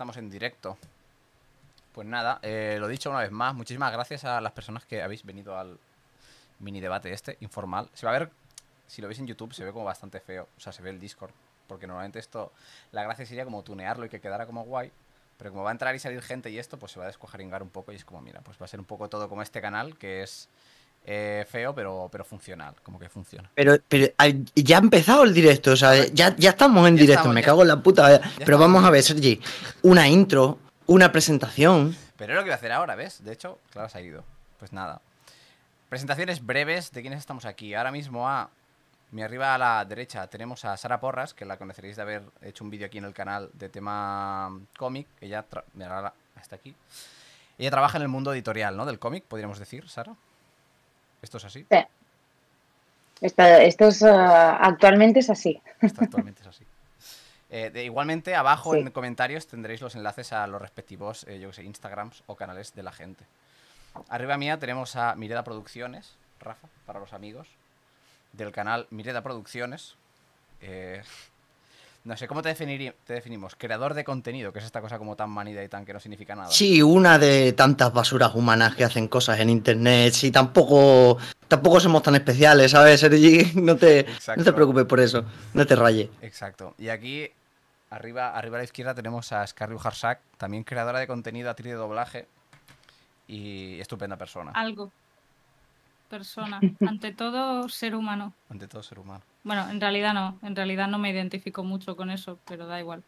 [0.00, 0.78] estamos en directo.
[1.92, 5.26] Pues nada, eh, lo dicho una vez más, muchísimas gracias a las personas que habéis
[5.26, 5.78] venido al
[6.60, 7.90] mini debate este, informal.
[7.92, 8.30] Se va a ver,
[8.86, 10.48] si lo veis en YouTube, se ve como bastante feo.
[10.56, 11.32] O sea, se ve el Discord.
[11.66, 12.50] Porque normalmente esto,
[12.92, 14.90] la gracia sería como tunearlo y que quedara como guay.
[15.36, 17.62] Pero como va a entrar y salir gente y esto, pues se va a descuajaringar
[17.62, 19.60] un poco y es como, mira, pues va a ser un poco todo como este
[19.60, 20.48] canal, que es
[21.04, 23.50] eh, feo, pero, pero funcional, como que funciona.
[23.54, 24.12] Pero, pero
[24.54, 27.40] ya ha empezado el directo, o sea, ya, ya estamos en Ya directo, estamos, me
[27.42, 27.46] ya.
[27.46, 28.06] cago en la puta.
[28.08, 28.60] Pero estamos.
[28.60, 29.40] vamos a ver, Sergi,
[29.82, 31.96] una intro, una presentación.
[32.16, 33.24] Pero es lo que voy a hacer ahora, ¿ves?
[33.24, 34.24] De hecho, claro, se ha ido.
[34.58, 35.00] Pues nada.
[35.88, 37.74] Presentaciones breves de quiénes estamos aquí.
[37.74, 38.50] Ahora mismo a
[39.10, 42.62] mi arriba a la derecha tenemos a Sara Porras, que la conoceréis de haber hecho
[42.62, 45.08] un vídeo aquí en el canal de tema cómic.
[45.20, 46.76] Ella, tra- mira, ahora está aquí.
[47.58, 48.86] Ella trabaja en el mundo editorial, ¿no?
[48.86, 50.14] Del cómic, podríamos decir, Sara.
[51.22, 51.66] ¿Esto es así?
[53.20, 55.60] Esto, esto es, ah, actualmente es así.
[55.80, 56.64] Esto actualmente es así.
[57.52, 58.78] Eh, de- igualmente, abajo Sí.
[58.78, 62.76] en comentarios tendréis los enlaces a los respectivos, eh, yo que sé, Instagrams o canales
[62.76, 63.24] de la gente.
[64.08, 67.48] Arriba mía tenemos a Mireda Producciones, Rafa, para los amigos,
[68.34, 69.96] del canal Mireda Producciones.
[70.60, 71.02] Eh,
[72.02, 73.56] no sé, ¿cómo te, te definimos?
[73.56, 76.34] Creador de contenido, que es esta cosa como tan manida y tan que no significa
[76.34, 76.50] nada.
[76.50, 80.14] Sí, una de tantas basuras humanas que hacen cosas en internet.
[80.14, 83.52] Sí, tampoco, tampoco somos tan especiales, ¿sabes, Sergi?
[83.60, 86.08] No te, no te preocupes por eso, no te rayes.
[86.22, 86.74] Exacto.
[86.78, 87.30] Y aquí,
[87.90, 91.78] arriba, arriba a la izquierda, tenemos a Scarry Harsak, también creadora de contenido, actriz de
[91.78, 92.26] doblaje
[93.28, 94.52] y estupenda persona.
[94.54, 94.90] Algo.
[96.10, 96.60] Persona.
[96.86, 98.34] Ante todo, ser humano.
[98.50, 99.22] Ante todo ser humano.
[99.44, 100.38] Bueno, en realidad no.
[100.42, 103.02] En realidad no me identifico mucho con eso, pero da igual.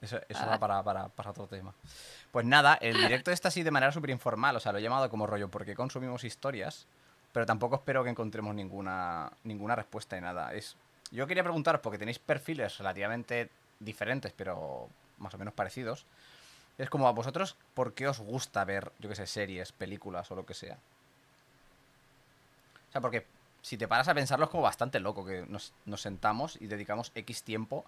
[0.00, 0.46] Eso, eso Ah.
[0.46, 1.74] va para, para, para otro tema.
[2.30, 4.56] Pues nada, el directo está así de manera súper informal.
[4.56, 6.86] O sea, lo he llamado como rollo porque consumimos historias,
[7.32, 10.54] pero tampoco espero que encontremos ninguna, ninguna respuesta de nada.
[10.54, 10.76] Es,
[11.10, 13.50] yo quería preguntaros, porque tenéis perfiles relativamente
[13.80, 16.06] diferentes, pero más o menos parecidos.
[16.78, 20.34] Es como a vosotros, ¿por qué os gusta ver, yo qué sé, series, películas o
[20.34, 20.78] lo que sea?
[22.90, 23.24] O sea, porque
[23.62, 27.12] si te paras a pensarlo es como bastante loco que nos, nos sentamos y dedicamos
[27.14, 27.84] X tiempo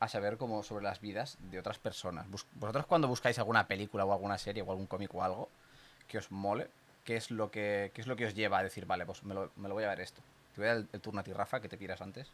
[0.00, 2.26] a saber como sobre las vidas de otras personas.
[2.54, 5.48] Vosotros cuando buscáis alguna película o alguna serie o algún cómic o algo
[6.08, 6.68] que os mole,
[7.04, 9.50] ¿qué es lo que, es lo que os lleva a decir, vale, pues me lo,
[9.56, 10.22] me lo voy a ver esto?
[10.54, 12.28] Te voy a dar el, turno a ti, Rafa, que te piras antes.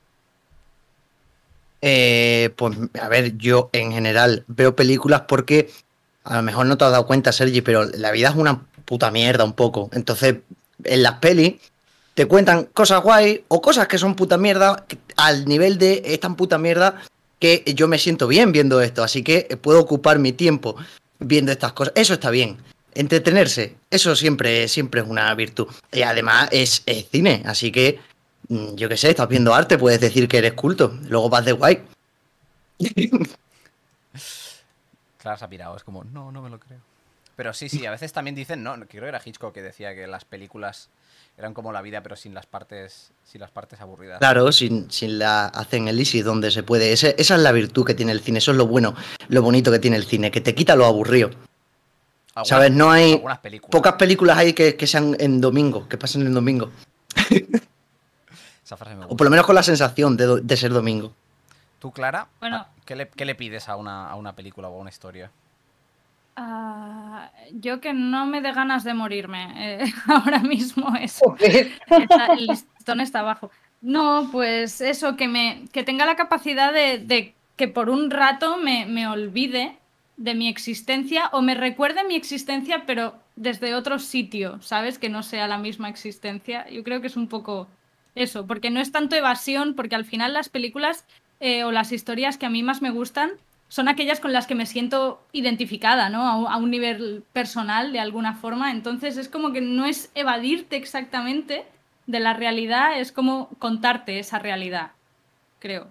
[1.82, 5.70] Eh, pues a ver, yo en general veo películas porque
[6.24, 9.10] a lo mejor no te has dado cuenta, Sergi, pero la vida es una puta
[9.10, 9.90] mierda un poco.
[9.92, 10.36] Entonces,
[10.84, 11.60] en las pelis
[12.16, 14.86] te cuentan cosas guay o cosas que son puta mierda
[15.18, 17.02] al nivel de es tan puta mierda
[17.38, 19.04] que yo me siento bien viendo esto.
[19.04, 20.76] Así que puedo ocupar mi tiempo
[21.18, 21.92] viendo estas cosas.
[21.94, 22.56] Eso está bien.
[22.94, 25.66] Entretenerse, eso siempre, siempre es una virtud.
[25.92, 28.00] Y además es, es cine, así que
[28.48, 30.98] mm, yo qué sé, estás viendo arte, puedes decir que eres culto.
[31.10, 31.84] Luego vas de guay.
[35.18, 36.80] Clara se ha pirado, es como, no, no me lo creo.
[37.36, 40.06] Pero sí, sí, a veces también dicen, no, creo que era Hitchcock que decía que
[40.06, 40.88] las películas
[41.38, 44.18] eran como la vida, pero sin las partes, sin las partes aburridas.
[44.18, 46.92] Claro, sin, sin la hacen el easy donde se puede.
[46.92, 48.94] Ese- esa es la virtud que tiene el cine, eso es lo bueno,
[49.28, 51.28] lo bonito que tiene el cine, que te quita lo aburrido.
[52.34, 52.70] Algunas- ¿Sabes?
[52.72, 53.70] No hay algunas películas.
[53.70, 56.70] pocas películas hay que, que sean en domingo, que pasen en domingo.
[58.64, 61.12] Esa frase me O por lo menos con la sensación de, de ser domingo.
[61.78, 62.28] ¿Tú, Clara?
[62.40, 62.66] Bueno.
[62.84, 65.30] ¿qué, le, qué le pides a una, a una película o a una historia?
[66.36, 69.52] Ah, yo que no me dé ganas de morirme.
[69.56, 71.18] eh, ahora mismo es.
[71.18, 71.72] Joder.
[71.88, 73.50] Está- el listón está abajo.
[73.80, 78.56] No, pues eso, que me que tenga la capacidad de, de que por un rato
[78.58, 79.76] me, me olvide
[80.16, 84.98] de mi existencia o me recuerde mi existencia, pero desde otro sitio, ¿sabes?
[84.98, 86.68] Que no sea la misma existencia.
[86.70, 87.68] Yo creo que es un poco
[88.14, 91.04] eso, porque no es tanto evasión, porque al final las películas
[91.40, 93.30] eh, o las historias que a mí más me gustan
[93.68, 96.48] son aquellas con las que me siento identificada, ¿no?
[96.48, 98.70] A un, nivel personal, de alguna forma.
[98.70, 101.64] Entonces es como que no es evadirte exactamente
[102.06, 104.92] de la realidad, es como contarte esa realidad,
[105.58, 105.88] creo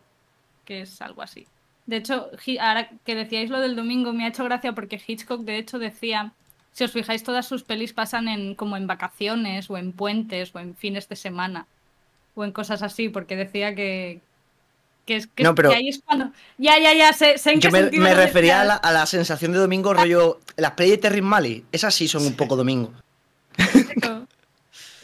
[0.64, 1.46] que es algo así.
[1.86, 2.32] De hecho,
[2.62, 6.32] ahora que decíais lo del domingo, me ha hecho gracia porque Hitchcock de hecho decía,
[6.72, 10.60] si os fijáis, todas sus pelis pasan en como en vacaciones o en puentes o
[10.60, 11.68] en fines de semana
[12.34, 14.22] o en cosas así, porque decía que
[15.06, 17.60] que es que, No, pero- que ahí es cuando ya ya ya sé, sé en
[17.62, 20.40] Yo qué me, refería a la, a la sensación de domingo, rollo.
[20.58, 22.92] Las pelis de Terry Mali, esas sí son un poco domingo.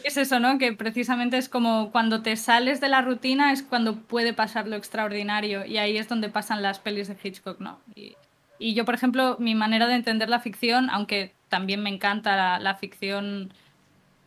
[0.04, 0.58] Es eso, ¿no?
[0.58, 4.76] Que precisamente es como cuando te sales de la rutina es cuando puede pasar lo
[4.76, 7.80] extraordinario y ahí es donde pasan las pelis de Hitchcock, ¿no?
[7.96, 8.16] Y,
[8.58, 12.60] y yo, por ejemplo, mi manera de entender la ficción, aunque también me encanta la,
[12.60, 13.54] la ficción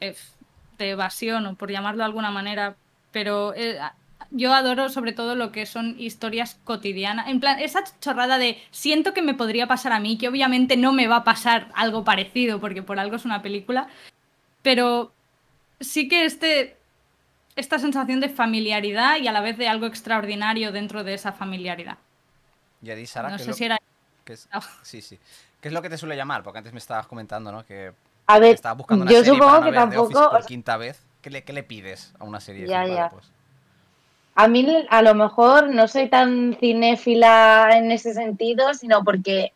[0.00, 0.14] eh,
[0.78, 2.76] de evasión o por llamarlo de alguna manera,
[3.10, 3.78] pero eh,
[4.36, 7.28] yo adoro sobre todo lo que son historias cotidianas.
[7.28, 10.92] En plan, esa chorrada de siento que me podría pasar a mí, que obviamente no
[10.92, 13.88] me va a pasar algo parecido, porque por algo es una película.
[14.62, 15.12] Pero
[15.80, 16.76] sí que este,
[17.56, 21.98] esta sensación de familiaridad y a la vez de algo extraordinario dentro de esa familiaridad.
[22.82, 23.78] Y a ti, Sara, No ¿qué es sé lo- si era...
[24.24, 24.48] qué es-.
[24.82, 25.18] Sí, sí.
[25.60, 26.42] ¿Qué es lo que te suele llamar?
[26.42, 27.64] Porque antes me estabas comentando, ¿no?
[27.64, 27.92] Que
[28.26, 30.30] A ver, estabas buscando una yo serie supongo para no que ver tampoco.
[30.30, 31.00] por quinta vez.
[31.22, 32.66] ¿Qué le, qué le pides a una serie?
[32.66, 33.08] Ya, ya.
[33.08, 33.24] pues,
[34.34, 39.52] A mí a lo mejor no soy tan cinéfila en ese sentido, sino porque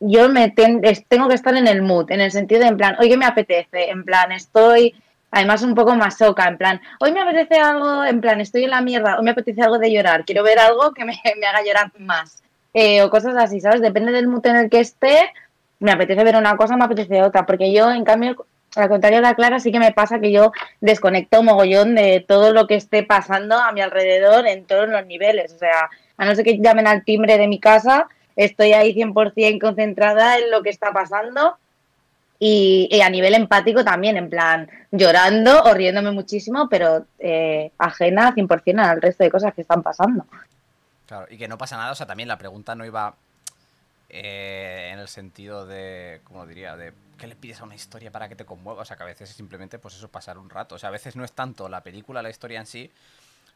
[0.00, 3.16] yo me tengo que estar en el mood, en el sentido de en plan, oye,
[3.16, 4.94] me apetece, en plan, estoy
[5.30, 8.82] además un poco masoca, en plan, hoy me apetece algo, en plan, estoy en la
[8.82, 11.92] mierda, hoy me apetece algo de llorar, quiero ver algo que me, me haga llorar
[11.98, 12.42] más,
[12.74, 13.80] eh, o cosas así, ¿sabes?
[13.80, 15.32] Depende del mood en el que esté,
[15.78, 18.46] me apetece ver una cosa, me apetece otra, porque yo, en cambio,
[18.76, 22.52] al contrario de la Clara, sí que me pasa que yo desconecto mogollón de todo
[22.52, 25.52] lo que esté pasando a mi alrededor en todos los niveles.
[25.52, 29.60] O sea, a no ser que llamen al timbre de mi casa, estoy ahí 100%
[29.60, 31.58] concentrada en lo que está pasando
[32.38, 38.80] y, a nivel empático también, en plan llorando o riéndome muchísimo, pero eh, ajena 100%
[38.80, 40.26] al resto de cosas que están pasando.
[41.06, 43.14] Claro, y que no pasa nada, o sea, también la pregunta no iba
[44.12, 46.76] eh, en el sentido de, ¿cómo diría?
[46.76, 48.82] De ¿qué le pides a una historia para que te conmueva?
[48.82, 50.74] O sea, que a veces es simplemente, pues eso, pasar un rato.
[50.74, 52.90] O sea, a veces no es tanto la película, la historia en sí,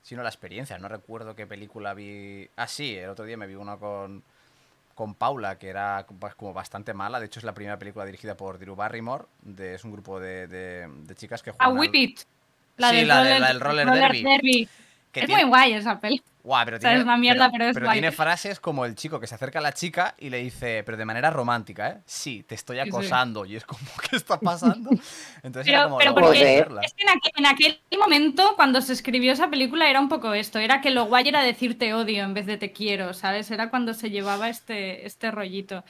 [0.03, 0.79] sino la experiencia.
[0.79, 2.49] No recuerdo qué película vi...
[2.57, 4.23] Ah, sí, el otro día me vi una con,
[4.95, 7.19] con Paula, que era pues, como bastante mala.
[7.21, 9.25] De hecho, es la primera película dirigida por Drew Barrymore.
[9.43, 11.73] De, es un grupo de, de- de chicas que A juegan...
[11.73, 12.19] al- Whip It.
[12.21, 12.25] Sí,
[12.79, 13.05] la de-
[13.41, 14.69] la del roller derby.
[15.21, 16.23] Que Es tiene- muy guay esa peli.
[16.45, 17.93] Guau, pero O sea, tiene, es una mierda, pero es guay.
[17.95, 20.97] tiene frases como el chico que se acerca a la chica y le dice, pero
[20.97, 21.97] de manera romántica, ¿eh?
[22.07, 22.89] Sí, te estoy Sí, sí.
[22.89, 23.45] acosando.
[23.47, 23.81] Y es como,
[24.11, 24.91] ¿qué está pasando?
[25.43, 26.81] Entonces Pero, era como, pero "No, voy a porque- hacerla".
[26.83, 30.35] es que en aquel, en aquel momento, cuando se escribió esa película, era un poco
[30.35, 30.61] esto.
[30.61, 33.51] Era que lo guay era decir te odio en vez de te quiero, ¿sabes?
[33.51, 35.83] Era cuando se llevaba este, este rollito.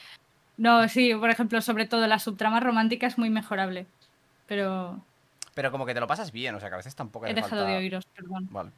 [0.57, 3.85] No, sí, por ejemplo, sobre todo la subtrama romántica es muy mejorable.
[4.47, 5.01] Pero
[5.57, 7.49] Pero como que te lo pasas bien, o sea, que a veces tampoco he dejado
[7.63, 8.47] falta- de oíros, perdón.
[8.51, 8.73] Vale.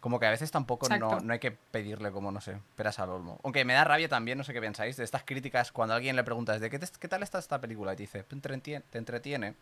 [0.00, 3.10] Como que a veces tampoco no, no hay que pedirle como, no sé, peras al
[3.10, 3.38] olmo.
[3.44, 6.16] Aunque me da rabia también, no sé qué pensáis, de estas críticas cuando a alguien
[6.16, 8.84] le preguntas de qué, te- qué tal está esta película y te dice, te entretiene.
[8.90, 9.54] Te entretiene.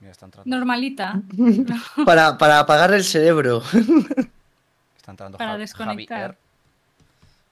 [0.00, 1.20] Mira, está entrando, Normalita.
[2.04, 3.62] Para, para apagar el cerebro.
[4.98, 6.18] está entrando Para Javi- desconectar.
[6.20, 6.38] Javi R.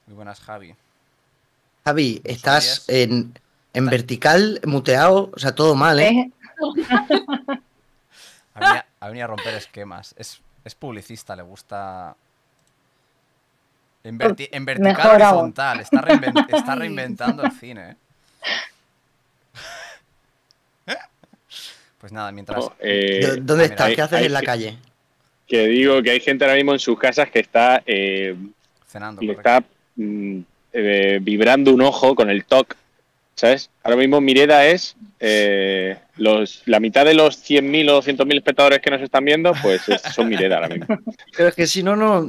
[0.08, 0.74] Muy buenas, Javi.
[1.86, 3.32] Javi, estás en,
[3.72, 6.30] en vertical, muteado, o sea, todo mal, ¿eh?
[8.56, 10.14] Ha venido, ha venido a romper esquemas.
[10.18, 12.16] Es, es publicista, le gusta.
[14.02, 15.80] En, verti- en vertical horizontal.
[15.80, 17.96] Está, reinven- está reinventando el cine.
[20.86, 20.94] ¿eh?
[21.98, 22.58] Pues nada, mientras.
[22.64, 23.86] No, eh, ¿Dó- ¿Dónde mira, estás?
[23.88, 24.78] hay- ¿Qué haces hay en la que- calle?
[25.48, 28.36] que digo que hay gente ahora mismo en sus casas que está eh,
[28.88, 29.20] Cenando.
[29.20, 29.40] correcto.
[29.40, 29.64] está
[29.94, 30.40] mm,
[30.72, 32.74] eh, vibrando un ojo con el TOC,
[33.36, 33.70] ¿sabes?
[33.84, 38.90] Ahora mismo Mireda es eh, los, la mitad de los 100.000 o 200.000 espectadores que
[38.90, 40.86] nos están viendo, pues es- son Mireda ahora mismo.
[41.36, 42.22] Pero es que si no, no,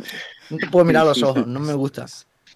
[0.50, 2.06] no te puedo mirar los ojos, no me gusta.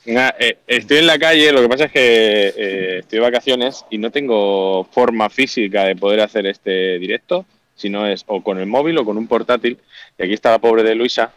[0.05, 3.85] Nah, eh, estoy en la calle, lo que pasa es que eh, estoy de vacaciones
[3.89, 7.45] y no tengo forma física de poder hacer este directo,
[7.75, 9.77] si no es o con el móvil o con un portátil.
[10.17, 11.31] Y aquí está la pobre de Luisa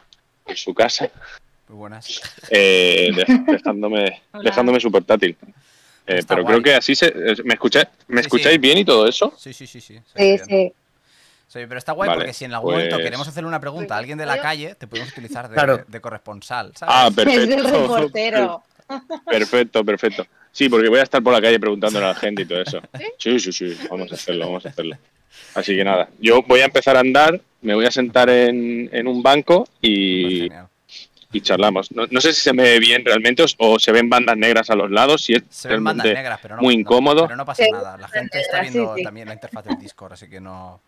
[0.46, 1.11] en su casa,
[1.69, 2.20] Muy buenas.
[2.50, 4.43] eh, de- dejándome, Hola.
[4.43, 5.37] dejándome su portátil.
[6.06, 6.55] Eh, pero guay.
[6.55, 7.06] creo que así se...
[7.06, 8.59] eh, ¿Me, escucha- ¿me Sí, escucháis sí.
[8.59, 9.33] bien y todo eso?
[9.38, 9.99] Sí, sí, sí, sí.
[10.17, 10.73] Sí, sí.
[11.47, 13.95] Sí, pero está guay Vale, porque si en algún momento pues- queremos hacerle una pregunta
[13.95, 15.85] a alguien de la calle, te podemos utilizar de, Claro.
[15.87, 16.95] de corresponsal, ¿sabes?
[16.97, 17.55] Ah, Es perfecto.
[17.55, 18.62] el reportero.
[19.26, 20.26] Perfecto, perfecto.
[20.52, 22.81] Sí, porque voy a estar por la calle preguntándole a la gente y todo eso.
[23.19, 24.97] Sí, sí, sí, vamos a hacerlo, vamos a hacerlo.
[25.55, 29.07] Así que nada, yo voy a empezar a andar, me voy a sentar en, en
[29.09, 30.67] un banco Pues y, genial.
[31.35, 31.93] Y charlamos.
[31.93, 34.71] No, no sé si se me ve bien realmente o, o se ven bandas negras
[34.71, 37.25] a los lados, si es Se ven bandas negras, pero no, muy no- incómodo.
[37.25, 37.99] pero no pasa nada.
[37.99, 39.03] La gente está sí, viendo sí.
[39.03, 40.81] también la interfaz del Discord, así que no.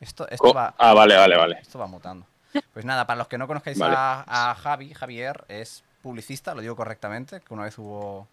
[0.00, 0.74] Esto, esto Co- va.
[0.78, 1.58] Ah, vale, vale, vale.
[1.60, 2.26] Esto va mutando.
[2.72, 3.94] Pues nada, para los que no conozcáis Vale.
[3.98, 8.28] a, a Javi, Javier es publicista, lo digo correctamente, que una vez hubo.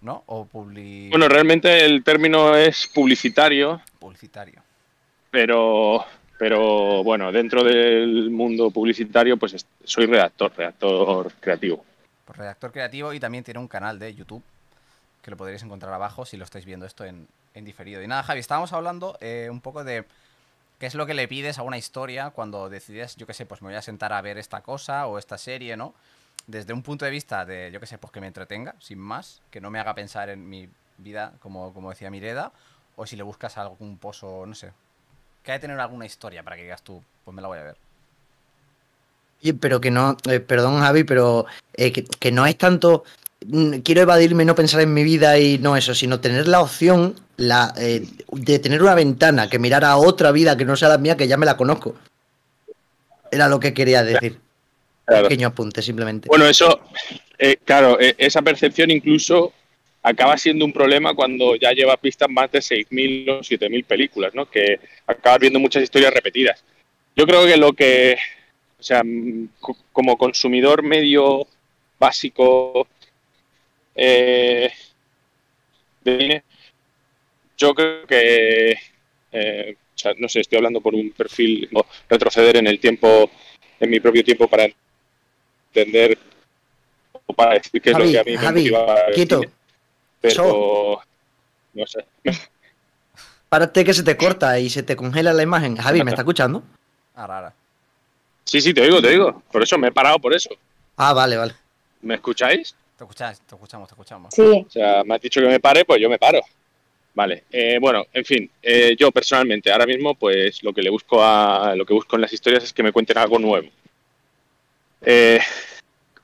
[0.00, 0.22] ¿No?
[0.26, 1.08] O publi...
[1.10, 4.62] Bueno, realmente el término es publicitario, publicitario.
[5.30, 6.04] pero,
[6.38, 11.84] pero bueno, dentro del mundo publicitario, pues es- soy redactor, redactor creativo.
[12.24, 14.42] Pues redactor creativo y también tiene un canal de YouTube
[15.22, 18.02] que lo podréis encontrar abajo si lo estáis viendo esto en, en diferido.
[18.02, 20.04] Y nada, Javi, estábamos hablando eh, un poco de
[20.78, 23.60] qué es lo que le pides a una historia cuando decides, yo qué sé, pues
[23.62, 25.92] me voy a sentar a ver esta cosa o esta serie, ¿no?
[26.46, 29.42] Desde un punto de vista de, yo qué sé, pues que me entretenga, sin más,
[29.50, 30.68] que no me haga pensar en mi
[30.98, 32.52] vida, como, como decía Mireda,
[32.96, 34.72] o si le buscas algún pozo, no sé.
[35.48, 37.62] Que hay que tener alguna historia para que digas tú, pues me la voy a
[37.62, 37.76] ver.
[39.58, 43.04] Pero que no, eh, perdón Javi, pero eh, que, que no es tanto
[43.46, 47.14] mm, quiero evadirme, no pensar en mi vida y no eso, sino tener la opción
[47.38, 50.98] la, eh, de tener una ventana que mirar a otra vida que no sea la
[50.98, 51.94] mía, que ya me la conozco.
[53.30, 54.38] Era lo que quería decir.
[55.06, 55.28] Claro.
[55.28, 56.28] Pequeño apunte, simplemente.
[56.28, 56.78] Bueno, eso,
[57.38, 59.54] eh, claro, eh, esa percepción incluso
[60.08, 64.50] acaba siendo un problema cuando ya llevas vistas más de 6.000 o 7.000 películas, ¿no?
[64.50, 66.64] Que acabas viendo muchas historias repetidas.
[67.16, 68.16] Yo creo que lo que,
[68.78, 69.02] o sea,
[69.60, 71.46] co- como consumidor medio
[71.98, 72.86] básico
[73.94, 74.70] eh,
[76.04, 76.42] de cine,
[77.56, 78.76] yo creo que,
[79.32, 83.30] eh, o sea, no sé, estoy hablando por un perfil, no, retroceder en el tiempo,
[83.80, 84.68] en mi propio tiempo para
[85.74, 86.16] entender
[87.26, 89.40] o para decir qué es Javi, lo que a mí me Javi, motiva el quieto.
[90.20, 91.00] Pero
[91.74, 92.04] no sé.
[93.48, 95.76] Párate que se te corta y se te congela la imagen.
[95.76, 96.62] Javi, ¿me está escuchando?
[97.14, 97.54] Ahora, ahora.
[98.44, 99.42] Sí, sí, te oigo, te oigo.
[99.50, 100.50] Por eso me he parado por eso.
[100.96, 101.54] Ah, vale, vale.
[102.02, 102.74] ¿Me escucháis?
[102.96, 104.34] Te escuchas, te escuchamos, te escuchamos.
[104.34, 106.40] Sí, O sea, me has dicho que me pare, pues yo me paro.
[107.14, 107.44] Vale.
[107.50, 111.74] Eh, bueno, en fin, eh, yo personalmente ahora mismo, pues lo que le busco a
[111.74, 113.68] lo que busco en las historias es que me cuenten algo nuevo.
[115.02, 115.40] Eh,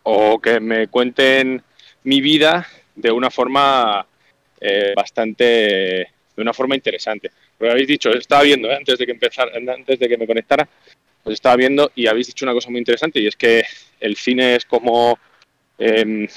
[0.02, 1.62] o que me cuenten
[2.04, 4.06] mi vida de una forma
[4.60, 7.30] eh, bastante, de una forma interesante.
[7.56, 10.68] Porque habéis dicho, estaba viendo eh, antes de que empezara, antes de que me conectara,
[11.22, 13.64] pues estaba viendo y habéis dicho una cosa muy interesante y es que
[14.00, 15.18] el cine es como
[15.78, 16.28] em,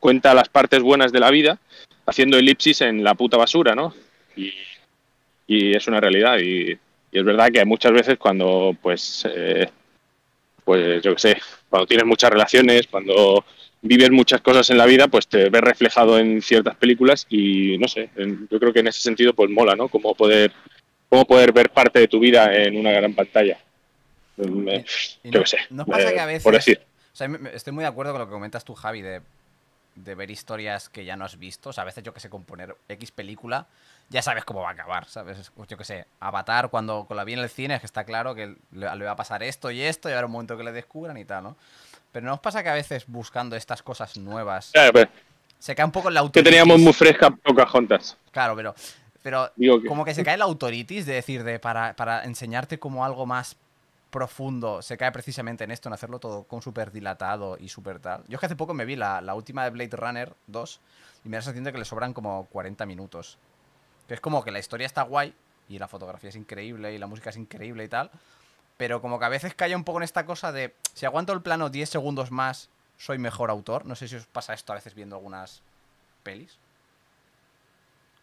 [0.00, 1.58] cuenta las partes buenas de la vida
[2.06, 3.94] haciendo elipsis en la puta basura, ¿no?
[4.34, 4.54] Y,
[5.46, 6.70] y es una realidad y,
[7.12, 9.68] y es verdad que muchas veces cuando pues eh,
[10.64, 13.44] pues yo qué sé, cuando tienes muchas relaciones, cuando
[13.82, 17.86] vives muchas cosas en la vida, pues te ves reflejado en ciertas películas y no
[17.88, 19.88] sé, en- yo creo que en ese sentido pues mola, ¿no?
[19.88, 20.52] Como poder
[21.08, 23.58] cómo poder ver parte de tu vida en una gran pantalla.
[24.36, 24.84] Me-
[25.24, 26.80] yo qué sé, ¿nos pasa eh, que a veces- por decir.
[27.12, 29.20] O sea, estoy muy de acuerdo con lo que comentas tú, Javi, de,
[29.96, 31.70] de ver historias que ya no has visto.
[31.70, 33.66] O sea, a veces yo que sé, componer X película,
[34.10, 35.50] ya sabes cómo va a acabar, ¿sabes?
[35.68, 38.36] Yo que sé, Avatar, cuando con la vi en el cine, es que está claro
[38.36, 40.70] que le, le va a pasar esto y esto, y habrá un momento que le
[40.70, 41.56] descubran y tal, ¿no?
[42.12, 45.10] Pero ¿no os pasa que a veces buscando estas cosas nuevas Claro, pero
[45.58, 46.50] se cae un poco en la que autoritis?
[46.50, 48.16] teníamos muy fresca Pocahontas.
[48.30, 48.74] Claro, pero,
[49.22, 52.78] pero Digo que como que se cae la autoritis de decir, de para, para enseñarte
[52.78, 53.56] como algo más
[54.10, 58.24] profundo, se cae precisamente en esto, en hacerlo todo con súper dilatado y súper tal.
[58.28, 60.80] Yo es que hace poco me vi la, la última de Blade Runner 2
[61.24, 63.36] y me da la sensación de que le sobran como 40 minutos.
[64.06, 65.34] Que es como que la historia está guay
[65.68, 68.10] y la fotografía es increíble y la música es increíble y tal.
[68.78, 71.42] Pero como que a veces cae un poco en esta cosa de, si aguanto el
[71.42, 73.84] plano 10 segundos más, soy mejor autor.
[73.84, 75.62] No sé si os pasa esto a veces viendo algunas
[76.22, 76.56] pelis.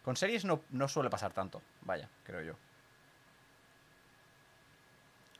[0.03, 2.53] Con series no, no suele pasar tanto, vaya, creo yo.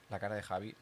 [0.10, 0.76] La cara de Javi.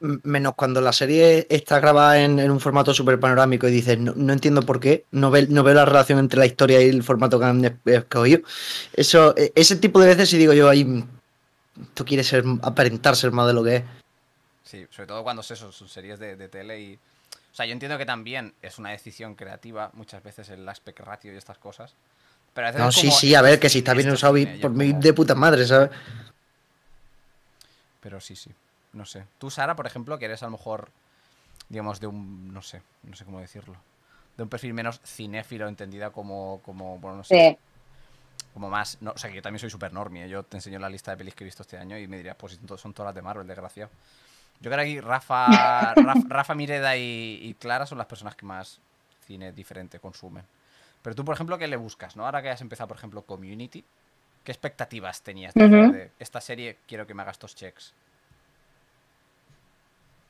[0.00, 4.32] Menos cuando la serie está grabada en, un formato súper panorámico y dices, no, no
[4.32, 7.38] entiendo por qué, no, ve- no veo la relación entre la historia y el formato
[7.38, 8.42] que han es- escogido.
[8.92, 11.04] Eso, e- ese tipo de veces sí digo yo, ahí,
[11.94, 13.84] tú quieres ser, aparentar ser más de lo que es.
[14.64, 16.94] Sí, sobre todo cuando es eso, son series de, de tele y...
[16.94, 21.32] O sea, yo entiendo que también es una decisión creativa, muchas veces el aspect ratio
[21.32, 21.94] y estas cosas.
[22.52, 24.70] Pero a veces No, sí, como, sí, a ver, que si está bien usado por
[24.72, 25.90] mí como- de puta madre, ¿sabes?
[28.00, 28.50] Pero sí, sí.
[28.92, 29.24] No sé.
[29.38, 30.88] Tú, Sara, por ejemplo, que eres a lo mejor,
[31.68, 32.52] digamos, de un.
[32.52, 33.76] No sé, no sé cómo decirlo.
[34.36, 36.60] De un perfil menos cinéfilo, entendida como.
[36.64, 37.34] como bueno, no sé.
[37.50, 37.58] sí.
[38.54, 38.98] Como más.
[39.02, 40.28] No, o sea, que yo también soy súper normie.
[40.28, 42.36] Yo te enseño la lista de pelis que he visto este año y me dirías,
[42.36, 43.90] pues son todas las de Marvel, desgraciado.
[44.60, 45.46] Yo creo que aquí Rafa,
[45.96, 48.80] Rafa, Rafa Mireda y, y Clara son las personas que más
[49.26, 50.44] cine diferente consumen.
[51.02, 52.16] Pero tú, por ejemplo, ¿qué le buscas?
[52.16, 52.24] ¿no?
[52.24, 53.84] Ahora que has empezado, por ejemplo, Community,
[54.42, 56.78] ¿qué expectativas tenías de, esta serie?
[56.86, 57.92] Quiero que me hagas estos checks.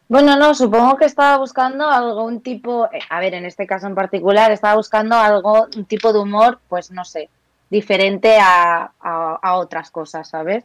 [0.08, 3.94] Bueno, no, supongo que estaba buscando algún tipo, eh, a ver, en este caso en
[3.94, 7.30] particular, estaba buscando algo, un tipo de humor, pues no sé,
[7.74, 10.64] diferente a, a- a otras cosas, ¿sabes?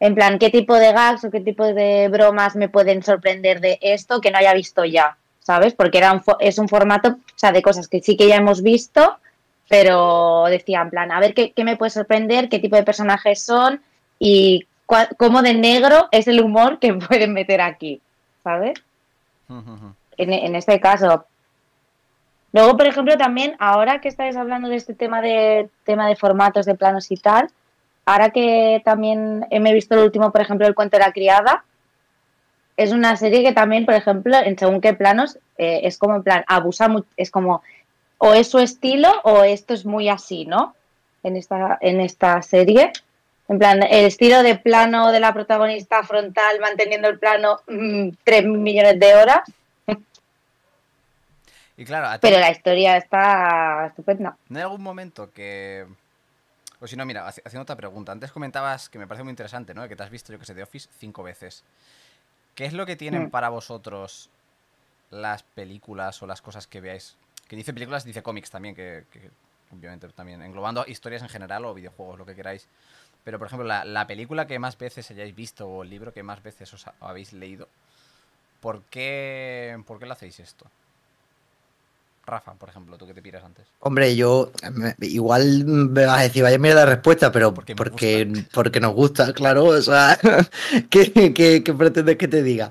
[0.00, 3.78] En plan, ¿qué tipo de gags o qué tipo de bromas me pueden sorprender de
[3.82, 5.16] esto que no haya visto ya?
[5.40, 5.74] ¿Sabes?
[5.74, 8.62] Porque era un es un formato, o sea, de cosas que sí que ya hemos
[8.62, 9.16] visto,
[9.68, 13.42] pero decía en plan, a ver qué, qué me puede sorprender, qué tipo de personajes
[13.42, 13.80] son
[14.18, 14.66] y
[15.18, 18.00] cómo de negro es el humor que pueden meter aquí,
[18.44, 18.74] ¿sabes?
[20.16, 21.24] en, en este caso.
[22.52, 26.66] Luego, por ejemplo, también, ahora que estáis hablando de este tema de tema de formatos,
[26.66, 27.48] de planos y tal,
[28.04, 31.64] ahora que también he visto el último, por ejemplo, El cuento de la criada,
[32.76, 36.22] es una serie que también, por ejemplo, en según qué planos, eh, es como en
[36.22, 37.62] plan, abusa es como,
[38.18, 40.74] o es su estilo o esto es muy así, ¿no?
[41.22, 42.92] En esta, en esta serie.
[43.48, 48.46] En plan, el estilo de plano de la protagonista frontal manteniendo el plano mm, 3
[48.46, 49.40] millones de horas,
[51.76, 54.36] Y claro, a ti- pero la historia está estupenda.
[54.48, 55.86] ¿no hay algún momento que...
[56.80, 58.12] O si no, mira, haci- haciendo otra pregunta.
[58.12, 59.86] Antes comentabas que me parece muy interesante, ¿no?
[59.88, 61.62] Que te has visto, yo que sé, de Office cinco veces.
[62.54, 63.30] ¿Qué es lo que tienen Mm.
[63.30, 64.28] para vosotros
[65.10, 67.16] las películas o las cosas que veáis?
[67.48, 69.30] Que dice películas, dice cómics también, que, que
[69.72, 72.66] obviamente también, englobando historias en general o videojuegos, lo que queráis.
[73.24, 76.22] Pero, por ejemplo, la, la película que más veces hayáis visto o el libro que
[76.24, 77.68] más veces os ha- habéis leído,
[78.60, 80.66] ¿por qué, ¿por qué lo hacéis esto?
[82.24, 83.66] Rafa, por ejemplo, tú que te piras antes.
[83.80, 88.80] Hombre, yo me- igual me vas a decir, vaya mierda de respuesta, pero Porque porque,
[88.80, 89.64] nos gusta, claro.
[89.64, 90.16] O sea,
[90.90, 92.70] ¿qué, qué, qué pretendes que te diga?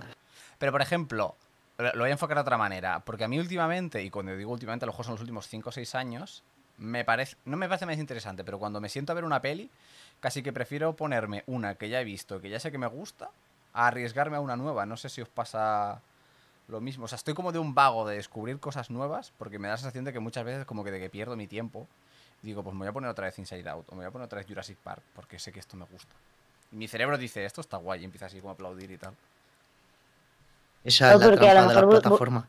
[0.58, 1.36] Pero, por ejemplo,
[1.78, 3.00] lo lo voy a enfocar de otra manera.
[3.02, 5.70] Porque a mí últimamente, y cuando digo últimamente, a lo mejor son los últimos 5
[5.70, 6.44] o 6 años,
[6.78, 9.70] me parece, no me parece más interesante, pero cuando me siento a ver una peli,
[10.22, 13.30] casi que prefiero ponerme una que ya he visto, que ya sé que me gusta,
[13.74, 14.86] a arriesgarme a una nueva.
[14.86, 16.02] No sé si os pasa
[16.68, 17.06] lo mismo.
[17.06, 19.78] O sea, estoy como de un vago de descubrir cosas nuevas, porque me da la
[19.78, 21.88] sensación de que muchas veces como que de que pierdo mi tiempo.
[22.42, 24.26] Digo, pues me voy a poner otra vez Inside Out, o me voy a poner
[24.26, 26.14] otra vez Jurassic Park, porque sé que esto me gusta.
[26.72, 29.14] Y mi cerebro dice, esto está guay, y empieza así como a aplaudir y tal.
[30.84, 32.48] Esa No, es la porque a lo trampa de la plataforma.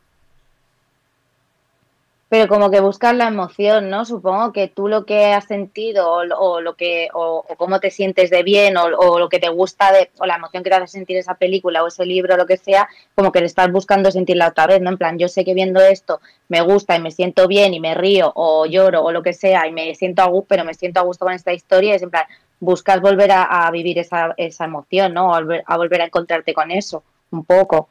[2.33, 4.05] Pero como que buscas la emoción, ¿no?
[4.05, 7.91] Supongo que tú lo que has sentido o, o lo que o, o cómo te
[7.91, 10.87] sientes de bien o, lo que te gusta de o la emoción que te hace
[10.87, 14.09] sentir esa película o ese libro o lo que sea, como que le estás buscando
[14.09, 14.89] sentirla otra vez, ¿no?
[14.89, 17.93] En plan, yo sé que viendo esto me gusta y me siento bien y me
[17.93, 21.01] río o lloro o lo que sea y me siento a gusto, pero me siento
[21.01, 22.25] a gusto con esta historia, es en plan,
[22.59, 25.35] buscas volver a, a vivir esa, esa emoción, ¿no?
[25.35, 27.89] A volver, a volver a encontrarte con eso, un poco.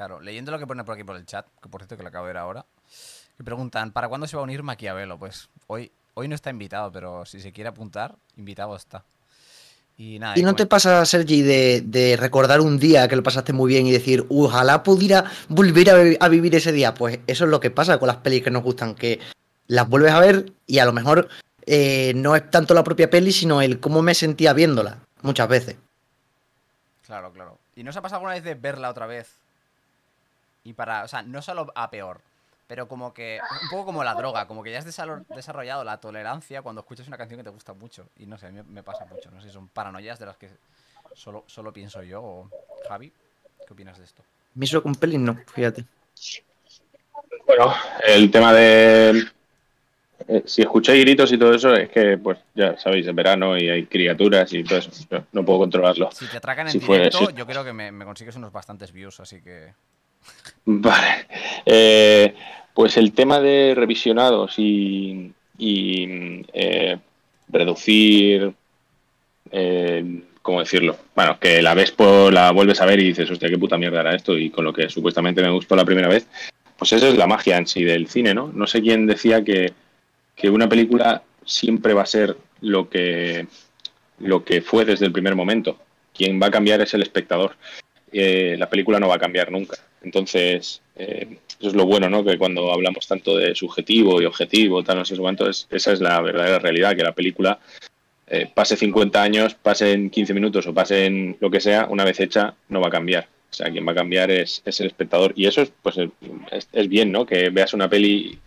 [0.00, 2.08] Claro, leyendo lo que pone por aquí por el chat, que por cierto que lo
[2.08, 2.64] acabo de ver ahora,
[3.36, 5.18] que preguntan, ¿para cuándo se va a unir Maquiavelo?
[5.18, 9.04] Pues hoy, hoy no está invitado, pero si se quiere apuntar, invitado está.
[9.98, 13.52] Y nada, ¿Y no te pasa, Sergi, de, de recordar un día que lo pasaste
[13.52, 16.94] muy bien y decir, ojalá pudiera volver a, vi- a vivir ese día?
[16.94, 19.20] Pues eso es lo que pasa con las pelis que nos gustan, que
[19.66, 21.28] las vuelves a ver y a lo mejor
[21.66, 25.76] eh, no es tanto la propia peli, sino el cómo me sentía viéndola, muchas veces.
[27.04, 27.58] Claro, claro.
[27.76, 29.28] ¿Y no os ha pasado alguna vez de verla otra vez?
[30.64, 32.20] Y para, o sea, no solo a peor,
[32.66, 36.62] pero como que, un poco como la droga, como que ya has desarrollado la tolerancia
[36.62, 38.06] cuando escuchas una canción que te gusta mucho.
[38.18, 40.48] Y no sé, a mí me pasa mucho, no sé, son paranoias de las que
[41.14, 42.48] solo, solo pienso yo o
[42.86, 43.10] Javi.
[43.66, 44.22] ¿Qué opinas de esto?
[44.54, 45.84] Mí eso con no, fíjate.
[47.46, 47.72] Bueno,
[48.06, 49.24] el tema de.
[50.28, 53.68] eh, si escucháis gritos y todo eso, es que, pues, ya sabéis, es verano y
[53.68, 54.90] hay criaturas y todo eso.
[55.10, 56.10] Yo no puedo controlarlo.
[56.12, 58.92] Si te atracan en Si directo, si- yo creo que me, me consigues unos bastantes
[58.92, 59.72] views, así que...
[60.64, 61.26] Vale.
[61.66, 62.34] Eh,
[62.74, 66.98] pues el tema de revisionados y, y, eh,
[67.48, 68.52] reducir.
[69.50, 70.96] eh, ¿Cómo decirlo?
[71.14, 74.00] Bueno, que la ves por la vuelves a ver y dices, hostia, qué puta mierda
[74.00, 76.26] era esto, y con lo que supuestamente me gustó la primera vez.
[76.78, 78.50] Pues esa es la magia en sí del cine, ¿no?
[78.54, 79.74] No sé quién decía que,
[80.34, 83.46] que una película siempre va a ser lo que,
[84.18, 85.78] lo que fue desde el primer momento.
[86.14, 87.54] Quien va a cambiar es el espectador.
[88.10, 89.76] Eh, la película no va a cambiar nunca.
[90.02, 92.24] Entonces, eh, eso es lo bueno, ¿no?
[92.24, 96.00] Que cuando hablamos tanto de subjetivo y objetivo, tal, no sé cuánto, es, esa es
[96.00, 97.58] la verdadera realidad, que la película
[98.26, 102.04] eh, pase 50 años, pase en 15 minutos o pase en lo que sea, una
[102.04, 103.28] vez hecha, no va a cambiar.
[103.50, 105.32] O sea, quien va a cambiar es, el espectador.
[105.36, 105.96] Y eso es, pues,
[106.52, 107.26] es, es bien, ¿no?
[107.26, 108.38] Que veas una peli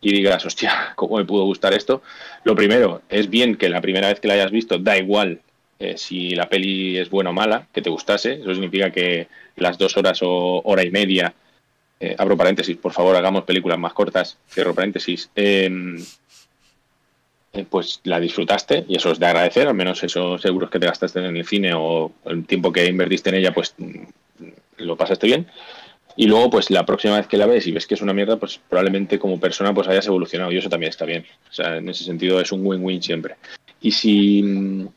[0.00, 2.02] y digas, hostia, ¿cómo me pudo gustar esto?
[2.44, 5.40] Lo primero, es bien que la primera vez que la hayas visto, da igual
[5.80, 8.34] eh, si la peli es buena o mala, que te gustase.
[8.34, 11.34] Eso significa que las dos horas o hora y media,
[11.98, 15.68] eh, abro paréntesis, por favor, hagamos películas más cortas, cierro paréntesis, eh,
[17.52, 20.86] eh, pues la disfrutaste y eso es de agradecer, al menos esos euros que te
[20.86, 24.04] gastaste en el cine o el tiempo que invertiste en ella, pues mm,
[24.78, 25.48] lo pasaste bien.
[26.16, 28.36] Y luego, pues la próxima vez que la ves y ves que es una mierda,
[28.36, 31.26] pues probablemente como persona pues hayas evolucionado y eso también está bien.
[31.50, 33.36] O sea, en ese sentido es un win-win siempre.
[33.80, 34.88] Y si,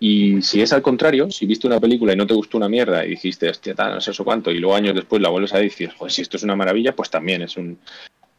[0.00, 3.04] y si es al contrario, si viste una película y no te gustó una mierda
[3.04, 5.58] y dijiste, hostia, tal, no sé eso cuánto, y luego años después la vuelves a
[5.58, 7.78] decir, joder, si esto es una maravilla, pues también es un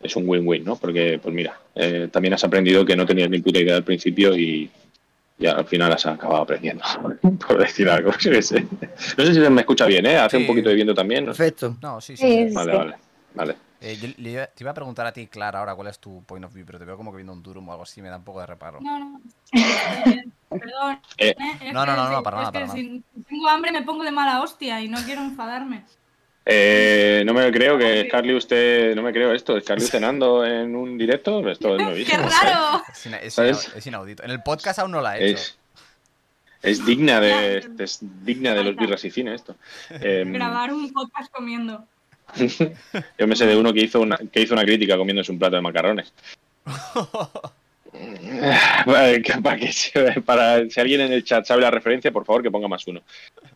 [0.01, 0.77] es un win-win, ¿no?
[0.77, 4.33] Porque, pues mira, eh, también has aprendido que no tenías ni puta idea al principio
[4.37, 4.69] y,
[5.37, 6.83] y al final has acabado aprendiendo,
[7.47, 8.11] por decir algo.
[8.17, 8.65] yo qué sé.
[9.17, 10.15] No sé si me escucha bien, ¿eh?
[10.17, 10.43] Hace Sí.
[10.43, 11.25] un poquito de viento también.
[11.25, 11.31] ¿no?
[11.31, 11.75] Perfecto.
[11.81, 12.23] No, sí, sí.
[12.25, 12.55] Sí, sí.
[12.55, 12.77] Vale, sí.
[12.77, 12.95] vale,
[13.35, 13.55] vale.
[13.81, 16.21] Eh, yo le iba- te iba a preguntar a ti, Clara, ahora cuál es tu
[16.23, 18.09] point of view, pero te veo como que viendo un Durum o algo así, me
[18.09, 18.79] da un poco de reparo.
[18.81, 19.21] No, no.
[20.49, 20.99] Perdón.
[21.17, 21.71] Eh, ¿eh?
[21.73, 24.11] No, no, no, no, para nada, es que para si tengo hambre me pongo de
[24.11, 25.85] mala hostia y no quiero enfadarme.
[26.45, 30.75] Eh, no me creo que Carly usted, no me creo esto, es Carly cenando en
[30.75, 32.23] un directo, esto es ¡Qué nuevísimo.
[32.43, 32.83] raro!
[32.91, 33.65] Es, ina- es ¿Sabes?
[33.67, 34.23] ina- es inaudito.
[34.23, 35.37] En el podcast aún no la he hecho.
[35.41, 35.57] Es,
[36.61, 39.55] es digna de es digna de los birras y cine esto.
[39.89, 41.85] Em, Grabar un podcast comiendo.
[43.17, 45.55] yo me sé de uno que hizo una, que hizo una crítica comiéndose un plato
[45.55, 46.13] de macarrones.
[47.91, 52.43] Que- para, que se- para- si alguien en el chat sabe la referencia, por favor
[52.43, 53.01] que ponga más uno.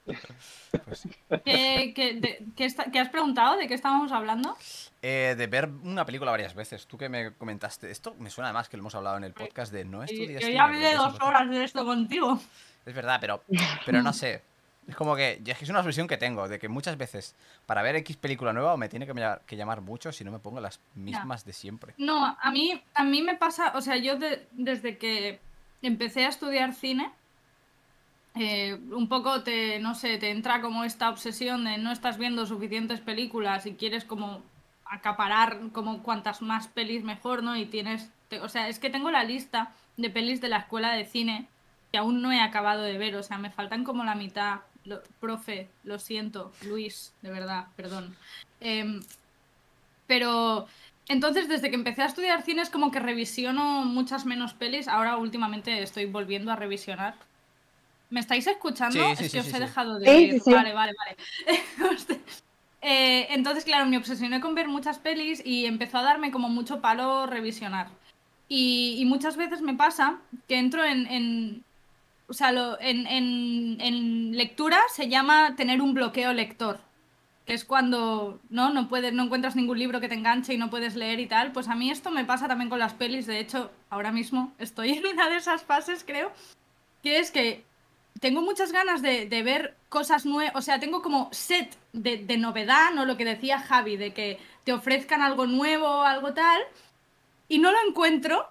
[0.05, 1.09] Pues sí.
[1.45, 3.57] ¿Qué, qué- de- qué está- qué has preguntado?
[3.57, 4.57] ¿De qué estábamos hablando?
[5.01, 6.87] Eh, de ver una película varias veces.
[6.87, 9.71] Tú que me comentaste esto, me suena además que lo hemos hablado en el podcast
[9.71, 12.39] de no estudias yo ya hablé dos horas de esto contigo.
[12.85, 13.43] Es verdad, pero,
[13.85, 14.41] pero no sé.
[14.87, 18.17] Es como que es una expresión que tengo, de que muchas veces para ver X
[18.17, 21.45] película nueva me tiene que, llamar- que llamar mucho si no me pongo las mismas
[21.45, 21.93] de siempre.
[21.97, 25.39] No, a mí, a mí me pasa, o sea, yo de- desde que
[25.81, 27.11] empecé a estudiar cine,
[28.35, 32.45] eh, un poco te, no sé, te entra como esta obsesión de no estás viendo
[32.45, 34.41] suficientes películas y quieres como
[34.85, 37.55] acaparar como cuantas más pelis mejor, ¿no?
[37.55, 40.91] Y tienes, te- o sea, es que tengo la lista de pelis de la escuela
[40.93, 41.47] de cine
[41.91, 44.61] que aún no he acabado de ver, o sea, me faltan como la mitad.
[44.85, 48.15] Lo- profe, lo siento, Luis, de verdad, perdón.
[48.59, 49.01] Em,
[50.07, 50.67] pero
[51.07, 54.87] entonces, desde que empecé a estudiar cine es como que revisiono muchas menos pelis.
[54.87, 57.15] Ahora últimamente estoy volviendo a revisionar.
[58.09, 58.99] ¿Me estáis escuchando?
[58.99, 59.59] Sí, es sí, que sí, os sí, he sí.
[59.59, 60.51] dejado de sí.
[60.51, 62.13] Vale, vale, vale.
[62.85, 66.81] Eh, entonces, claro, me obsesioné con ver muchas pelis y empezó a darme como mucho
[66.81, 67.87] palo revisionar.
[68.49, 70.19] Y, y muchas veces me pasa
[70.49, 71.63] que entro en, en-
[72.27, 76.79] o sea, lo- en, en- en lectura se llama tener un bloqueo lector,
[77.45, 80.69] que es cuando no, no puedes, no encuentras ningún libro que te enganche y no
[80.69, 81.51] puedes leer y tal.
[81.51, 83.25] Pues a mí esto me pasa también con las pelis.
[83.27, 86.31] De hecho, ahora mismo estoy en una de esas fases, creo,
[87.03, 87.65] que es que
[88.21, 92.37] tengo muchas ganas de, de ver cosas nuevas, o sea, tengo como set de, de
[92.37, 93.05] novedad, ¿no?
[93.05, 96.61] Lo que decía Javi, de que te ofrezcan algo nuevo, algo tal,
[97.49, 98.47] y no lo encuentro.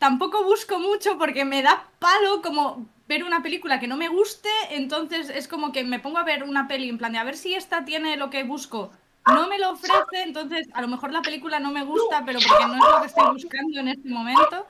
[0.00, 4.48] Tampoco busco mucho porque me da palo como ver una película que no me guste,
[4.70, 7.36] entonces es como que me pongo a ver una peli en plan de a ver
[7.36, 8.90] si esta tiene lo que busco.
[9.26, 12.64] No me lo ofrece, entonces a lo mejor la película no me gusta, pero porque
[12.66, 14.66] no es lo que estoy buscando en este momento.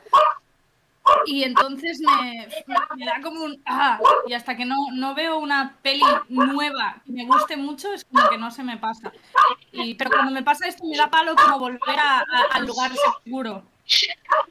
[1.26, 2.48] Y entonces me,
[2.96, 3.62] me da como un...
[3.66, 8.04] ah, y hasta que no, no veo una peli nueva que me guste mucho, es
[8.04, 9.12] como que no se me pasa.
[9.70, 12.90] Y, pero cuando me pasa esto me da palo como volver a- a- al lugar
[13.24, 13.62] seguro.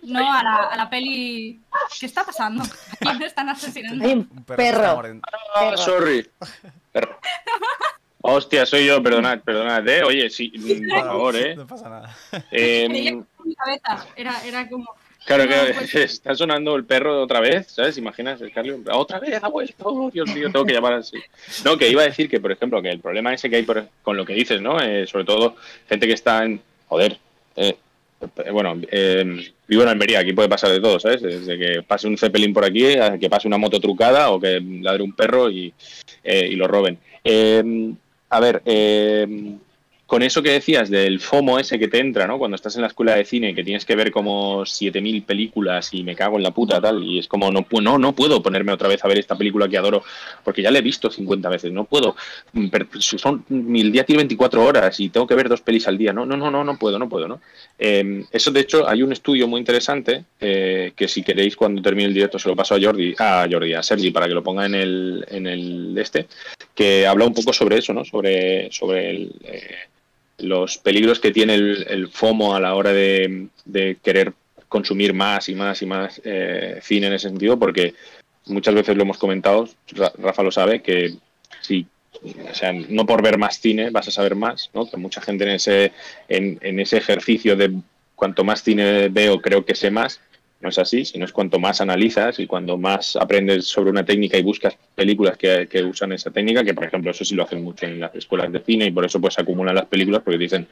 [0.04, 1.60] No a la, a la peli...
[2.00, 2.64] ¿Qué está pasando?
[3.18, 4.06] Me están asesinando.
[4.06, 5.22] Hay un perro.
[5.56, 5.78] Ah, Perro.
[5.78, 6.30] sorry.
[6.92, 7.20] Perro.
[8.22, 10.04] Hostia, soy yo, perdonad, perdonad, eh.
[10.04, 10.50] Oye, sí,
[10.90, 11.56] por favor, eh.
[11.56, 12.16] No pasa nada.
[12.50, 13.24] Que
[14.16, 14.42] era.
[14.46, 14.86] Era, como...
[15.26, 17.98] Claro, claro, está sonando el perro otra vez, ¿sabes?
[17.98, 21.18] Imaginas el Carly, otra vez ha vuelto, oh, Dios mío, tengo que llamar así.
[21.64, 23.88] No, que iba a decir que, por ejemplo, que el problema ese que hay por-
[24.02, 24.82] con lo que dices, ¿no?
[24.82, 25.56] Eh, sobre todo
[25.88, 27.20] gente que está en, joder,
[27.58, 27.78] eh, eh,
[28.52, 31.22] bueno, eh, vivo en Almería, aquí puede pasar de todo, ¿sabes?
[31.22, 32.84] Desde que pase un Zeppelin por aquí,
[33.20, 35.74] que pase una moto trucada o que ladre un perro y,
[36.24, 36.98] eh, lo roben.
[37.24, 37.94] Eh,
[38.30, 39.58] a ver, eh,
[40.10, 42.40] con eso que decías del FOMO ese que te entra, ¿no?
[42.40, 46.02] Cuando estás en la escuela de cine que tienes que ver como 7000 películas y
[46.02, 48.88] me cago en la puta tal y es como no no no puedo ponerme otra
[48.88, 50.04] vez a ver esta película que adoro
[50.44, 52.16] porque ya la he visto 50 veces, no puedo.
[52.54, 56.12] Mm, Son el día tiene 24 horas y tengo que ver dos pelis al día.
[56.12, 57.40] No, no, no, no, no puedo, no puedo, ¿no?
[57.78, 62.08] Eh, eso de hecho hay un estudio muy interesante eh, que si queréis cuando termine
[62.08, 64.66] el directo se lo paso a Jordi, a Jordi, a Sergi para que lo ponga
[64.66, 66.26] en el en el este
[66.74, 68.04] que habla un poco sobre eso, ¿no?
[68.04, 69.76] Sobre sobre el eh,
[70.40, 73.48] los peligros que tiene el, el FOMO a la hora de,
[74.04, 74.34] querer
[74.68, 77.96] consumir más y más y más eh, cine en ese sentido, porque
[78.46, 81.14] muchas veces lo hemos comentado, Ra- Rafa lo sabe, que
[81.62, 81.86] si,
[82.24, 84.90] o sea, no por ver más cine vas a saber más, ¿no?
[84.90, 85.92] Que mucha gente en ese,
[86.28, 87.72] en, en ese ejercicio de
[88.16, 90.20] cuanto más cine veo, creo que sé más.
[90.62, 94.38] No es así, sino es cuanto más analizas y cuando más aprendes sobre una técnica
[94.38, 97.86] y buscas películas que, usan esa técnica, que por ejemplo eso sí lo hacen mucho
[97.86, 100.68] en las escuelas de cine y por eso pues acumulan las películas porque dicen,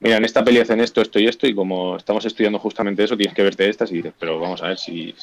[0.00, 3.18] mira, en esta peli hacen esto, esto y esto y como estamos estudiando justamente eso
[3.18, 5.14] tienes que verte estas y dices, pero vamos a ver si,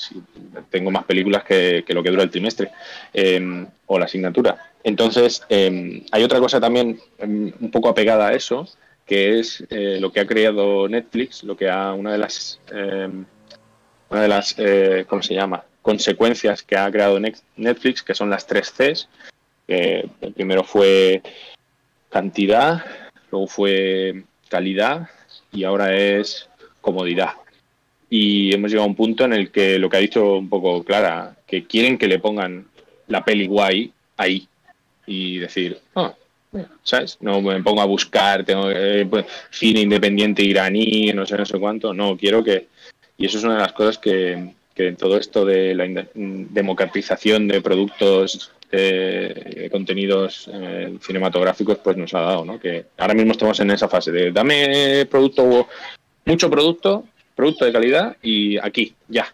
[0.70, 2.70] tengo más películas que, lo que dura el trimestre
[3.12, 4.72] eh, o la asignatura.
[4.86, 8.68] Entonces, eh, hay otra cosa también eh, un poco apegada a eso,
[9.04, 12.60] que es eh, lo que ha creado Netflix, lo que ha una de las
[14.10, 15.64] una de las eh, ¿cómo se llama?
[15.86, 17.20] consecuencias que ha creado
[17.58, 19.08] Netflix, que son las tres Cs.
[19.68, 21.22] que el primero fue
[22.10, 22.84] cantidad,
[23.30, 25.10] luego fue calidad
[25.52, 26.50] y ahora es
[26.82, 27.34] comodidad.
[28.10, 30.84] Y hemos llegado a un punto en el que lo que ha dicho un poco
[30.84, 32.66] Clara, que quieren que le pongan
[33.08, 34.48] la peli guay ahí
[35.06, 36.16] y decir, ah,
[36.84, 37.18] ¿sabes?
[37.22, 41.60] No me pongo a buscar, tengo eh, pues, cine independiente iraní, no sé, no sé
[41.60, 41.94] cuánto.
[41.94, 42.68] No, quiero que.
[43.18, 47.62] Y eso es una de las cosas que, que todo esto de la democratización de
[47.62, 52.60] productos, de, contenidos eh, cinematográficos, pues nos ha dado, ¿no?
[52.60, 55.68] Que ahora mismo estamos en esa fase de dame producto,
[56.26, 59.34] mucho producto, producto de calidad y aquí, ya.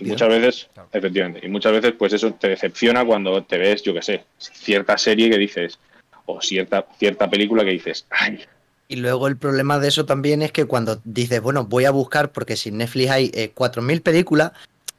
[0.00, 0.88] Muchas veces, Claro.
[0.92, 4.96] efectivamente, y muchas veces pues eso te decepciona cuando te ves, yo qué sé, cierta
[4.98, 5.78] serie que dices,
[6.26, 8.40] o cierta, cierta película que dices, ay,
[8.86, 12.32] Y luego el problema de eso también es que cuando dices, bueno, voy a buscar,
[12.32, 14.52] porque si en Netflix hay eh, 4.000 películas,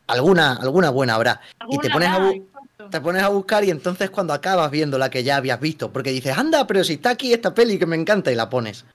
[0.07, 1.41] alguna, alguna buena habrá.
[1.69, 2.31] Y te pones, a habrá,
[2.89, 6.11] te pones a buscar y entonces cuando acabas viendo la que ya habías visto, porque
[6.11, 8.85] dices, anda, pero si está aquí esta peli que me encanta y la pones.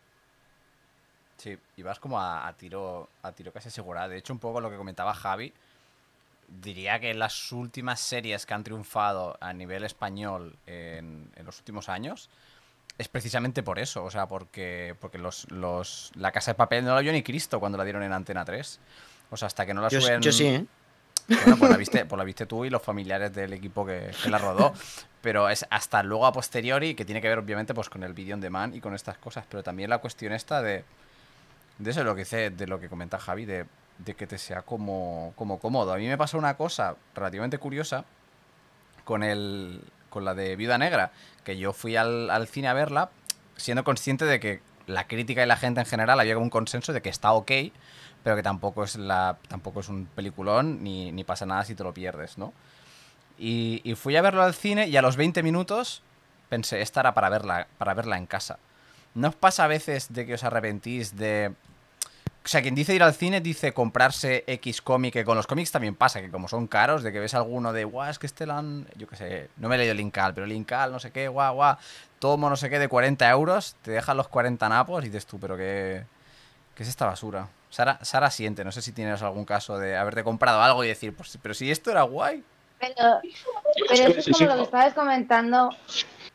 [1.36, 4.10] Sí, y vas como a, a tiro a tiro casi asegurado.
[4.10, 5.52] De hecho, un poco lo que comentaba Javi,
[6.48, 11.88] diría que las últimas series que han triunfado a nivel español en, en los últimos
[11.88, 12.28] años
[13.00, 14.04] es precisamente por eso.
[14.04, 17.58] O sea, porque, porque los, los, La Casa de Papel no la vio ni Cristo
[17.58, 18.78] cuando la dieron en Antena 3.
[19.30, 20.20] O sea, hasta que no la Yo, suben...
[20.20, 20.66] yo sí, ¿eh?
[21.28, 24.28] Bueno, pues la viste, pues la viste tú y los familiares del equipo que, que
[24.28, 24.74] la rodó.
[25.22, 28.34] Pero es hasta luego a posteriori, que tiene que ver obviamente pues con el vídeo
[28.34, 29.44] on demand y con estas cosas.
[29.48, 30.84] Pero también la cuestión esta de.
[31.78, 33.64] De eso, de lo que dice, de lo que comenta Javi, de,
[33.96, 35.94] de que te sea como, como cómodo.
[35.94, 38.04] A mí me pasó una cosa relativamente curiosa
[39.04, 39.80] con el.
[40.10, 41.12] Con la de Viuda Negra.
[41.44, 43.10] Que yo fui al, al cine a verla,
[43.56, 47.00] siendo consciente de que la crítica y la gente en general había un consenso de
[47.00, 47.50] que está ok,
[48.22, 51.84] pero que tampoco es la tampoco es un peliculón ni, ni pasa nada si te
[51.84, 52.52] lo pierdes, ¿no?
[53.38, 56.02] Y, y fui a verlo al cine y a los 20 minutos
[56.50, 58.58] pensé, esta era para verla, para verla en casa.
[59.14, 61.54] ¿No os pasa a veces de que os arrepentís de...
[62.42, 65.70] O sea, quien dice ir al cine dice comprarse X cómic, que con los cómics
[65.70, 68.46] también pasa, que como son caros, de que ves alguno de, guau, es que este
[68.46, 68.86] lo han...
[68.96, 71.28] Yo qué sé, no me he leído el Linkal, pero el Linkal, no sé qué,
[71.28, 71.76] guau, guau,
[72.18, 75.38] tomo no sé qué de 40 euros, te dejan los 40 napos y dices tú,
[75.38, 76.04] pero qué...
[76.74, 77.46] ¿Qué es esta basura?
[77.68, 81.14] Sara, Sara siente, no sé si tienes algún caso de haberte comprado algo y decir,
[81.14, 82.42] pues, pero si esto era guay.
[82.78, 83.20] Pero,
[83.76, 85.70] pero eso es como lo que estabas comentando.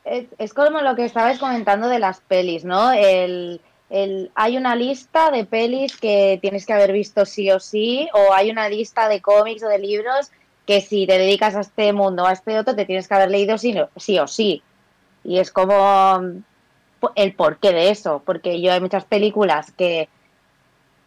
[0.03, 2.91] Es, es como lo que estabas comentando de las pelis, ¿no?
[2.91, 8.09] El, el, hay una lista de pelis que tienes que haber visto sí o sí,
[8.13, 10.31] o hay una lista de cómics o de libros
[10.65, 13.57] que si te dedicas a este mundo a este otro te tienes que haber leído
[13.57, 14.63] sí, no- sí o sí.
[15.23, 16.43] Y es como mm,
[17.15, 20.09] el porqué de eso, porque yo hay muchas películas que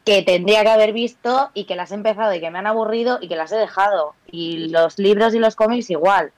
[0.04, 3.18] que tendría que haber visto y que las he empezado y que me han aburrido
[3.20, 4.14] y que las he dejado.
[4.30, 6.32] Y los libros y los cómics igual.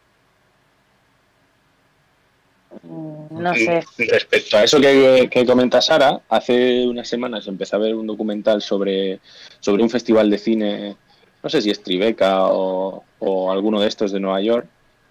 [2.82, 3.82] Mm, No sé.
[3.98, 8.62] Respecto a eso que, que comenta Sara, hace unas semanas empecé a ver un documental
[8.62, 9.20] sobre,
[9.60, 10.96] sobre un festival de cine,
[11.42, 14.66] no sé si es Tribeca o, o alguno de estos de Nueva York,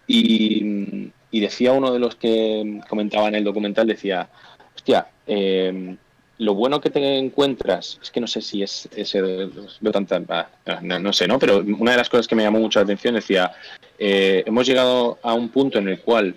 [0.08, 4.30] y, y decía uno de los que comentaba en el documental, decía,
[4.76, 5.95] hostia, eh,
[6.39, 10.80] lo bueno que te encuentras, es que no sé si es ese, veo tanta, ah,
[10.82, 11.38] no, no sé, ¿no?
[11.38, 13.52] Pero una de las cosas que me llamó mucho la atención decía,
[13.98, 16.34] eh, hemos llegado a un punto en el cual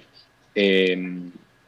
[0.55, 0.97] eh,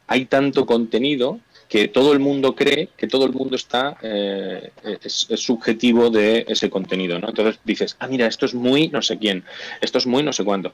[0.07, 4.71] hay tanto contenido que todo el mundo cree que todo el mundo está eh,
[5.03, 7.29] es, es subjetivo de ese contenido, ¿no?
[7.31, 9.45] Entonces dices, ah, mira, esto es muy no sé quién,
[9.81, 10.73] esto es muy no sé cuánto.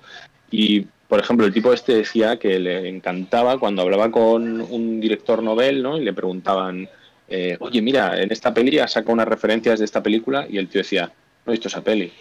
[0.50, 5.42] Y, por ejemplo, el tipo este decía que le encantaba cuando hablaba con un director
[5.42, 5.96] novel, ¿no?
[5.96, 6.88] Y le preguntaban,
[7.28, 10.68] eh, oye, mira, en esta peli ha sacado unas referencias de esta película y el
[10.68, 11.06] tío decía,
[11.46, 12.12] no he visto esa peli.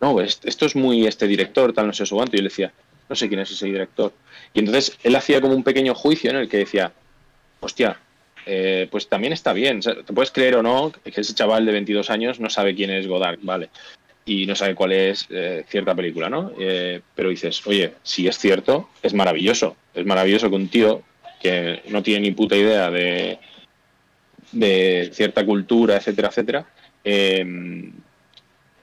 [0.00, 2.36] No, es- esto es muy este director, tal, no sé su cuánto.
[2.36, 2.72] Y yo le decía,
[3.08, 4.12] no sé quién es ese director.
[4.54, 6.92] Y entonces él hacía como un pequeño juicio en el que decía,
[7.60, 7.98] hostia,
[8.46, 9.80] eh, pues también está bien.
[9.80, 13.06] Te puedes creer o no que ese chaval de 22 años no sabe quién es
[13.06, 13.68] Godard, ¿vale?
[14.24, 16.52] Y no sabe cuál es eh, cierta película, ¿no?
[16.58, 19.76] Eh, pero dices, oye, si es cierto, es maravilloso.
[19.94, 21.02] Es maravilloso que un tío
[21.40, 23.38] que no tiene ni puta idea de,
[24.52, 26.66] de cierta cultura, etcétera, etcétera,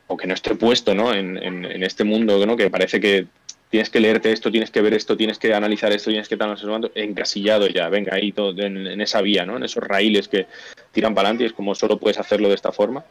[0.07, 1.13] o que no esté puesto ¿no?
[1.13, 2.57] En, en- en este mundo ¿no?
[2.57, 3.27] que parece que
[3.69, 6.57] tienes que leerte esto, tienes que ver esto, tienes que analizar esto, tienes que tal,
[6.95, 9.57] encasillado ya, venga, ahí todo, en, en esa vía, ¿no?
[9.57, 10.47] en esos raíles que
[10.91, 13.05] tiran para adelante y es como solo puedes hacerlo de esta forma.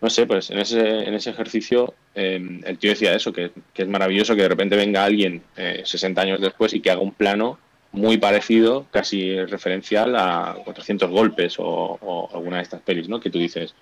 [0.00, 3.82] No sé, pues en ese, en ese ejercicio eh, el tío decía eso, que, que
[3.82, 7.12] es maravilloso que de repente venga alguien eh, 60 años después y que haga un
[7.12, 7.58] plano
[7.90, 13.18] muy parecido, casi referencial a 400 golpes o, o alguna de estas pelis, ¿no?
[13.18, 13.74] Que tú dices,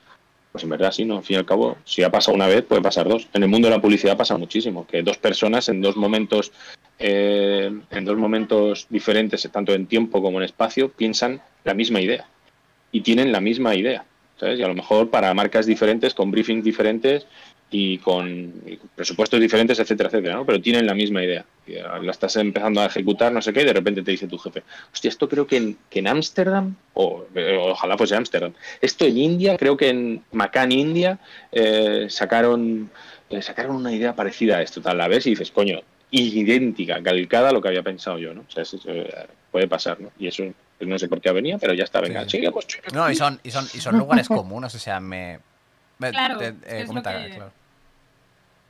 [0.56, 1.18] pues en verdad sí, ¿no?
[1.18, 3.28] Al fin y al cabo, si ha pasado una vez, puede pasar dos.
[3.34, 6.50] En el mundo de la publicidad pasa muchísimo, que dos personas en dos momentos,
[6.98, 12.26] eh, en dos momentos diferentes, tanto en tiempo como en espacio, piensan la misma idea
[12.90, 14.06] y tienen la misma idea,
[14.40, 14.58] ¿sabes?
[14.58, 17.26] Y a lo mejor para marcas diferentes, con briefings diferentes
[17.70, 18.52] y con
[18.94, 20.46] presupuestos diferentes, etcétera, etcétera, ¿no?
[20.46, 21.44] Pero tienen la misma idea.
[21.66, 24.62] La estás empezando a ejecutar, no sé qué, y de repente te dice tu jefe,
[24.92, 29.18] hostia, esto creo que en, que en Ámsterdam, o eh, ojalá fuese Ámsterdam, esto en
[29.18, 31.18] India, creo que en Macan, India,
[31.50, 32.88] eh, sacaron,
[33.30, 35.80] eh, sacaron una idea parecida a esto, tal, la ves y dices, coño,
[36.12, 38.42] idéntica, calcada a lo que había pensado yo, ¿no?
[38.48, 40.10] O sea, eso, eh, puede pasar, ¿no?
[40.18, 40.44] Y eso
[40.78, 42.38] pues no sé por qué venía, pero ya está, venga, Sí.
[42.38, 42.88] chica, pues chica.
[42.92, 45.38] No, y son, y son, y son lugares comunes, o sea, me.
[45.98, 47.52] Claro, eh, que claro.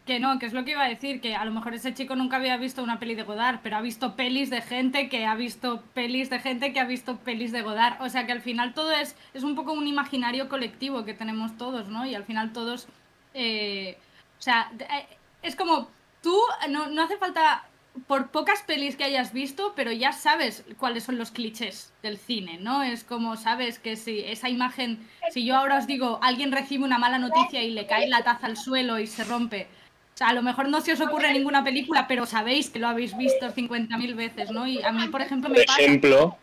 [0.04, 2.14] Que no, que es lo que iba a decir, que a lo mejor ese chico
[2.14, 5.34] nunca había visto una peli de Godard, pero ha visto pelis de gente que ha
[5.34, 8.00] visto pelis de gente que ha visto pelis de Godard.
[8.00, 11.56] O sea que al final todo es, es un poco un imaginario colectivo que tenemos
[11.56, 12.06] todos, ¿no?
[12.06, 12.86] Y al final todos...
[13.34, 13.98] eh,
[14.38, 15.06] o sea, eh,
[15.42, 15.90] es como
[16.22, 17.64] tú, no, no hace falta,
[18.06, 22.58] por pocas pelis que hayas visto, pero ya sabes cuáles son los clichés del cine,
[22.60, 22.82] ¿no?
[22.82, 24.98] Es como sabes que si esa imagen,
[25.30, 28.46] si yo ahora os digo, alguien recibe una mala noticia y le cae la taza
[28.46, 29.66] al suelo y se rompe,
[30.14, 32.88] o sea, a lo mejor no se os ocurre ninguna película, pero sabéis que lo
[32.88, 34.66] habéis visto 50.000 veces, ¿no?
[34.66, 35.80] Y a mí, por ejemplo, me Por pasa...
[35.82, 36.38] ejemplo,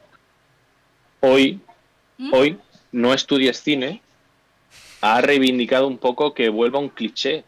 [1.22, 1.60] hoy,
[2.20, 2.34] ¿Mm?
[2.34, 2.60] hoy
[2.92, 4.02] no estudies cine,
[5.02, 7.44] ha reivindicado un poco que vuelva un cliché.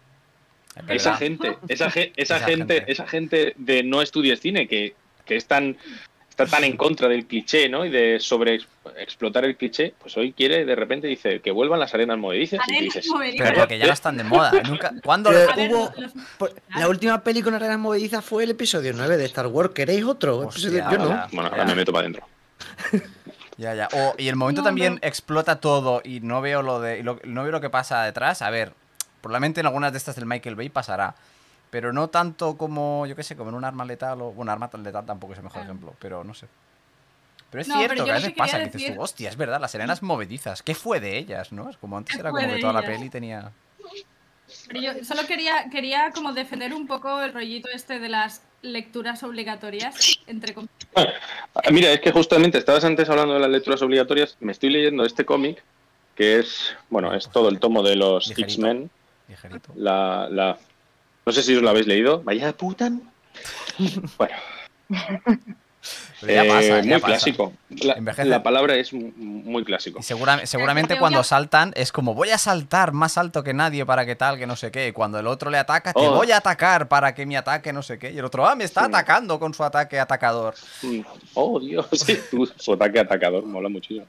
[0.87, 2.91] Es Esa gente, esa, ge- esa, Esa gente, gente.
[2.91, 4.93] esa gente de no estudies cine que,
[5.25, 5.77] que es tan-
[6.29, 7.85] está tan en contra del cliché, ¿no?
[7.85, 8.59] Y de sobre
[8.97, 12.59] explotar el cliché, pues hoy quiere, de repente dice que vuelvan las arenas movedizas.
[12.67, 13.47] y Arenas dices, movedizas.
[13.47, 14.51] Pero porque ya no están de moda.
[14.67, 19.15] Nunca, ¿Cuándo ver, hubo- los- la última peli con arenas movedizas fue el episodio 9
[19.15, 19.69] de Star Wars.
[19.73, 20.39] ¿Queréis otro?
[20.39, 21.27] Hostia, Episodio- Yo no.
[21.31, 22.27] bueno, ahora me meto para adentro.
[23.57, 23.87] Ya, ya.
[23.93, 24.99] O- y el momento No, también no.
[25.01, 28.41] explota todo y no veo lo de y lo- no veo lo que pasa detrás.
[28.41, 28.73] A ver,
[29.25, 31.15] probablemente en algunas de estas del Michael Bay pasará.
[31.71, 34.31] Pero no tanto como, yo qué sé, como en un arma letal o.
[34.31, 35.71] Bueno, arma letal tampoco es el mejor Claro.
[35.73, 36.47] ejemplo, pero no sé.
[37.49, 39.35] Pero es No, cierto pero que a veces pasa que dices decir- tú, hostia, es
[39.35, 40.61] verdad, las serenas movedizas.
[40.61, 41.69] ¿Qué fue de ellas, no?
[41.69, 43.51] Es como antes ¿Qué era como que toda la peli tenía.
[44.67, 49.23] Pero yo solo quería, quería como defender un poco el rollito este de las lecturas
[49.23, 50.55] obligatorias, entre
[50.95, 51.07] Ah,
[51.71, 54.37] Mira, es que justamente estabas antes hablando de las lecturas obligatorias.
[54.39, 55.63] Me estoy leyendo este cómic,
[56.15, 58.31] que es, bueno, es todo el tomo de los.
[58.37, 58.89] X-Men.
[59.27, 59.71] Ligerito.
[59.75, 60.57] La, la,
[61.25, 62.21] no sé si os lo habéis leído.
[62.23, 62.91] Vaya puta.
[64.17, 64.35] Bueno,
[66.21, 67.05] Pero ya eh, pasa, ya muy pasa.
[67.07, 67.53] clásico.
[67.69, 68.27] La, Envejece.
[68.29, 69.99] la palabra es mu- muy clásico.
[69.99, 74.05] Y segura- seguramente cuando saltan es como voy a saltar más alto que nadie para
[74.05, 74.87] que tal, que no sé qué.
[74.87, 76.15] Y cuando el otro le ataca, te Oh.
[76.15, 78.11] voy a atacar para que mi ataque no sé qué.
[78.11, 78.87] Y el otro, ah, me está Sí.
[78.87, 80.55] atacando con su ataque atacador.
[80.81, 81.01] Mm.
[81.35, 81.87] Oh, Dios.
[81.91, 84.05] Sí, su- su ataque atacador mola muchísimo.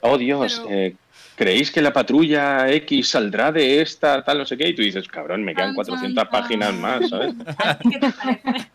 [0.00, 0.62] Oh, Dios.
[0.64, 0.94] Pero- eh,
[1.42, 4.68] ¿Creéis que la patrulla X saldrá de esta, tal, no sé qué?
[4.68, 7.34] Y tú dices, cabrón, me quedan Tan, 400 tan, páginas más, ¿sabes?
[7.58, 8.68] ¿A ti ¿Qué te parece?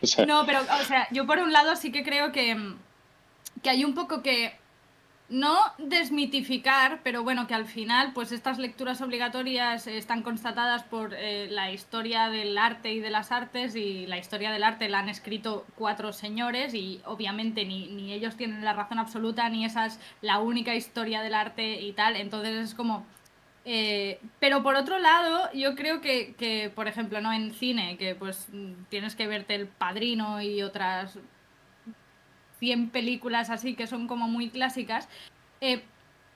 [0.26, 2.56] No, pero, o sea, yo por un lado sí que creo que,
[3.62, 4.54] que hay un poco que
[5.30, 11.46] no desmitificar, pero bueno, que al final, pues estas lecturas obligatorias están constatadas por eh,
[11.50, 15.08] la historia del arte y de las artes, y la historia del arte la han
[15.08, 20.00] escrito cuatro señores, y obviamente ni, ni ellos tienen la razón absoluta, ni esa es
[20.20, 22.16] la única historia del arte y tal.
[22.16, 23.06] Entonces es como.
[23.64, 28.14] eh, pero por otro lado, yo creo que, que, por ejemplo, no en cine, que
[28.16, 28.48] pues
[28.88, 31.18] tienes que verte El Padrino y otras
[32.60, 35.08] 100 películas así que son como muy clásicas.
[35.60, 35.82] eh,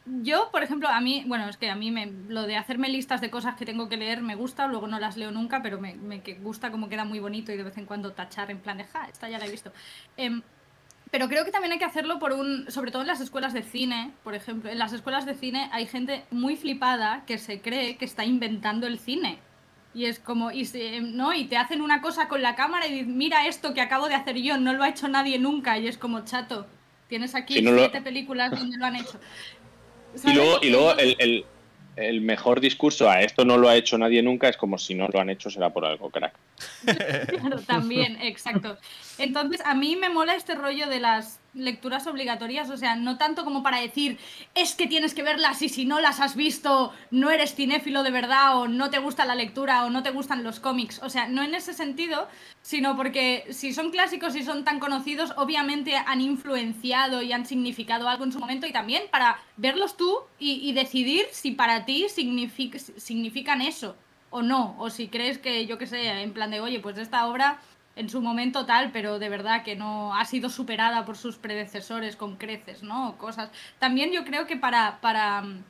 [0.07, 3.23] yo, por ejemplo, a mí, bueno, es que a mí me, lo de hacerme listas
[3.23, 5.95] de cosas que tengo que leer me gusta, luego no las leo nunca, pero me,
[5.95, 8.85] me gusta como queda muy bonito y de vez en cuando tachar en plan de,
[8.85, 9.73] ja, esta ya la he visto.
[10.19, 10.43] Em,
[11.11, 13.63] pero creo que también hay que hacerlo por un, sobre todo en las escuelas de
[13.63, 17.97] cine, por ejemplo, en las escuelas de cine hay gente muy flipada que se cree
[17.97, 19.39] que está inventando el cine.
[19.95, 21.33] Y es como, y se- ¿no?
[21.33, 24.15] Y te hacen una cosa con la cámara y dicen, mira esto que acabo de
[24.15, 25.79] hacer yo, no lo ha hecho nadie nunca.
[25.79, 26.67] Y es como, chato,
[27.09, 29.19] tienes aquí Si no lo- siete películas donde lo han hecho.
[30.25, 31.45] Y luego, y luego el, el-
[31.97, 35.07] el mejor discurso a esto no lo ha hecho nadie nunca es como si no
[35.09, 36.35] lo han hecho será por algo, crack.
[36.85, 38.79] Claro, también, exacto.
[39.18, 43.44] Entonces, a mí me mola este rollo de las lecturas obligatorias, o sea, no tanto
[43.44, 44.18] como para decir,
[44.57, 48.11] es que tienes que verlas y si no las has visto, no eres cinéfilo de
[48.11, 51.29] verdad o no te gusta la lectura o no te gustan los cómics, o sea,
[51.29, 52.29] no en ese sentido,
[52.62, 58.09] sino porque si son clásicos y son tan conocidos, obviamente han influenciado y han significado
[58.09, 62.98] algo en su momento y también para verlos tú y, decidir si para ti signific-
[62.98, 63.96] significan eso
[64.37, 67.29] o no, o si crees que, yo qué sé, en plan de, oye, pues esta
[67.29, 67.59] obra
[67.94, 72.16] en su momento tal, pero de verdad que no ha sido superada por sus predecesores
[72.16, 73.11] con creces, ¿no?
[73.11, 73.50] O cosas.
[73.79, 75.63] También yo creo que para, para mm,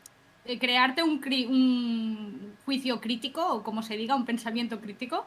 [0.46, 5.26] eh, crearte un, cri- un juicio crítico, o como se diga, un pensamiento crítico,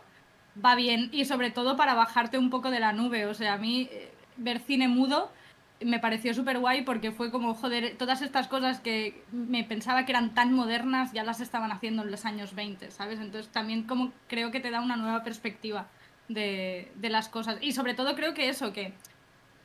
[0.65, 3.27] va bien, y sobre todo para bajarte un poco de la nube.
[3.27, 5.31] O sea, a mí eh, ver cine mudo
[5.79, 10.11] me pareció súper guay porque fue como, joder, todas estas cosas que me pensaba que
[10.11, 13.19] eran tan modernas ya las estaban haciendo en los años 20, ¿sabes?
[13.19, 15.87] Entonces también como creo que te da una nueva perspectiva
[16.27, 17.57] de, de las cosas.
[17.61, 18.93] Y sobre todo creo que eso, que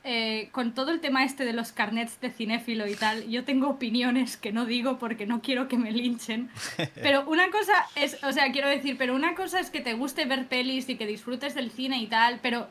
[0.05, 3.69] eh, con todo el tema este de los carnets de cinéfilo y tal, yo tengo
[3.69, 6.49] opiniones que no digo porque no quiero que me linchen.
[6.95, 10.25] Pero una cosa es, o sea, quiero decir, pero una cosa es que te guste
[10.25, 12.67] ver pelis y que disfrutes del cine y tal, pero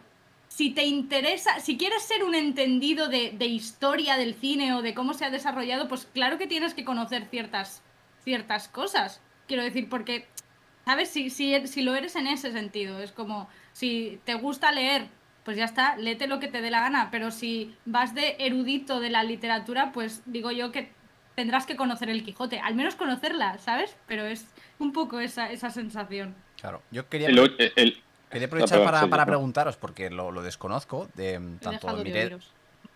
[0.54, 4.92] si te interesa, si quieres ser un entendido de, de historia del cine o de
[4.92, 7.82] cómo se ha desarrollado, pues claro que tienes que conocer ciertas,
[8.22, 9.22] ciertas cosas.
[9.48, 10.26] Quiero decir, porque,
[10.84, 11.08] ¿sabes?
[11.08, 15.06] Si, si, si lo eres en ese sentido, es como, si te gusta leer,
[15.42, 19.00] pues ya está, léete lo que te dé la gana, pero si vas de erudito
[19.00, 20.92] de la literatura, pues digo yo que
[21.34, 23.96] tendrás que conocer el Quijote, al menos conocerla, ¿sabes?
[24.06, 24.44] Pero es
[24.78, 26.34] un poco esa, esa sensación.
[26.60, 27.38] Claro, yo quería, El,
[27.76, 29.30] el- quería aprovechar para, sí, para no.
[29.30, 32.38] preguntaros, porque lo, lo desconozco, de tanto Mireda,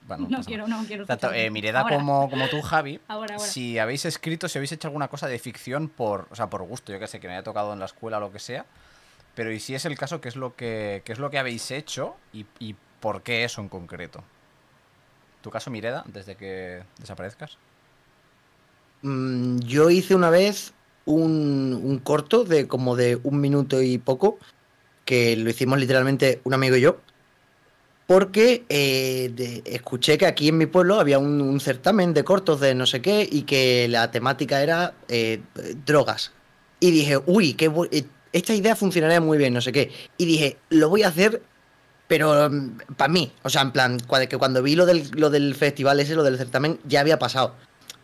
[0.09, 1.07] bueno, No quiero, no quiero.
[1.07, 3.47] Tanto eh, Mireda Ahora, como, como tú, Javi, Ahora, ahora.
[3.47, 6.93] si habéis escrito, si habéis hecho alguna cosa de ficción por, o sea, por gusto,
[6.93, 8.67] yo que sé, que me haya tocado en la escuela o lo que sea,
[9.35, 11.71] pero y si es el caso, ¿qué es lo que, qué es lo que habéis
[11.71, 14.23] hecho y, y por qué eso en concreto?
[15.43, 17.59] ¿Tu caso, Mireda, antes de que desaparezcas?
[19.03, 20.73] Mm, yo hice una vez
[21.05, 24.39] un, un corto de como de un minuto y poco,
[25.07, 26.99] que lo hicimos literalmente un amigo y yo,
[28.07, 32.87] porque eh, escuché que aquí en mi pueblo había un, certamen de cortos de no
[32.87, 35.41] sé qué y que la temática era eh,
[35.87, 36.33] drogas.
[36.79, 39.91] Y dije, uy, qué eh, esta idea funcionaría muy bien, no sé qué.
[40.19, 41.41] Y dije, lo voy a hacer,
[42.07, 42.51] pero
[42.97, 43.33] para mí.
[43.43, 43.99] O sea, en plan,
[44.29, 47.55] que cuando vi lo del, lo del festival ese, lo del certamen, ya había pasado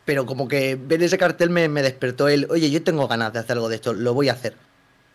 [0.05, 3.39] pero como que ver ese cartel me, me despertó el, oye, yo tengo ganas de
[3.39, 4.57] hacer algo de esto, lo voy a hacer.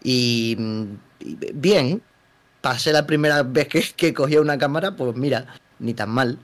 [0.04, 0.84] Y, mm,
[1.20, 2.02] y bien,
[2.62, 5.46] pasé la primera vez que, que cogía una cámara, pues mira,
[5.80, 6.38] ni tan mal.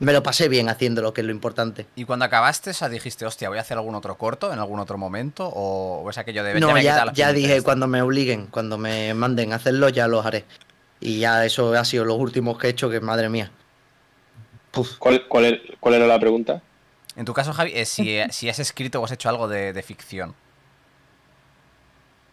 [0.00, 1.86] Me lo pasé bien haciéndolo, que es lo importante.
[1.96, 4.78] Y cuando acabaste, o sea, dijiste, hostia, voy a hacer algún otro corto en algún
[4.78, 7.64] otro momento, o, o es aquello de No, me quitado ya, la ya dije, esta?
[7.64, 10.44] cuando me obliguen, cuando me manden a hacerlo, ya los haré.
[11.00, 13.50] Y ya eso ha sido los últimos que he hecho, que madre mía.
[14.70, 14.98] Puf.
[14.98, 16.62] ¿Cuál, cuál, er- cuál era la pregunta?
[17.16, 19.82] En tu caso, Javi, es si, si has escrito o has hecho algo de, de
[19.82, 20.34] ficción.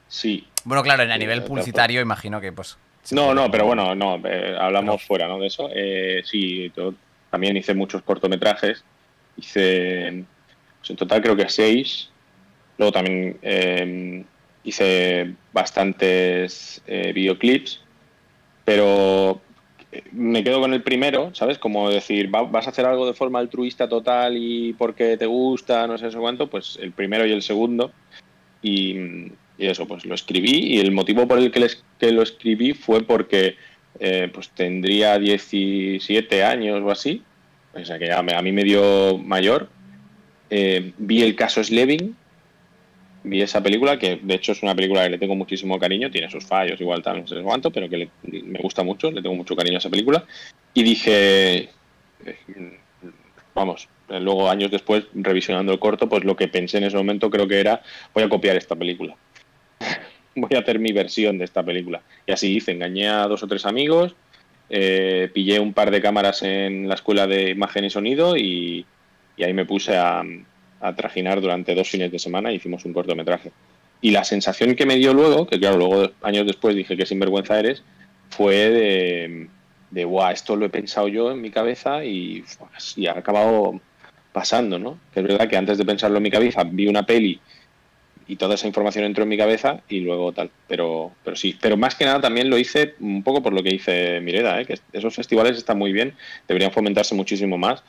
[0.08, 0.48] Sí.
[0.64, 2.78] Bueno, claro, en- a nivel publicitario, imagino que pues.
[3.12, 5.38] No, no, pero bueno, no, eh, hablamos Pero- fuera ¿no?
[5.40, 5.70] de eso.
[5.74, 6.94] Eh, sí, yo
[7.30, 8.84] también hice muchos cortometrajes.
[9.38, 10.24] Hice,
[10.80, 12.10] pues en total creo que seis.
[12.78, 14.24] Luego también eh,
[14.64, 17.82] hice bastantes eh, videoclips.
[18.64, 19.42] Pero
[20.12, 21.60] me quedo con el primero, ¿sabes?
[21.60, 25.86] Como decir, va- vas a hacer algo de forma altruista total y porque te gusta,
[25.86, 27.92] no sé eso cuánto, pues el primero y el segundo.
[28.64, 28.96] Y,
[29.58, 32.74] y eso, pues lo escribí y el motivo por el que, les- que lo escribí
[32.74, 33.56] fue porque
[34.00, 37.22] eh, pues tendría 17 años o así,
[37.74, 39.70] o sea que a mí me dio mayor.
[40.50, 42.16] Eh, vi el caso Slevin,
[43.24, 46.30] vi esa película, que de hecho es una película que le tengo muchísimo cariño, tiene
[46.30, 48.12] sus fallos, igual tal, no sé cuánto, pero que le-
[48.44, 50.26] me gusta mucho, le tengo mucho cariño a esa película.
[50.74, 51.70] Y dije,
[53.54, 57.48] vamos, luego años después, revisionando el corto, pues lo que pensé en ese momento creo
[57.48, 57.82] que era,
[58.14, 59.16] voy a copiar esta película.
[60.36, 62.02] voy a hacer mi versión de esta película.
[62.26, 64.16] Y así hice, engañé a dos o tres amigos,
[64.70, 68.86] eh, pillé un par de cámaras en la escuela de imagen y sonido y,
[69.38, 70.24] y ahí me puse a,
[70.82, 73.52] a trajinar durante dos fines de semana y hicimos un cortometraje.
[74.02, 77.60] Y la sensación que me dio luego, que claro, luego años después dije que sinvergüenza
[77.60, 77.84] eres,
[78.30, 79.48] fue de,
[79.92, 82.44] de guau, esto lo he pensado yo en mi cabeza y,
[82.96, 83.80] y ha acabado
[84.34, 85.00] pasando, ¿no?
[85.14, 87.40] Que es verdad que antes de pensarlo en mi cabeza vi una peli
[88.28, 90.50] y toda esa información entró en mi cabeza y luego tal.
[90.68, 93.70] Pero, pero sí, pero más que nada también lo hice un poco por lo que
[93.70, 94.66] dice Mireda, ¿eh?
[94.66, 96.16] que esos festivales están muy bien,
[96.48, 97.84] deberían fomentarse muchísimo más.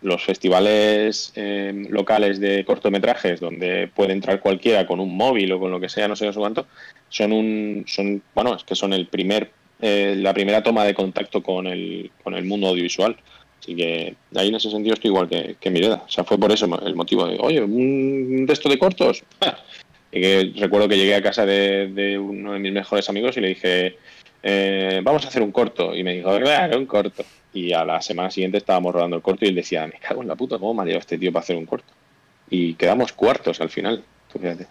[0.00, 5.70] Los, festivales eh, locales de cortometrajes, donde puede entrar cualquiera con un móvil o con
[5.70, 6.66] lo que sea, no sé, no cuánto,
[7.10, 9.50] son un, son, bueno, es que son el primer,
[9.82, 13.16] eh, la primera toma de contacto con el, con el mundo audiovisual.
[13.64, 16.02] Así que ahí en ese sentido estoy igual que, que Mireda.
[16.06, 19.22] O sea, fue por eso el motivo de, oye, un texto de cortos.
[20.16, 23.40] Y que recuerdo que llegué a casa de, de uno de mis mejores amigos y
[23.40, 23.98] le dije,
[24.44, 25.92] eh, vamos a hacer un corto.
[25.92, 27.24] Y me dijo, claro, un corto.
[27.52, 30.28] Y a la semana siguiente estábamos rodando el corto y él decía, me cago en
[30.28, 31.92] la puta, ¿cómo me ha llevado este tío para hacer un corto?
[32.48, 34.04] Y quedamos cuartos al final.
[34.32, 34.68] Tú fíjate,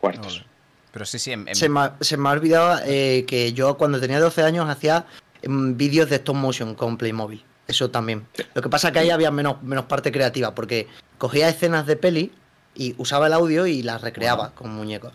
[0.00, 0.44] cuartos.
[0.92, 3.76] Pero sí, sí, en, en- Se me, ha- se me ha olvidado eh, que yo
[3.78, 5.06] cuando tenía 12 años hacía
[5.46, 7.44] mm, vídeos de stop motion con Playmobil.
[7.70, 8.26] Eso también.
[8.54, 11.94] Lo que pasa es que ahí había menos, menos parte creativa, porque cogía escenas de
[11.96, 12.32] peli
[12.74, 15.12] y usaba el audio y las recreaba con muñecos.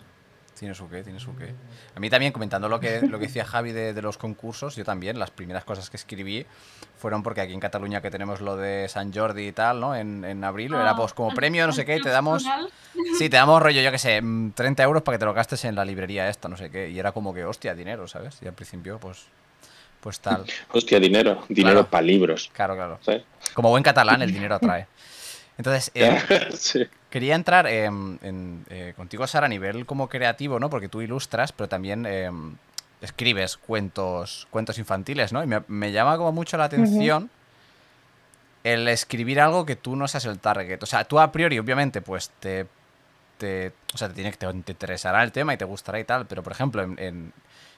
[0.58, 1.52] Tiene su qué, tiene su qué.
[1.94, 4.86] A mí también, comentando lo que, lo que decía Javi de, de los concursos, yo
[4.86, 6.46] también, las primeras cosas que escribí
[6.96, 9.94] fueron porque aquí en Cataluña que tenemos lo de San Jordi y tal, ¿no?
[9.94, 12.42] En, en abril, era Ah, pues como premio, no sé qué, y te damos...
[13.18, 15.62] Sí, te damos rollo, yo qué sé, mm, 30 euros para que te lo gastes
[15.66, 16.88] en la librería esta, no sé qué.
[16.88, 18.38] Y era como que, hostia, dinero, ¿sabes?
[18.40, 19.26] Y al principio, pues,
[20.06, 20.44] pues tal.
[20.70, 21.44] Hostia, dinero.
[21.48, 21.90] Dinero Claro.
[21.90, 22.48] para libros.
[22.52, 23.00] Claro, claro.
[23.02, 23.24] ¿sabes?
[23.54, 24.86] Como buen catalán, el dinero atrae.
[25.58, 26.16] Entonces, eh,
[26.54, 26.86] Sí.
[27.10, 30.70] quería entrar eh, en, eh, contigo, Sara, a nivel como creativo, ¿no?
[30.70, 32.30] Porque tú ilustras, pero también eh,
[33.00, 35.42] escribes cuentos, cuentos infantiles, ¿no?
[35.42, 37.28] Y me, me llama como mucho la atención
[38.62, 40.80] el escribir algo que tú no seas el target.
[40.82, 42.66] O sea, tú a priori, obviamente, pues te...
[43.38, 46.04] te o sea, te, tiene, que- te, te interesará el tema y te gustará y
[46.04, 47.32] tal, pero por ejemplo, en, en-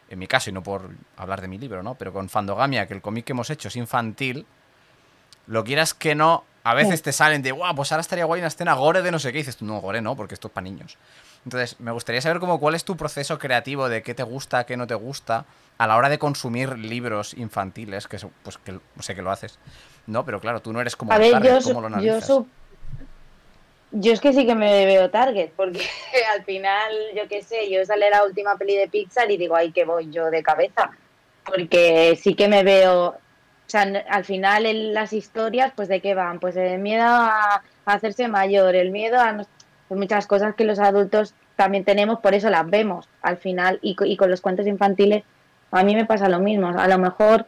[0.08, 1.94] en mi caso, y no por hablar de mi libro, ¿no?
[1.94, 4.46] Pero con Fandogamia, que el cómic que hemos hecho es infantil,
[5.46, 8.48] lo quieras que no, a veces te salen de, guau, pues ahora estaría guay una
[8.48, 10.54] escena gore de no sé qué, y dices tú, no, gore no, porque esto es
[10.54, 10.98] para niños.
[11.44, 14.76] Entonces, me gustaría saber como cuál es tu proceso creativo de qué te gusta, qué
[14.76, 15.46] no te gusta,
[15.78, 19.58] a la hora de consumir libros infantiles, que pues que sé que lo haces.
[20.06, 22.42] No, pero claro, tú no eres como A ver, target, yo, ¿cómo lo yo, analizas?
[23.90, 25.80] Yo es que sí que me veo target, porque
[26.34, 29.72] al final, yo qué sé, yo sale la última peli de Pixar y digo, ay,
[29.72, 30.90] que voy yo de cabeza.
[31.44, 33.16] Porque sí que me veo, o
[33.66, 38.28] sea, al final en las historias, pues de qué van, pues el miedo a, hacerse
[38.28, 39.46] mayor, el miedo a
[39.88, 43.78] pues muchas cosas que los adultos también tenemos, por eso las vemos al final.
[43.80, 45.24] Y, y con los cuentos infantiles,
[45.70, 46.68] a mí me pasa lo mismo.
[46.68, 47.46] A lo mejor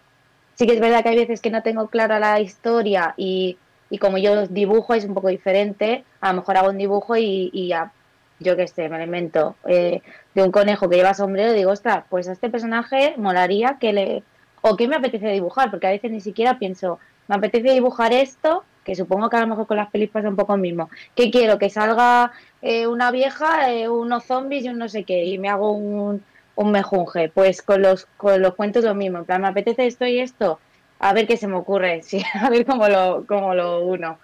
[0.55, 3.59] sí que es verdad que hay veces que no tengo clara la historia y,
[3.91, 7.51] y como yo dibujo es un poco diferente, a lo mejor hago un dibujo y,
[7.53, 7.93] y ya,
[8.39, 10.03] yo qué sé, me lo eh,
[10.35, 14.23] de un conejo que lleva sombrero digo, ostras, pues a este personaje molaría que le...
[14.63, 18.65] o qué me apetece dibujar, porque a veces ni siquiera pienso, me apetece dibujar esto,
[18.85, 21.31] que supongo que a lo mejor con las pelis pasa un poco lo mismo, que
[21.31, 22.33] quiero que salga
[22.63, 26.23] eh, una vieja, eh, unos zombies y un no sé qué, y me hago un,
[26.55, 27.29] un mejunje.
[27.29, 30.61] Pues con los, con los cuentos lo mismo, en plan, me apetece esto y esto,
[31.01, 34.19] a ver qué se me ocurre, sí, a ver cómo lo, cómo lo uno.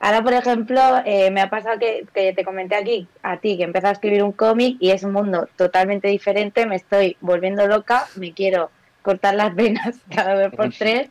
[0.00, 3.62] Ahora, por ejemplo, eh, me ha pasado que, que te comenté aquí, a ti, que
[3.62, 8.08] empecé a escribir un cómic y es un mundo totalmente diferente, me estoy volviendo loca,
[8.16, 8.70] me quiero
[9.02, 11.10] cortar las venas cada vez por tres.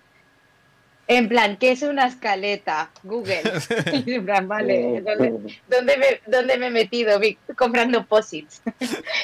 [1.08, 2.90] En plan, ¿qué es una escaleta?
[3.04, 3.42] Google.
[4.06, 7.20] Y en plan, vale, ¿dónde, dónde me, dónde me he metido?
[7.58, 8.62] Comprando posits.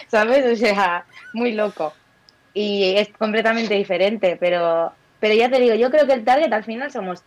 [0.08, 0.46] ¿Sabes?
[0.52, 1.94] O sea, muy loco.
[2.54, 6.63] Y es completamente diferente, pero, pero ya te digo, yo creo que el target al
[6.63, 7.24] final somos,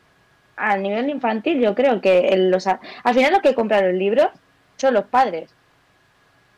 [0.57, 2.79] a nivel infantil, yo creo que el- los, al
[3.15, 4.29] final los que compran los libros
[4.77, 5.51] son los padres.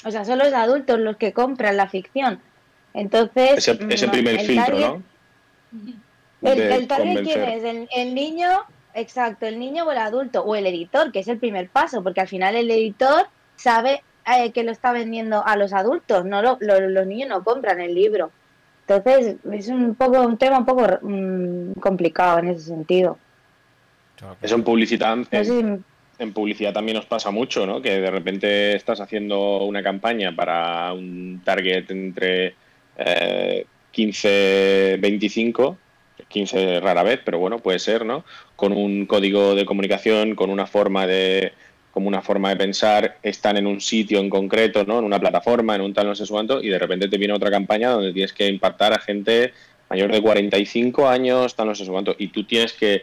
[0.04, 2.40] O sea, son los adultos los que compran la ficción.
[2.94, 5.02] Entonces, Ese, ese mm, primer el filtro, target- ¿no?
[6.42, 8.48] el, target quién es, el, el niño,
[8.94, 12.20] exacto, el niño o el adulto, o el editor, que es el primer paso, porque
[12.20, 13.26] al final el editor
[13.56, 17.42] sabe eh, que lo está vendiendo a los adultos, no lo- lo- los niños no
[17.44, 18.30] compran el libro.
[18.86, 23.16] Entonces, es un poco un tema un poco mm, complicado en ese sentido.
[24.40, 25.82] Eso en publicidad, No en, sé si-
[26.22, 27.80] en publicidad también nos pasa mucho, ¿no?
[27.82, 32.54] Que de repente estás haciendo una campaña para un target entre
[32.98, 35.76] eh, 15, 25,
[36.28, 38.24] 15 rara vez, pero bueno, puede ser, ¿no?
[38.56, 41.52] Con un código de comunicación, con una forma de
[41.92, 44.98] como una forma de pensar, están en un sitio en concreto, ¿no?
[44.98, 47.50] En una plataforma, en un tal no sé cuánto, y de repente te viene otra
[47.50, 49.52] campaña donde tienes que impactar a gente
[49.90, 53.02] mayor de 45 años, tal no sé cuánto, y tú tienes que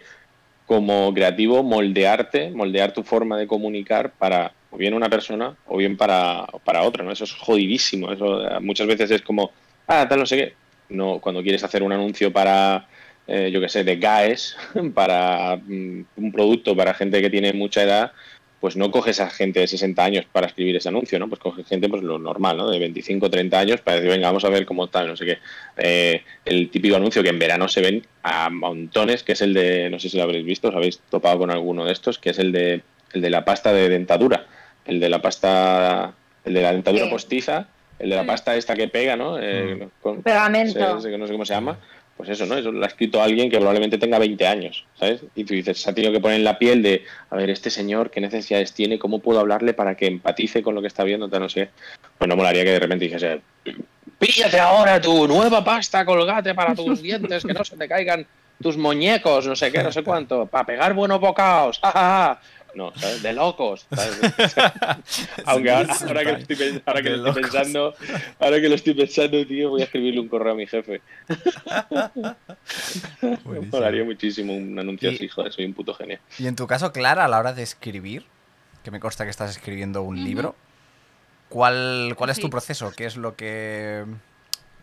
[0.65, 5.97] como creativo moldearte, moldear tu forma de comunicar para o bien una persona o bien
[5.97, 7.11] para, para otra, ¿no?
[7.11, 8.11] Eso es jodidísimo.
[8.11, 9.51] Eso eh, muchas veces es como,
[9.87, 10.53] ah, tal no sé qué.
[10.89, 12.87] No, cuando quieres hacer un anuncio para,
[13.27, 14.57] eh, yo qué sé, de GAES,
[14.93, 18.11] para mm, un producto para gente que tiene mucha edad,
[18.59, 21.27] pues no coges a gente de 60 años para escribir ese anuncio, ¿no?
[21.29, 22.69] Pues coges gente, pues lo normal, ¿no?
[22.69, 25.37] De 25, 30 años para decir, venga, vamos a ver cómo tal, no sé qué.
[25.77, 29.89] Eh, el típico anuncio que en verano se ven a montones, que es el de,
[29.89, 32.39] no sé si lo habréis visto, os habéis topado con alguno de estos, que es
[32.39, 32.81] el de,
[33.13, 34.45] el de la pasta de dentadura,
[34.85, 37.09] el de la pasta, el de la dentadura Sí.
[37.11, 39.37] postiza, el de la pasta esta que pega, ¿no?
[39.39, 40.79] Eh, con- Pegamento.
[40.79, 41.77] no sé cómo se llama.
[42.19, 42.57] Pues eso, ¿no?
[42.57, 45.21] Eso lo ha escrito alguien que probablemente tenga 20 años, ¿sabes?
[45.35, 47.69] Y tú dices, se ha tenido que poner en la piel de, a ver, este
[47.69, 48.99] señor, ¿qué necesidades tiene?
[48.99, 51.29] ¿Cómo puedo hablarle para que empatice con lo que está viendo?
[51.29, 51.69] Tal, no sé.
[52.17, 53.39] Pues no molaría que de repente dijese,
[54.17, 58.27] píllate ahora tu nueva pasta colgate para tus dientes, que no se te caigan
[58.61, 62.41] tus muñecos, no sé qué, no sé cuánto, para pegar buenos bocaos, ja, ja, ja".
[62.75, 63.23] No, ¿sabes?
[63.23, 64.19] De locos, ¿sabes?
[65.45, 67.55] Aunque ahora, ahora que lo estoy, pen- ahora que De lo estoy locos.
[67.55, 67.93] pensando,
[68.39, 71.01] ahora que lo estoy pensando, tío, voy a escribirle un correo a mi jefe.
[73.21, 73.67] Buenísimo.
[73.71, 76.19] Molaría muchísimo un anuncio Y- así, joder, soy un puto genio.
[76.37, 78.25] Y en tu caso, Clara, a la hora de escribir,
[78.83, 80.55] que me consta que estás escribiendo un libro,
[81.49, 82.91] ¿cuál, cuál es tu proceso?
[82.95, 84.05] ¿Qué es lo que,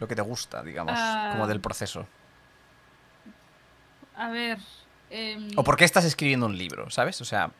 [0.01, 0.99] lo que te gusta, digamos,
[1.33, 1.47] como Ah.
[1.49, 2.07] del proceso?
[4.17, 4.59] A ver.
[5.11, 7.21] em, ¿O por qué estás escribiendo un libro, sabes?
[7.21, 7.51] O sea,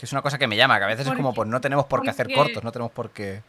[0.00, 1.84] que es una cosa que me llama, que a veces es como, pues no tenemos
[1.84, 3.42] por qué hacer cortos, no tenemos por qué...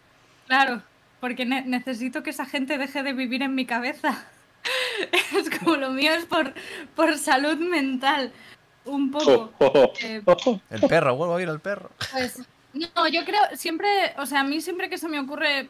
[0.48, 0.82] Claro,
[1.22, 4.26] porque ne- necesito que esa gente deje de vivir en mi cabeza.
[5.34, 6.54] es como lo mío es por,
[6.94, 8.34] por salud mental.
[8.84, 9.54] Un poco.
[10.02, 10.22] Eh,
[10.70, 11.90] El perro, vuelvo a oír al perro.
[12.12, 12.42] Pues
[12.74, 15.70] no, yo creo, siempre, o sea, a mí siempre que se me ocurre,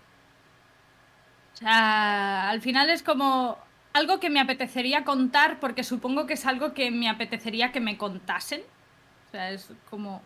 [1.54, 3.56] o sea, al final es como
[3.94, 8.00] algo que me apetecería contar porque supongo que es algo que me apetecería que me
[8.00, 8.62] contasen.
[9.28, 10.24] O sea, es como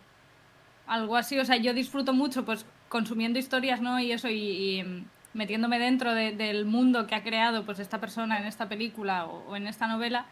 [0.86, 3.98] algo así, o sea, yo disfruto mucho pues consumiendo historias, ¿no?
[4.00, 8.00] Y eso, y, y, mm, metiéndome dentro de- del mundo que ha creado pues esta
[8.00, 10.26] persona en esta película o, o en esta novela.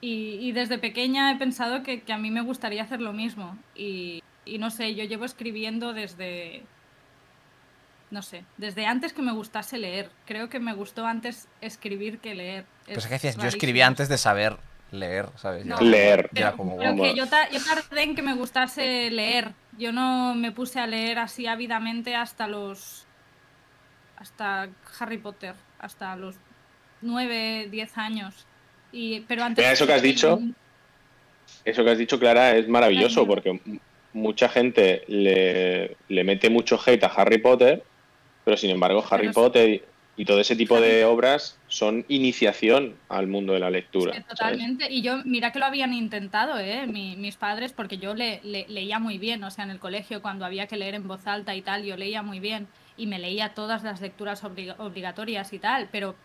[0.00, 3.58] Y, y desde pequeña he pensado que, que a mí me gustaría hacer lo mismo.
[3.76, 6.62] Y, y no sé, yo llevo escribiendo desde.
[8.10, 10.10] No sé, desde antes que me gustase leer.
[10.26, 12.64] Creo que me gustó antes escribir que leer.
[12.86, 14.56] Pues Es que decías, yo escribía antes de saber
[14.92, 15.64] leer, ¿sabes?
[15.64, 16.30] No, Ya- Leer.
[16.32, 19.52] ya Pero, como, pero que yo, ta- yo tardé en que me gustase leer.
[19.78, 23.06] Yo no me puse a leer así ávidamente hasta los.
[24.16, 24.68] hasta
[24.98, 26.34] Harry Potter, hasta los
[27.00, 28.46] 9, 10 años.
[28.92, 29.62] Y, pero antes.
[29.62, 30.38] Mira, eso que has dicho,
[31.64, 33.60] Eso que has dicho, Clara, es maravilloso porque
[34.12, 37.82] mucha gente le, le mete mucho hate a Harry Potter,
[38.44, 39.34] pero sin embargo Harry Pero.
[39.34, 39.82] Potter y,
[40.16, 44.12] y todo ese tipo de obras son iniciación al mundo de la lectura.
[44.24, 44.92] Totalmente.
[44.92, 46.86] Y yo, mira que lo habían intentado, ¿eh?
[46.88, 50.20] Mi- mis padres, porque yo le, le- leía muy bien, o sea, en el colegio
[50.20, 52.66] cuando había que leer en voz alta y tal, yo leía muy bien
[52.96, 56.16] y me leía todas las lecturas obliga- obligatorias y tal, pero,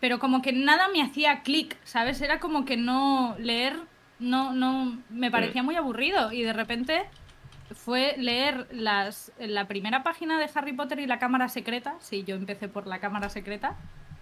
[0.00, 2.22] pero como que nada me hacía clic, ¿sabes?
[2.22, 3.76] Era como que no leer,
[4.18, 7.02] no, no, me parecía muy aburrido y de repente
[7.74, 12.34] fue leer las, la primera página de Harry Potter y la cámara secreta, sí, yo
[12.34, 13.76] empecé por la cámara secreta.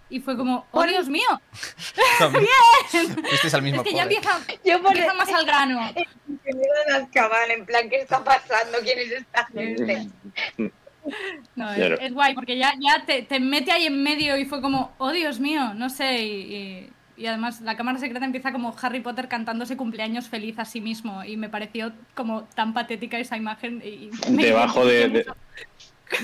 [0.09, 1.27] Y fue como, ¡oh Dios mío!
[2.89, 5.79] Fuisteis al mismo Es que ya empieza, Yo por empieza más al grano.
[6.95, 8.79] Azkaban, en plan, ¿qué está pasando?
[8.83, 10.07] ¿Quién es esta gente?
[11.55, 11.99] No, es, Claro.
[11.99, 15.11] es guay, porque ya, ya te, te mete ahí en medio y fue como, oh
[15.11, 16.23] Dios mío, no sé.
[16.23, 20.63] Y, y- y además la cámara secreta empieza como Harry Potter cantándose cumpleaños feliz a
[20.63, 21.21] sí mismo.
[21.25, 23.81] Y me pareció como tan patética esa imagen.
[23.83, 25.25] Y Debajo de,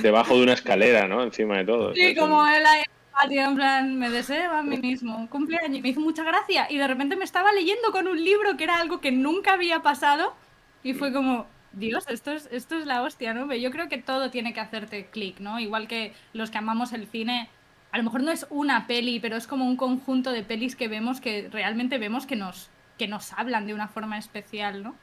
[0.02, 1.22] debajo de una escalera, ¿no?
[1.24, 1.94] Encima de todo.
[1.94, 2.86] Sí, como él ahí el
[3.22, 6.68] patio, en plan, me deseo a mí mismo, cumpleaños, y me hizo mucha gracia.
[6.70, 9.82] Y de repente me estaba leyendo con un libro que era algo que nunca había
[9.82, 10.36] pasado.
[10.84, 13.52] Y fue como, Dios, esto es, esto es la hostia, ¿no?
[13.54, 15.60] Yo creo que todo tiene que hacerte clic, ¿no?
[15.60, 17.50] Igual que los que amamos el cine,
[17.92, 20.88] a lo mejor no es una peli, pero es como un conjunto de pelis que
[20.88, 24.96] vemos que realmente vemos que nos, que nos hablan de una forma especial, ¿no?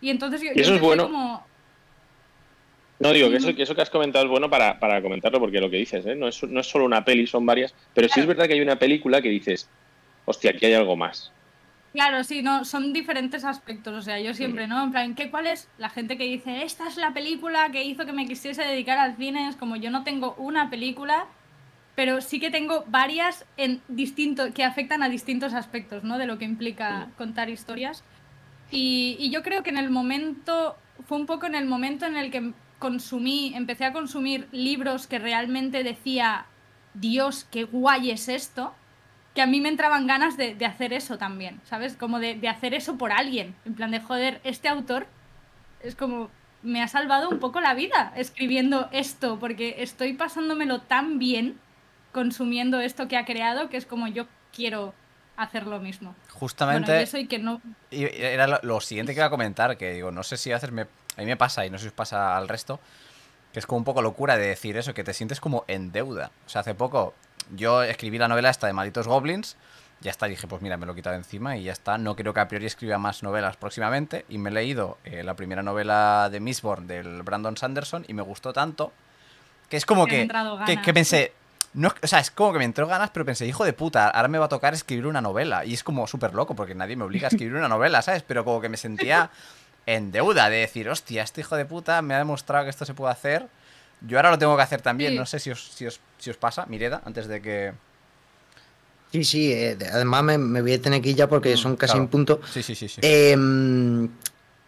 [0.00, 1.04] Y entonces yo, Y eso yo es bueno.
[1.04, 1.46] como,
[3.00, 5.58] No, digo que eso, que eso que has comentado es bueno para, para comentarlo, porque
[5.58, 6.14] lo que dices, ¿eh?
[6.14, 8.60] no, es, no es solo una peli, son varias, pero sí es verdad que hay
[8.60, 9.70] una película que dices,
[10.26, 11.32] hostia, aquí hay algo más.
[11.92, 13.94] Claro, sí, no, son diferentes aspectos.
[13.94, 14.84] O sea, yo siempre, ¿no?
[14.84, 18.06] En plan, ¿qué, ¿cuál es la gente que dice, esta es la película que hizo
[18.06, 19.48] que me quisiese dedicar al cine?
[19.48, 21.26] Es como yo no tengo una película,
[21.96, 26.18] pero sí que tengo varias en distinto, que afectan a distintos aspectos, ¿no?
[26.18, 28.04] De lo que implica contar historias.
[28.70, 30.76] Y, y yo creo que en el momento,
[31.08, 35.20] fue un poco en el momento en el que consumí, empecé a consumir libros que
[35.20, 36.46] realmente decía,
[36.94, 38.74] Dios, qué guay es esto,
[39.34, 41.94] que a mí me entraban ganas de, de hacer eso también, ¿sabes?
[41.94, 45.06] Como de, de hacer eso por alguien, en plan de, joder, este autor
[45.82, 46.30] es como,
[46.62, 51.60] me ha salvado un poco la vida escribiendo esto, porque estoy pasándomelo tan bien
[52.12, 54.94] consumiendo esto que ha creado, que es como yo quiero
[55.36, 56.14] hacer lo mismo.
[56.30, 56.86] Justamente...
[56.86, 57.60] Bueno, y eso y que no,
[57.90, 60.54] Y era lo, lo siguiente que iba a comentar, que digo, no sé si a
[60.54, 60.86] veces me,
[61.20, 62.80] a mí me pasa y no sé si os pasa al resto,
[63.52, 66.30] que es como un poco locura de decir eso, que te sientes como en deuda.
[66.46, 67.14] O sea, hace poco
[67.54, 69.56] yo escribí la novela esta de Malditos Goblins,
[70.00, 71.98] ya está, dije, pues mira, me lo he quitado encima y ya está.
[71.98, 74.24] No creo que a priori escriba más novelas próximamente.
[74.30, 78.22] Y me he leído eh, la primera novela de Mistborn del Brandon Sanderson y me
[78.22, 78.92] gustó tanto
[79.68, 80.84] que es como que, que, ganas.
[80.84, 81.32] que pensé,
[81.74, 84.26] no, o sea, es como que me entró ganas, pero pensé, hijo de puta, ahora
[84.26, 85.64] me va a tocar escribir una novela.
[85.64, 88.24] Y es como súper loco, porque nadie me obliga a escribir una novela, ¿sabes?
[88.24, 89.30] Pero como que me sentía
[89.86, 92.94] en deuda de decir, hostia, este hijo de puta me ha demostrado que esto se
[92.94, 93.46] puede hacer.
[94.06, 95.12] Yo ahora lo tengo que hacer también.
[95.12, 95.18] Sí.
[95.18, 97.72] No sé si os, si, os, si os pasa, Mireda, antes de que.
[99.12, 101.58] Sí, sí, eh, de- además me, me voy a tener que ir ya porque Mm,
[101.58, 102.04] son casi claro.
[102.04, 102.40] en punto.
[102.52, 103.00] Sí, sí, sí, sí.
[103.02, 104.08] Em,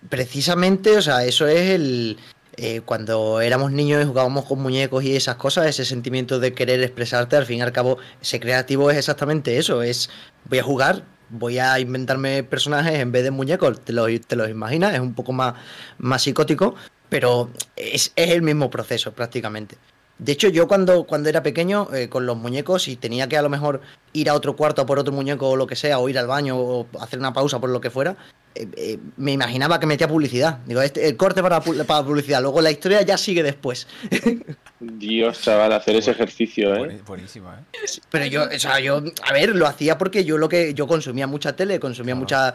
[0.08, 2.18] precisamente, o sea, eso es el.
[2.56, 6.82] eh, cuando éramos niños y jugábamos con muñecos y esas cosas, ese sentimiento de querer
[6.82, 10.10] expresarte, al fin y al cabo, ese creativo es exactamente eso: es
[10.44, 14.48] voy a jugar, voy a inventarme personajes en vez de muñecos, te los, te los
[14.48, 15.54] imaginas, es un poco más,
[15.98, 16.76] más psicótico,
[17.08, 19.76] pero es, es el mismo proceso prácticamente.
[20.18, 23.42] De hecho, yo cuando, cuando era pequeño, eh, con los muñecos, y tenía que a
[23.42, 23.80] lo mejor
[24.12, 26.56] ir a otro cuarto por otro muñeco o lo que sea, o ir al baño
[26.56, 28.16] o hacer una pausa por lo que fuera,
[28.54, 30.58] eh, eh, me imaginaba que metía publicidad.
[30.66, 32.40] Digo, este, el corte para, pu- para publicidad.
[32.42, 33.88] Luego la historia ya sigue después.
[34.80, 37.00] Dios, chaval, hacer ese ejercicio, ¿eh?
[37.06, 37.86] Buenísima, ¿eh?
[38.10, 41.26] Pero yo, o sea, yo, a ver, lo hacía porque yo lo que yo consumía
[41.26, 42.20] mucha tele, consumía Claro.
[42.20, 42.54] mucha.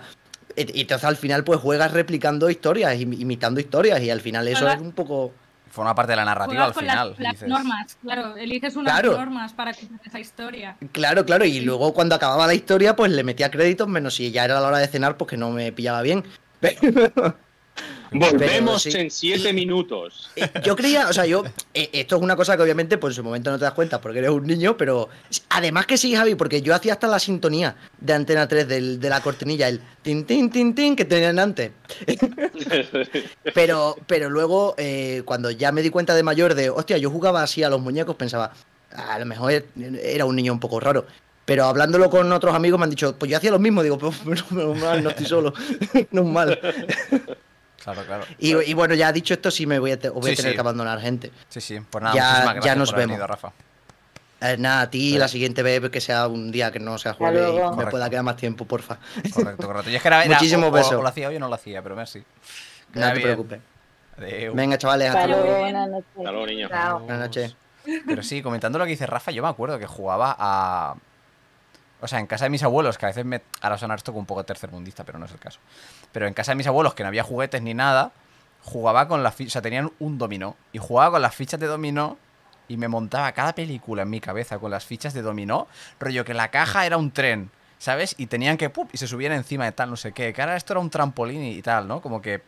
[0.55, 4.69] Y entonces al final, pues juegas replicando historias, im- imitando historias, y al final eso
[4.69, 5.33] es un poco.
[5.69, 7.09] Forma parte de la narrativa Juegas al con final.
[7.11, 7.49] las, las dices.
[7.49, 9.17] normas, claro, eliges unas Claro.
[9.17, 10.77] normas para contar esa historia.
[10.91, 14.45] Claro, claro, y luego cuando acababa la historia, pues le metía créditos, menos si ya
[14.45, 16.23] era la hora de cenar, pues que no me pillaba bien.
[18.11, 18.91] Volvemos sí.
[18.95, 20.29] en siete minutos.
[20.63, 21.43] Yo creía, o sea, yo.
[21.73, 23.99] eh, esto es una cosa que obviamente, pues en su momento no te das cuenta
[24.01, 25.09] porque eres un niño, pero.
[25.49, 29.09] Además que sí, Javi, porque yo hacía hasta la sintonía de Antena 3 del- de
[29.09, 31.71] la cortinilla, el tin, tin, tin, tin que tenían antes.
[33.53, 37.41] Pero, pero luego, eh, cuando ya me di cuenta de mayor de, hostia, yo jugaba
[37.43, 38.51] así a los muñecos, pensaba,
[38.93, 39.63] "Ah, a lo mejor
[40.01, 41.05] era un niño un poco raro.
[41.45, 44.51] Pero hablándolo con otros amigos me han dicho, pues yo hacía lo mismo, digo, menos
[44.51, 45.53] menos mal, no estoy solo,
[46.11, 46.59] no es mal.
[47.93, 48.23] Claro, claro.
[48.37, 50.55] Y, y bueno, ya dicho esto, sí me voy a, te- voy a tener sí.
[50.55, 51.31] que abandonar gente.
[51.47, 51.79] Sí, sí.
[51.89, 53.09] Pues nada, Ya- muchísimas ya gracias nos por vemos.
[53.11, 53.51] venido, Rafa.
[54.41, 57.39] Eh, nada, a ti la siguiente vez que sea un día que no sea jueves
[57.39, 57.69] y luego.
[57.69, 57.91] me Correcto.
[57.91, 58.97] pueda quedar más tiempo, porfa.
[59.33, 59.89] Correcto, correcto.
[59.89, 60.93] Y es que era, era- Muchísimos o- o- besos.
[60.93, 62.19] O, lo hacía hoy o no lo hacía, pero merci.
[62.19, 62.25] No
[62.93, 63.23] Queda te bien.
[63.29, 63.59] preocupes.
[64.17, 64.53] Adeu.
[64.53, 65.43] Venga, chavales, hasta luego.
[65.43, 66.07] luego, buenas noches.
[66.17, 66.67] Hasta luego, niño.
[66.69, 66.99] Chao.
[66.99, 67.55] Buenas noches.
[68.05, 70.95] Pero sí, comentando lo que dice Rafa, yo me acuerdo que jugaba a.
[71.99, 73.41] O sea, en casa de mis abuelos, que a veces me.
[73.61, 75.59] Ahora sonar esto como un poco tercermundista, pero no es el caso.
[76.11, 78.11] Pero en casa de mis abuelos, que no había juguetes ni nada,
[78.63, 79.51] jugaba con las fichas.
[79.51, 80.55] O sea, tenían un dominó.
[80.71, 82.17] Y jugaba con las fichas de dominó.
[82.67, 85.67] Y me montaba cada película en mi cabeza con las fichas de dominó.
[85.99, 88.13] Rollo que la caja era un tren, ¿sabes?
[88.17, 88.69] Y tenían que.
[88.69, 88.89] ¡pup!
[88.93, 90.33] Y se subían encima de tal, no sé qué.
[90.33, 92.01] Que ahora esto era un trampolín y, tal, ¿no?
[92.01, 92.41] Como que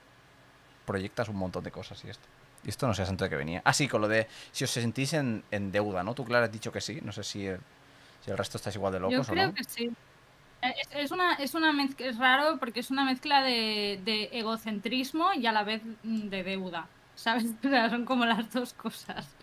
[0.85, 2.27] proyectas un montón de cosas y esto.
[2.63, 3.61] Y esto no sé santo de qué venía.
[3.63, 6.13] Ah, sí, con lo de si os sentís en, deuda, ¿no?
[6.13, 6.99] Tú, Clara, has dicho que sí.
[7.01, 7.59] No sé si el,
[8.29, 9.53] el resto estáis igual de Yo locos o creo no.
[9.53, 9.91] que sí.
[10.61, 15.33] Es, es una, es una mezcla, es raro porque es una mezcla de, de egocentrismo
[15.33, 17.55] y a la vez mm, de deuda, ¿sabes?
[17.63, 19.35] O sea, son como las dos cosas.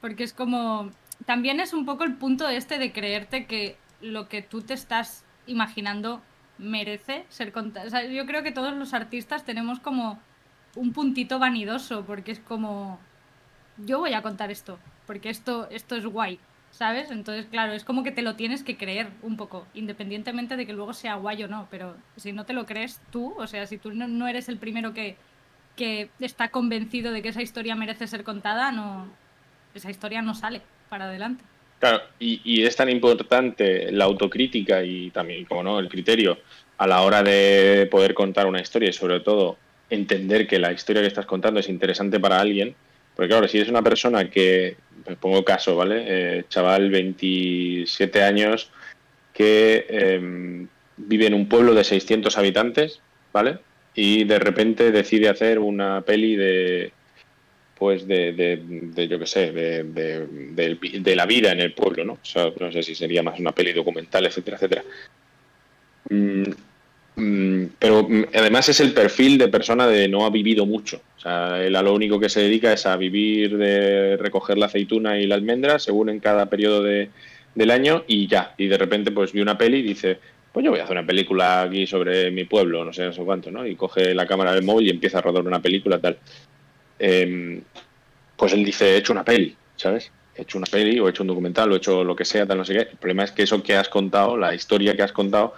[0.00, 0.90] Porque es como,
[1.26, 5.24] también es un poco el punto este de creerte que lo que tú te estás
[5.46, 6.22] imaginando
[6.58, 7.86] merece ser contado.
[7.86, 10.20] O sea, yo creo que todos los artistas tenemos como
[10.76, 12.98] un puntito vanidoso porque es como,
[13.78, 16.40] yo voy a contar esto, porque esto, esto es guay,
[16.78, 17.10] ¿sabes?
[17.10, 20.72] Entonces, claro, es como que te lo tienes que creer un poco, independientemente de que
[20.72, 23.78] luego sea guay o no, pero si no te lo crees tú, o sea, si
[23.78, 25.16] tú no, eres el primero que,
[25.74, 29.08] que está convencido de que esa historia merece ser contada, no,
[29.74, 31.42] esa historia no sale para adelante.
[31.80, 36.38] Claro, y, y es tan importante la autocrítica y también, como no, el criterio
[36.76, 39.58] a la hora de poder contar una historia y sobre todo
[39.90, 42.76] entender que la historia que estás contando es interesante para alguien.
[43.16, 44.76] Porque claro, si eres una persona que,
[45.06, 46.04] me pongo caso, ¿vale?
[46.06, 48.70] Eh, chaval, 27 años,
[49.32, 53.00] que eh, vive en un pueblo de 600 habitantes,
[53.32, 53.58] ¿vale?
[53.94, 56.92] Y de repente decide hacer una peli de,
[57.78, 62.14] pues de, de, de, yo qué sé, de, de, la vida en el pueblo, ¿no?
[62.14, 64.84] O sea, no sé si sería más una peli documental, etcétera, etcétera.
[66.10, 66.50] Mm,
[67.78, 71.00] pero mm, además es el perfil de persona de no ha vivido mucho.
[71.16, 74.66] O sea, él a lo único que se dedica es a vivir de recoger la
[74.66, 77.10] aceituna y la almendra según en cada periodo de,
[77.54, 78.54] del año y ya.
[78.56, 80.18] Y de repente pues vi una peli y dice,
[80.52, 83.22] pues yo voy a hacer una película aquí sobre mi pueblo, no sé, no sé
[83.22, 83.66] cuánto, ¿no?
[83.66, 86.18] Y coge la cámara del móvil y empieza a rodar una película tal.
[86.98, 87.60] Eh,
[88.36, 90.12] pues él dice, he hecho una peli, ¿sabes?
[90.36, 92.46] He hecho una peli o he hecho un documental o he hecho lo que sea,
[92.46, 92.80] tal, no sé qué.
[92.80, 95.54] El problema es que eso que has contado, la historia que has contado,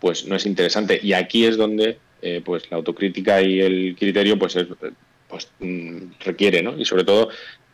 [0.00, 1.00] pues no es interesante.
[1.02, 4.66] Y aquí es donde eh, pues la autocrítica y el criterio pues, es,
[5.28, 6.78] pues mm, requiere, ¿no?
[6.78, 7.28] Y sobre todo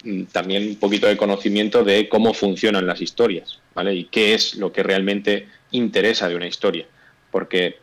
[0.05, 3.95] mm, también un poquito de conocimiento de cómo funcionan las historias, ¿vale?
[3.95, 6.87] Y qué es lo que realmente interesa de una historia.
[7.31, 7.77] Porque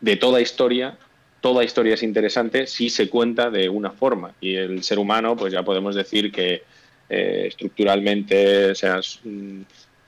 [0.00, 0.96] de toda historia
[1.40, 4.34] toda historia es interesante si se cuenta de una forma.
[4.40, 6.62] Y el ser humano, pues ya podemos decir que
[7.08, 9.00] eh, estructuralmente, o sea,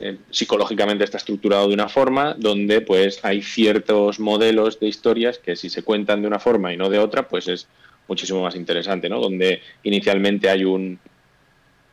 [0.03, 5.57] eh, psicológicamente está estructurado de una forma, donde pues hay ciertos modelos de historias que
[5.57, 7.69] si se cuentan de una forma y no de otra, pues es
[8.09, 9.21] muchísimo más interesante, ¿no?
[9.21, 10.99] Donde inicialmente hay un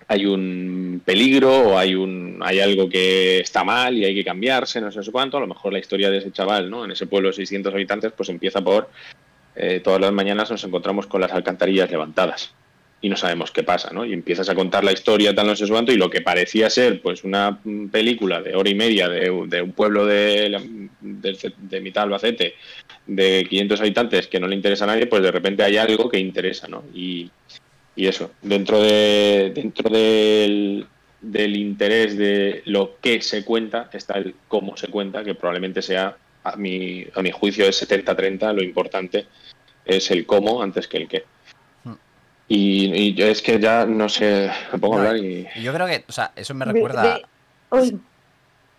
[0.09, 4.79] hay un peligro o hay un hay algo que está mal y hay que cambiarse,
[4.79, 6.85] no sé, cuánto, a lo mejor la historia de ese chaval, ¿no?
[6.85, 8.89] En ese pueblo de 600 habitantes, pues empieza por
[9.55, 12.53] eh, todas las mañanas nos encontramos con las alcantarillas levantadas
[12.99, 14.05] y no sabemos qué pasa, ¿no?
[14.05, 17.01] Y empiezas a contar la historia tal no sé cuánto y lo que parecía ser
[17.01, 17.59] pues una
[17.91, 20.59] película de hora y media de, un pueblo de,
[21.01, 22.55] de, de, mitad Albacete
[23.05, 26.19] de 500 habitantes que no le interesa a nadie, pues de repente hay algo que
[26.19, 26.83] interesa, ¿no?
[26.93, 27.29] Y,
[27.95, 30.87] y eso, dentro de dentro del,
[31.21, 36.17] del interés de lo que se cuenta está el cómo se cuenta, que probablemente sea,
[36.43, 39.25] a mi, a mi juicio, es 70-30, lo importante
[39.85, 41.23] es el cómo antes que el qué.
[42.47, 45.47] Y, y yo es que ya no sé, me pongo a No, hablar y...
[45.61, 47.03] Yo creo que, o sea, eso me recuerda.
[47.03, 47.25] de-
[47.71, 47.99] uy,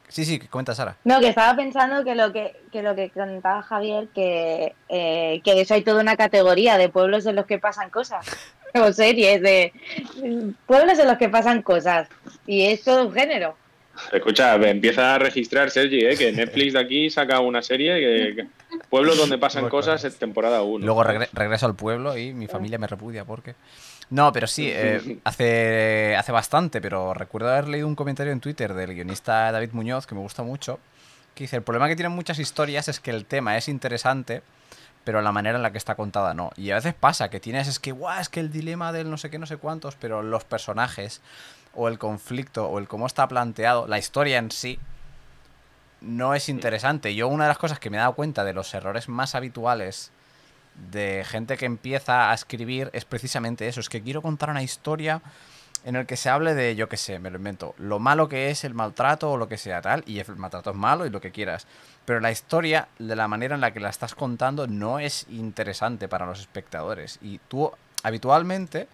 [0.08, 0.96] Sí, sí, comenta Sara.
[1.04, 5.54] No, que estaba pensando que lo que, que lo que contaba Javier, que, eh, que
[5.54, 8.26] de eso hay toda una categoría de pueblos en los que pasan cosas.
[8.74, 9.72] O series de
[10.66, 12.06] pueblos en los que pasan cosas.
[12.46, 13.56] Y es todo un género.
[14.12, 16.16] Escucha, empieza a registrar, Sergi, ¿eh?
[16.16, 18.48] que Netflix de aquí saca una serie que, que-
[18.90, 20.84] Pueblos donde pasan Bueno, cosas, en temporada 1.
[20.84, 23.54] Luego regre- regreso al pueblo y mi familia me repudia porque.
[24.10, 28.74] No, pero sí, eh, hace, hace bastante, pero recuerdo haber leído un comentario en Twitter
[28.74, 30.78] del guionista David Muñoz, que me gusta mucho,
[31.34, 34.42] que dice, el problema que tienen muchas historias es que el tema es interesante,
[35.04, 36.50] pero la manera en la que está contada no.
[36.56, 39.16] Y a veces pasa que tienes, es que, guau, es que el dilema del no
[39.16, 41.20] sé qué, no sé cuántos, pero los personajes,
[41.74, 44.78] o el conflicto, o el cómo está planteado, la historia en sí,
[46.00, 47.14] no es interesante.
[47.14, 50.10] Yo una de las cosas que me he dado cuenta de los errores más habituales
[50.90, 55.20] de gente que empieza a escribir es precisamente eso, es que quiero contar una historia
[55.84, 58.50] en el que se hable de, yo qué sé, me lo invento, lo malo que
[58.50, 61.20] es el maltrato o lo que sea tal, y el maltrato es malo y lo
[61.20, 61.66] que quieras.
[62.04, 66.08] Pero la historia, de la manera en la que la estás contando, no es interesante
[66.08, 67.18] para los espectadores.
[67.22, 67.70] Y tú,
[68.02, 68.88] habitualmente,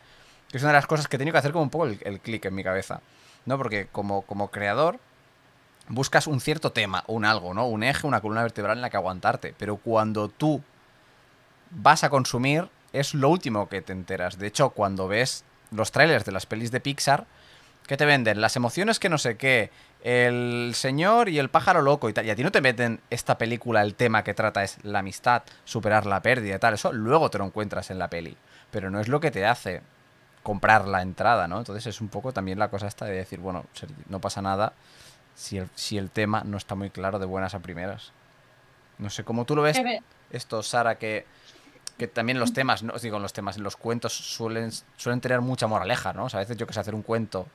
[0.54, 1.98] que es una de las cosas que he tenido que hacer como un poco el,
[2.04, 3.00] el clic en mi cabeza,
[3.44, 3.58] ¿no?
[3.58, 5.00] Porque como, como creador,
[5.88, 7.66] buscas un cierto tema, un algo, ¿no?
[7.66, 9.52] Un eje, una columna vertebral en la que aguantarte.
[9.58, 10.62] Pero cuando tú
[11.72, 14.38] vas a consumir, es lo último que te enteras.
[14.38, 17.26] De hecho, cuando ves los trailers de las pelis de Pixar,
[17.88, 18.40] ¿qué te venden?
[18.40, 19.72] Las emociones que no sé qué,
[20.04, 22.26] el señor y el pájaro loco y tal.
[22.26, 25.42] Y a ti no te meten esta película, el tema que trata es la amistad,
[25.64, 26.74] superar la pérdida y tal.
[26.74, 28.36] Eso luego te lo encuentras en la peli.
[28.70, 29.82] Pero no es lo que te hace
[30.44, 31.58] comprar la entrada, ¿no?
[31.58, 33.64] Entonces es un poco también la cosa esta de decir, bueno,
[34.08, 34.74] no pasa nada
[35.34, 38.12] si el, si el tema no está muy claro de buenas a primeras.
[38.98, 39.80] No sé, cómo tú lo ves
[40.30, 41.26] esto, Sara, que,
[41.96, 45.66] que también los temas, no os digo los temas, los cuentos suelen, suelen tener mucha
[45.66, 46.26] moraleja, ¿no?
[46.26, 47.46] O sea, a veces yo que sé hacer un cuento.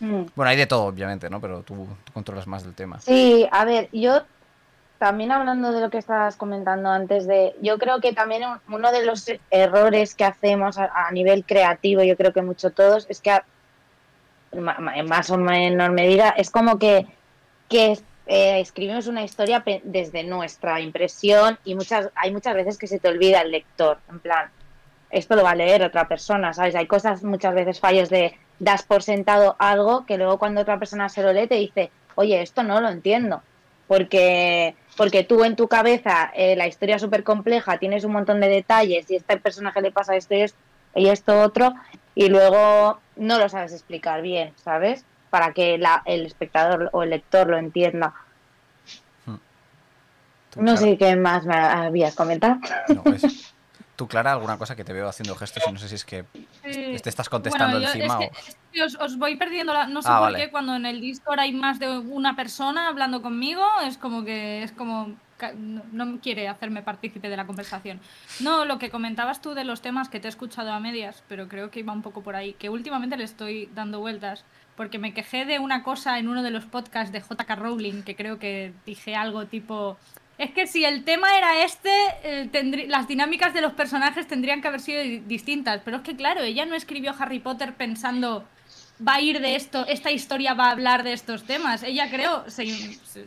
[0.00, 0.22] Mm.
[0.34, 1.40] Bueno, hay de todo, obviamente, ¿no?
[1.40, 2.98] Pero tú, tú controlas más del tema.
[3.00, 4.22] Sí, a ver, yo
[4.98, 8.90] también hablando de lo que estabas comentando antes de, yo creo que también un- uno
[8.92, 13.38] de los errores que hacemos a, nivel creativo, yo creo que mucho todos, es que
[14.52, 17.06] en más o menor medida es como que,
[17.68, 22.98] que eh, escribimos una historia desde nuestra impresión y muchas hay muchas veces que se
[22.98, 24.50] te olvida el lector, en plan,
[25.10, 26.74] esto lo va a leer otra persona, ¿sabes?
[26.74, 31.08] Hay cosas, muchas veces fallos de das por sentado algo que luego cuando otra persona
[31.08, 33.42] se lo lee te dice, oye, esto no lo entiendo.
[33.88, 38.40] Porque, porque tú en tu cabeza eh, la historia es súper compleja, tienes un montón
[38.40, 40.58] de detalles y a este personaje le pasa esto y esto,
[40.94, 41.72] y esto otro,
[42.14, 45.04] y luego no lo sabes explicar bien, ¿sabes?
[45.30, 48.14] Para que la, el espectador o el lector lo entienda.
[50.50, 52.56] Tú, No Clara- sé qué más me habías comentado.
[52.94, 53.54] no, pues,
[53.96, 56.24] Tú, Clara, alguna cosa que te veo haciendo gestos y no sé si es que
[56.70, 56.96] Sí.
[57.02, 59.86] te estás contestando Bueno, encima es que- es que os, os voy perdiendo la.
[59.86, 60.38] No sé Ah, por vale.
[60.44, 64.62] qué cuando en el Discord hay más de una persona hablando conmigo, es como que
[64.62, 65.14] es como.
[65.56, 68.00] No, no quiere hacerme partícipe de la conversación.
[68.40, 71.46] No, lo que comentabas tú de los temas que te he escuchado a medias, pero
[71.46, 74.44] creo que iba un poco por ahí, que últimamente le estoy dando vueltas,
[74.76, 78.16] porque me quejé de una cosa en uno de los podcasts de JK Rowling, que
[78.16, 79.96] creo que dije algo tipo.
[80.38, 81.90] Es que si el tema era este,
[82.24, 85.82] eh, las dinámicas de los personajes tendrían que haber sido di- distintas.
[85.84, 88.44] Pero es que, claro, ella no escribió Harry Potter pensando
[89.06, 91.82] va a ir de esto, esta historia va a hablar de estos temas.
[91.82, 92.66] Ella creo, se,
[93.04, 93.26] se-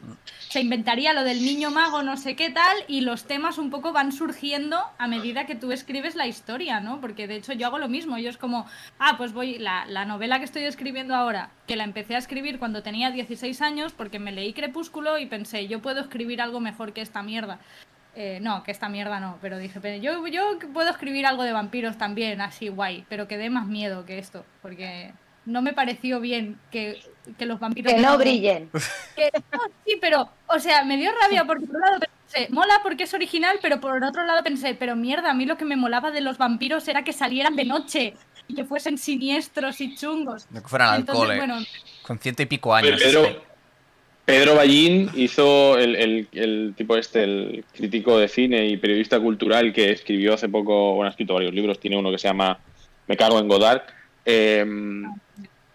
[0.50, 3.94] se inventaría lo del niño mago, no sé qué tal, y los temas un poco
[3.94, 7.00] van surgiendo a medida que tú escribes la historia, ¿no?
[7.00, 8.18] Porque de hecho yo hago lo mismo.
[8.18, 8.66] Yo es como,
[9.00, 12.60] ah, pues voy, la, la novela que estoy escribiendo ahora, que la empecé a escribir
[12.60, 16.92] cuando tenía 16 años, porque me leí Crepúsculo y pensé, yo puedo escribir algo mejor
[16.92, 17.60] que esta mierda.
[18.14, 21.54] Eh, no, que esta mierda no, pero dije, pero yo, yo puedo escribir algo de
[21.54, 25.14] vampiros también, así guay, pero que dé más miedo que esto, porque
[25.46, 27.02] no me pareció bien que,
[27.38, 27.94] que los vampiros...
[27.94, 28.70] Que no brillen.
[29.16, 32.80] que- no, sí, pero, o sea, me dio rabia porque por un lado pensé, mola
[32.84, 35.76] porque es original, pero por otro lado pensé, pero mierda, a mí lo que me
[35.76, 38.14] molaba de los vampiros era que salieran de noche
[38.48, 40.46] y que fuesen siniestros y chungos.
[40.52, 41.58] no que fueran Entonces, bueno,
[42.04, 43.02] con ciento y pico años.
[43.02, 43.44] Pedro,
[44.26, 49.74] Pedro Ballín hizo el, el- el tipo este, el crítico de cine y periodista cultural
[49.74, 52.60] que escribió hace poco, bueno, ha escrito varios libros, tiene uno que se llama
[53.08, 53.82] Me cago en Godard.
[54.24, 54.64] Eh,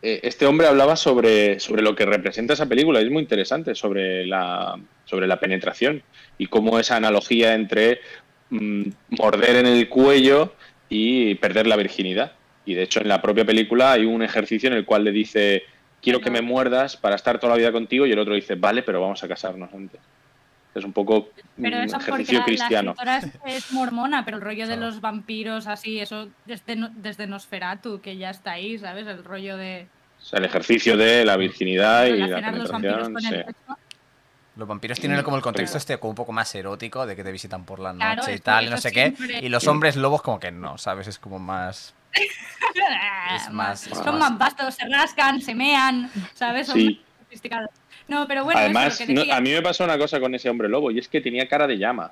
[0.08, 3.74] eh, este hombre hablaba sobre, sobre lo que representa esa película, y es muy interesante,
[3.74, 6.00] sobre la, sobre la penetración
[6.38, 7.98] y cómo esa analogía entre
[8.50, 8.82] mm,
[9.18, 10.54] morder en el cuello
[10.88, 12.34] y perder la virginidad.
[12.64, 15.64] Y de hecho, en la propia película hay un ejercicio en el cual le dice,
[16.00, 18.84] quiero que me muerdas para estar toda la vida contigo, y el otro dice, vale,
[18.84, 20.00] pero vamos a casarnos antes.
[20.72, 21.30] Es un poco
[21.60, 22.94] Pero un eso porque ejercicio la, cristiano.
[23.04, 28.16] la es, mormona, pero el rollo de los vampiros, así, eso desde, desde Nosferatu, que
[28.18, 29.08] ya está ahí, ¿sabes?
[29.08, 29.88] El rollo de
[30.26, 33.12] O sea, el ejercicio de la virginidad y la relacionar los vampiros penetración.
[33.14, 33.52] con el sí.
[33.54, 33.78] sexo.
[34.56, 37.30] Los vampiros tienen como el contexto este como un poco más erótico, de que te
[37.30, 39.14] visitan por la Claro, noche y tal, y no sé qué.
[39.40, 41.06] Y los hombres lobos como que no, ¿sabes?
[41.06, 41.94] Es como más...
[43.34, 46.66] Es más- es Son más- vastos, se rascan, se mean, ¿sabes?
[46.68, 47.00] Son Sí.
[47.04, 47.70] más sofisticados.
[48.08, 50.34] No, pero bueno, Además, lo que no- decía, a mí me pasó una cosa con
[50.34, 52.10] ese hombre lobo, y es que tenía cara de llama.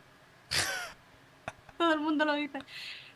[1.79, 2.59] todo el mundo lo dice.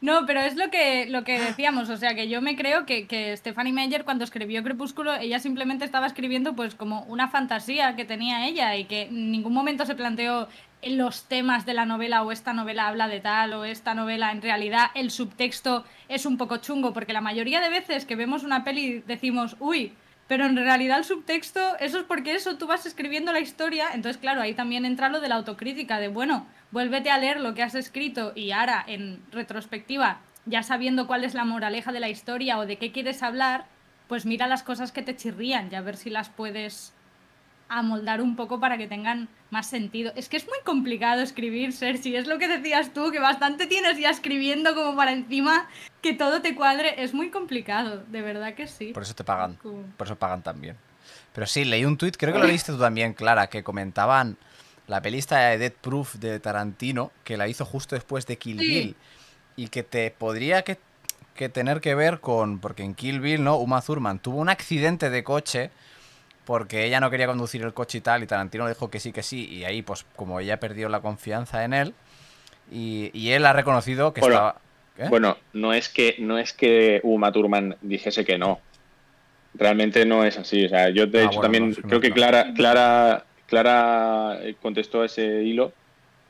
[0.00, 3.08] No, pero es lo que, lo que decíamos, o sea, que yo me creo que,
[3.08, 8.04] que Stephanie Meyer cuando escribió Crepúsculo, ella simplemente estaba escribiendo pues como una fantasía que
[8.04, 10.48] tenía ella y que en ningún momento se planteó
[10.82, 14.30] en los temas de la novela o esta novela habla de tal o esta novela
[14.30, 18.44] en realidad el subtexto es un poco chungo, porque la mayoría de veces que vemos
[18.44, 19.92] una peli decimos, uy,
[20.28, 24.20] pero en realidad el subtexto, eso es porque eso tú vas escribiendo la historia, entonces
[24.20, 27.62] claro, ahí también entra lo de la autocrítica, de bueno, vuélvete a leer lo que
[27.62, 32.58] has escrito y ahora en retrospectiva, ya sabiendo cuál es la moraleja de la historia
[32.58, 33.64] o de qué quieres hablar,
[34.06, 36.92] pues mira las cosas que te chirrían y a ver si las puedes
[37.68, 40.12] amoldar un poco para que tengan más sentido.
[40.16, 43.98] Es que es muy complicado escribir, Sergi, es lo que decías tú, que bastante tienes
[43.98, 45.68] ya escribiendo como para encima
[46.02, 48.92] que todo te cuadre, es muy complicado, de verdad que sí.
[48.92, 49.58] Por eso te pagan.
[49.96, 50.76] Por eso pagan también.
[51.34, 54.36] Pero sí, leí un tuit, creo que lo leíste tú también, Clara, que comentaban
[54.86, 58.66] la pelista de Dead Proof de Tarantino, que la hizo justo después de Kill Sí.
[58.66, 58.96] Bill.
[59.56, 60.78] Y que te podría que,
[61.34, 62.58] que tener que ver con.
[62.60, 63.56] Porque en Kill Bill, ¿no?
[63.56, 65.70] Uma Thurman tuvo un accidente de coche
[66.48, 69.12] porque ella no quería conducir el coche y tal, y Tarantino le dijo que sí,
[69.12, 71.92] que sí, y ahí, pues, como ella perdió la confianza en él,
[72.72, 74.60] y, y él ha reconocido que Bueno, estaba.
[74.96, 75.08] ¿Eh?
[75.10, 78.60] Bueno, no es que no es que Uma Thurman dijese que no.
[79.52, 80.64] Realmente no es así.
[80.64, 82.12] O sea, yo de Ah, hecho bueno, también no, es que creo que.
[82.12, 85.74] Clara, Clara, Clara eh, contestó a ese hilo.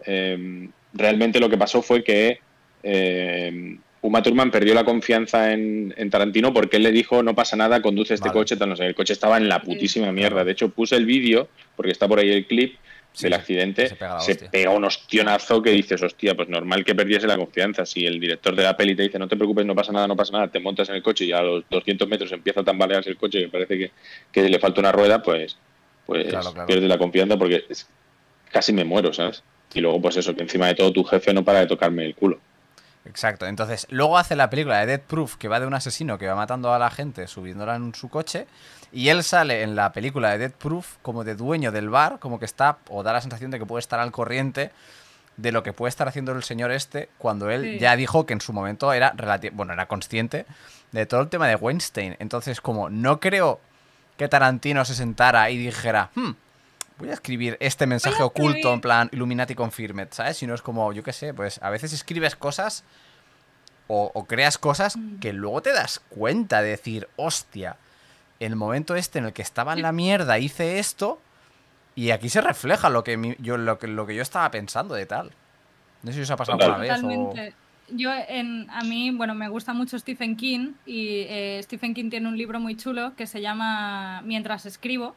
[0.05, 2.41] Eh, realmente lo que pasó fue que
[2.83, 7.57] eh, Uma Thurman perdió la confianza en, en Tarantino porque él le dijo no pasa
[7.57, 8.39] nada, conduce este Vale.
[8.41, 8.87] coche, tal, no sé.
[8.87, 10.31] El coche estaba en la putísima mierda.
[10.37, 10.45] claro.
[10.47, 12.77] De hecho, puse el vídeo porque está por ahí el clip
[13.11, 13.89] Sí, del accidente.
[13.89, 17.85] se pega Se un ostionazo que dices, hostia, pues normal que perdiese la confianza.
[17.85, 20.15] Si el director de la peli te dice, no te preocupes, no pasa nada, no
[20.15, 23.11] pasa nada, te montas en el coche y a los 200 metros empieza a tambalearse
[23.11, 23.91] el coche y parece que,
[24.31, 25.57] que le falta una rueda, pues,
[26.07, 26.67] pues Claro, claro.
[26.69, 27.89] pierdes la confianza porque es-
[28.53, 29.43] casi me muero, ¿sabes?
[29.75, 32.15] Y luego, pues eso, que encima de todo tu jefe no para de tocarme el
[32.15, 32.39] culo.
[33.09, 33.47] Exacto.
[33.47, 36.35] Entonces, luego hace la película de Dead Proof, que va de un asesino que va
[36.35, 38.47] matando a la gente subiéndola en su coche.
[38.93, 42.39] Y él sale en la película de Dead Proof como de dueño del bar, como
[42.39, 44.71] que está, o da la sensación de que puede estar al corriente
[45.37, 47.79] de lo que puede estar haciendo el señor este, cuando él Sí.
[47.79, 49.15] ya dijo que en su momento era
[49.53, 50.47] bueno, era consciente
[50.93, 52.17] de todo el tema de Weinstein.
[52.19, 53.61] Entonces, como no creo
[54.17, 56.33] que Tarantino se sentara y dijera, "Hmm,
[56.99, 58.75] voy a escribir este mensaje oculto escribir".
[58.75, 60.37] en plan Illuminati Confirmed, ¿sabes?
[60.37, 62.85] Si no es como, yo qué sé, pues a veces escribes cosas
[63.87, 65.19] o, o creas cosas Mm.
[65.21, 67.77] que luego te das cuenta de decir, hostia,
[68.41, 71.21] el momento este en el que estaba en la mierda hice esto
[71.95, 74.95] y aquí se refleja lo que mi- yo lo que lo que yo estaba pensando
[74.95, 75.33] de tal.
[76.03, 76.95] No sé si os ha pasado alguna vez o...
[76.95, 77.55] Totalmente.
[77.91, 82.29] Yo, en, a mí, bueno, me gusta mucho Stephen King y eh, Stephen King tiene
[82.29, 85.17] un libro muy chulo que se llama Mientras escribo,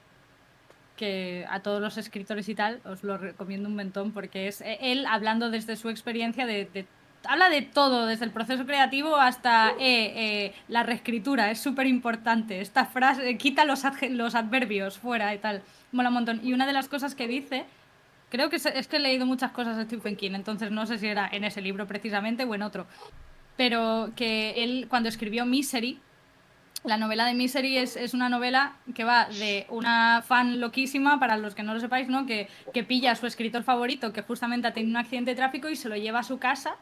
[1.49, 5.06] a todos los escritores y tal os lo recomiendo un montón porque es eh, él
[5.06, 6.86] hablando desde su experiencia de...
[7.26, 12.62] habla de todo, desde el proceso creativo hasta eh, eh, la reescritura, es súper importante.
[12.62, 16.39] Esta frase, quita los, los adverbios fuera y tal, mola un montón.
[16.43, 17.66] Y una de las cosas que dice
[18.32, 20.97] Creo que es, es que he leído muchas cosas de Stephen King, entonces no sé
[20.97, 22.88] si era en ese libro precisamente o en otro.
[23.58, 25.99] Pero que él, cuando escribió Misery,
[26.84, 31.38] la novela de Misery es, es una novela que va de una fan loquísima, para
[31.38, 32.26] los que no lo sepáis, ¿no?
[32.26, 35.70] Que, que pilla a su escritor favorito, que justamente ha tenido un accidente de tráfico
[35.70, 36.76] y se lo lleva a su casa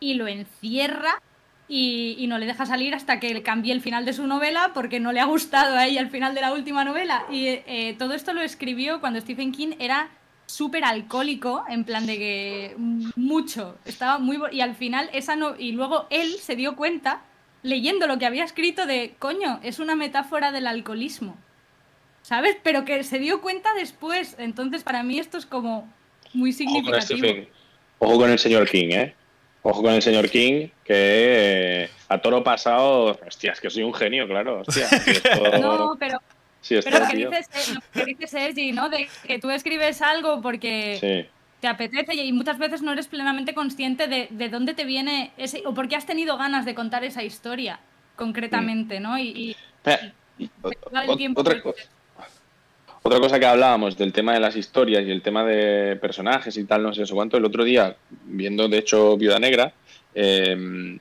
[0.00, 1.20] y lo encierra
[1.68, 5.00] y, y no le deja salir hasta que cambie el final de su novela porque
[5.00, 7.24] no le ha gustado a ella el final de la última novela.
[7.30, 10.08] Y eh, todo esto lo escribió cuando Stephen King era
[10.46, 12.74] súper alcohólico, en plan de que
[13.16, 14.38] mucho, estaba muy...
[14.52, 15.56] Y al final esa no...
[15.58, 17.22] Y luego él se dio cuenta,
[17.64, 21.36] leyendo lo que había escrito, de, coño, es una metáfora del alcoholismo.
[22.22, 22.56] ¿Sabes?
[22.62, 24.36] Pero que se dio cuenta después.
[24.38, 25.92] Entonces para mí esto es como
[26.32, 27.46] muy Ojo con, significativo.
[27.98, 29.14] Ojo con el señor King, ¿eh?
[29.62, 30.94] Ojo con el señor King, que
[31.84, 34.62] eh, a toro pasado, hostia, es que soy un genio, claro.
[34.66, 36.20] Hostia, esto, No, pero
[36.62, 38.88] esto, Pero lo que, dices, lo que ¿no?
[38.90, 41.33] De que tú escribes algo porque sí.
[41.64, 45.62] Te apetece y muchas veces no eres plenamente consciente de, de dónde te viene ese,
[45.64, 47.80] o porque has tenido ganas de contar esa historia.
[48.16, 49.18] concretamente, ¿no?
[49.18, 50.50] Y, y Espera, y
[51.34, 51.74] otra, que- co-
[53.02, 56.64] otra cosa que hablábamos del tema de las historias y el tema de personajes y
[56.64, 57.96] tal, no sé eso cuánto, el otro día,
[58.26, 59.72] viendo de hecho Viuda Negra,
[60.14, 60.98] eh,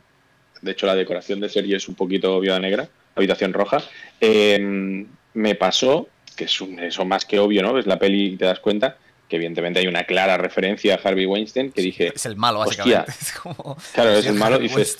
[0.61, 3.79] de hecho la decoración de serie es un poquito Viuda Negra, habitación roja,
[4.21, 6.07] eh, me pasó,
[6.37, 7.73] que es un- eso más que obvio, ¿no?
[7.73, 8.97] Ves la peli y te das cuenta
[9.33, 12.99] que evidentemente hay una clara referencia a Harvey Weinstein que dije, Es el malo, Hostia.
[13.07, 13.11] básicamente.
[13.21, 13.77] Es como.
[13.91, 14.99] Claro, es el malo, Harvey dices-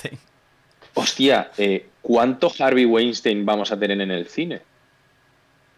[0.95, 4.55] hostia, eh, ¿cuánto Harvey Weinstein vamos a tener en el cine?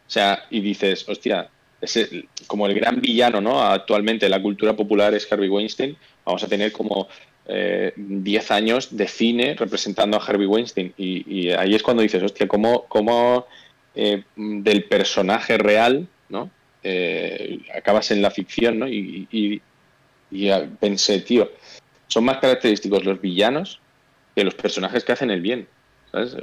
[0.08, 1.50] O sea, y dices, hostia,
[1.82, 3.62] es el- como el gran villano, ¿no?
[3.62, 5.98] Actualmente la cultura popular es Harvey Weinstein.
[6.24, 7.10] Vamos a tener como
[7.48, 10.94] eh, 10 años de cine representando a Harvey Weinstein.
[10.98, 13.48] Y, y ahí es cuando dices, hostia, ¿cómo, cómo
[13.96, 16.50] eh, del personaje real, ¿no?
[16.88, 18.88] Eh, acabas en la ficción, ¿no?
[18.88, 19.60] Y,
[20.80, 21.52] pensé, tío,
[22.08, 23.80] son más característicos los villanos
[24.36, 25.68] que los personajes que hacen el bien.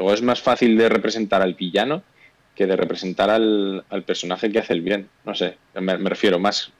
[0.00, 2.02] O es más fácil de representar al villano
[2.56, 5.08] que de representar al, al personaje que hace el bien.
[5.24, 6.72] No sé, me, me refiero más,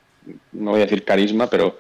[0.51, 1.79] no voy a decir carisma, pero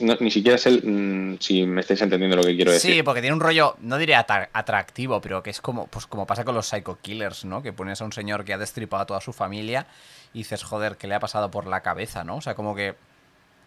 [0.00, 2.94] no- ni siquiera sé mm, si me estáis entendiendo lo que quiero decir.
[2.96, 6.26] Sí, porque tiene un rollo, no diré atra- atractivo, pero que es como, pues como
[6.26, 7.62] pasa con los psycho killers, ¿no?
[7.62, 9.86] Que pones a un señor que ha destripado a toda su familia
[10.34, 12.36] y dices, joder, ¿qué le ha pasado por la cabeza, no?
[12.36, 12.94] O sea, como que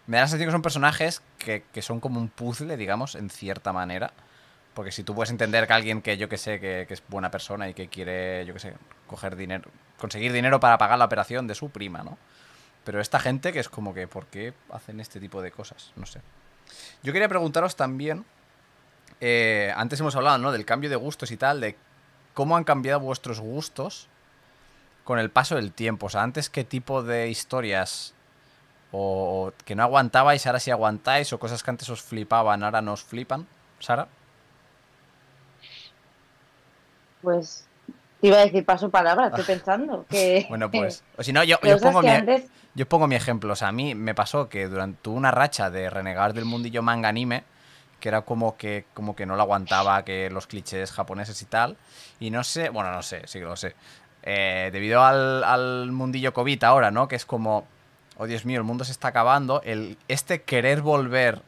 [0.07, 3.29] me da la sensación que son personajes que, que son como un puzzle, digamos, en
[3.29, 4.11] cierta manera.
[4.73, 7.29] Porque si tú puedes entender que alguien que yo que sé, que, que es buena
[7.29, 8.73] persona y que quiere, yo que sé,
[9.05, 12.17] coger dinero, conseguir dinero para pagar la operación de su prima, ¿no?
[12.83, 15.91] Pero esta gente que es como que, ¿por qué hacen este tipo de cosas?
[15.95, 16.21] No sé.
[17.03, 18.25] Yo quería preguntaros también,
[19.19, 20.51] eh, antes hemos hablado, ¿no?
[20.51, 21.75] Del cambio de gustos y tal, de
[22.33, 24.07] cómo han cambiado vuestros gustos
[25.03, 26.07] con el paso del tiempo.
[26.07, 28.13] O sea, antes qué tipo de historias
[28.91, 32.93] o, que no aguantabais, ahora sí aguantáis, o cosas que antes os flipaban, ahora no
[32.93, 33.47] os flipan.
[33.79, 34.07] Sara.
[37.21, 37.67] Pues
[38.19, 41.03] te iba a decir paso palabra, estoy pensando que Bueno, pues.
[41.17, 43.95] O si no, yo, pongo mi, antes Yo pongo mi ejemplo, o sea, a mí
[43.95, 47.43] me pasó que durante una racha de renegar del mundillo manga anime,
[47.99, 51.77] que era como que, como que no lo aguantaba, que los clichés japoneses y tal,
[52.19, 53.75] y no sé, bueno, no sé, sí que lo sé,
[54.23, 57.07] Eh, debido al, al mundillo COVID ahora, ¿no?
[57.07, 57.65] Que es como,
[58.17, 61.41] oh Dios mío, el mundo se está acabando, el, este querer volver,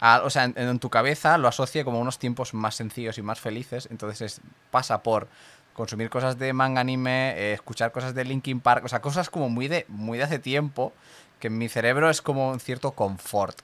[0.00, 3.22] a, o sea, en, en tu cabeza lo asocia como unos tiempos más sencillos y
[3.22, 5.28] más felices, entonces es- pasa por
[5.78, 9.48] consumir cosas de manga anime, eh, escuchar cosas de Linkin Park, o sea, cosas como
[9.48, 10.92] muy de, muy de hace tiempo,
[11.40, 13.56] que en mi cerebro es como un cierto confort,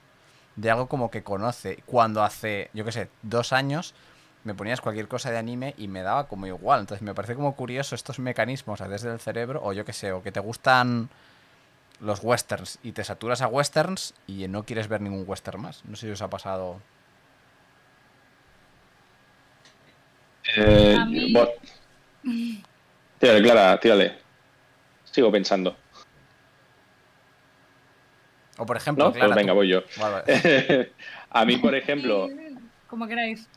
[0.56, 1.82] de algo como que conoce.
[1.86, 3.94] Cuando hace, yo qué sé, dos años
[4.44, 6.80] me ponías cualquier cosa de anime y me daba como igual.
[6.80, 10.12] Entonces me parece como curioso estos mecanismos a desde el cerebro, o yo qué sé,
[10.12, 11.08] o que te gustan
[12.00, 15.84] los westerns y te saturas a westerns y no quieres ver ningún western más.
[15.84, 16.80] No sé si os ha pasado.
[20.56, 21.48] Eh, A mí- bo-
[23.18, 24.12] Tírale, Clara, tírale.
[25.04, 25.76] Sigo pensando.
[28.58, 29.12] O por ejemplo, ¿No?
[29.12, 29.82] Clara, pues venga, tú- voy yo.
[29.98, 30.90] Vale, vale.
[31.30, 32.28] a mí, por ejemplo,
[32.86, 33.48] Como queráis.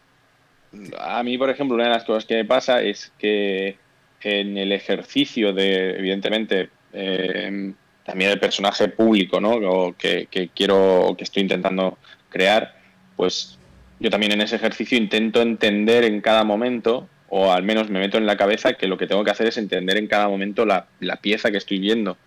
[1.00, 3.78] a mí, por ejemplo, una de las cosas que me pasa es que
[4.22, 9.52] en el ejercicio de, evidentemente, eh, también el personaje público, ¿no?
[9.52, 11.98] O que, que quiero, o que estoy intentando
[12.30, 12.76] crear,
[13.16, 13.58] pues
[14.00, 18.18] yo también en ese ejercicio intento entender en cada momento, o al menos me meto
[18.18, 20.88] en la cabeza que lo que tengo que hacer es entender en cada momento la,
[21.22, 22.18] pieza que estoy viendo,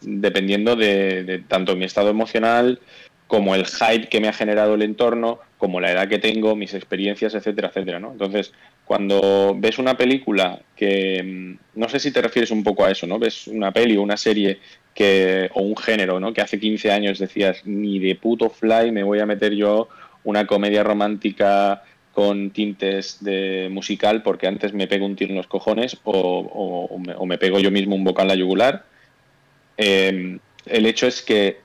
[0.00, 2.80] dependiendo de, de tanto mi estado emocional
[3.28, 6.72] como el hype que me ha generado el entorno, como la edad que tengo, mis
[6.72, 8.10] experiencias, etcétera, etcétera, ¿no?
[8.10, 8.52] Entonces,
[8.86, 13.06] cuando ves una película que mm, no sé si te refieres un poco a eso,
[13.06, 13.18] ¿no?
[13.18, 14.60] Ves una peli o una serie
[14.94, 16.32] que o un género, ¿no?
[16.32, 19.88] Que hace 15 años decías, ni de puto fly me voy a meter yo
[20.24, 21.82] una comedia romántica
[22.18, 27.38] con tintes de musical porque antes me pego un tiro en los cojones o, me,
[27.38, 28.86] pego yo mismo un boca en la yugular.
[29.76, 31.60] Eh, el hecho es que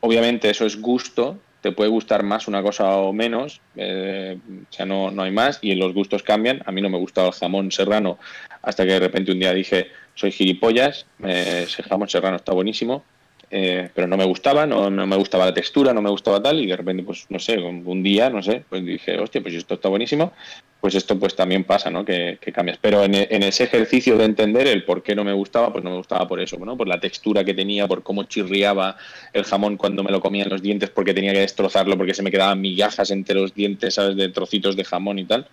[0.00, 4.36] obviamente eso es gusto, te puede gustar más una cosa o menos, eh,
[4.70, 6.60] o sea, no, no hay más, y los gustos cambian.
[6.66, 8.18] A mí no me gustaba el jamón serrano
[8.60, 13.02] hasta que de repente un día dije, soy gilipollas, eh, ese jamón serrano está buenísimo,
[13.50, 16.60] eh, pero no me gustaba, no, no me gustaba la textura, no me gustaba tal,
[16.60, 19.74] y de repente, pues no sé, un, día, no sé, pues dije, hostia, pues esto
[19.74, 20.32] está buenísimo,
[20.80, 22.04] pues esto pues también pasa, ¿no?
[22.04, 22.78] Que, que cambias.
[22.80, 25.90] Pero en, en ese ejercicio de entender el por qué no me gustaba, pues no
[25.90, 26.76] me gustaba por eso, ¿no?
[26.76, 28.96] Por la textura que tenía, por cómo chirriaba
[29.32, 32.22] el jamón cuando me lo comía en los dientes, porque tenía que destrozarlo, porque se
[32.22, 34.16] me quedaban migajas entre los dientes, ¿sabes?
[34.16, 35.46] De trocitos de jamón y tal.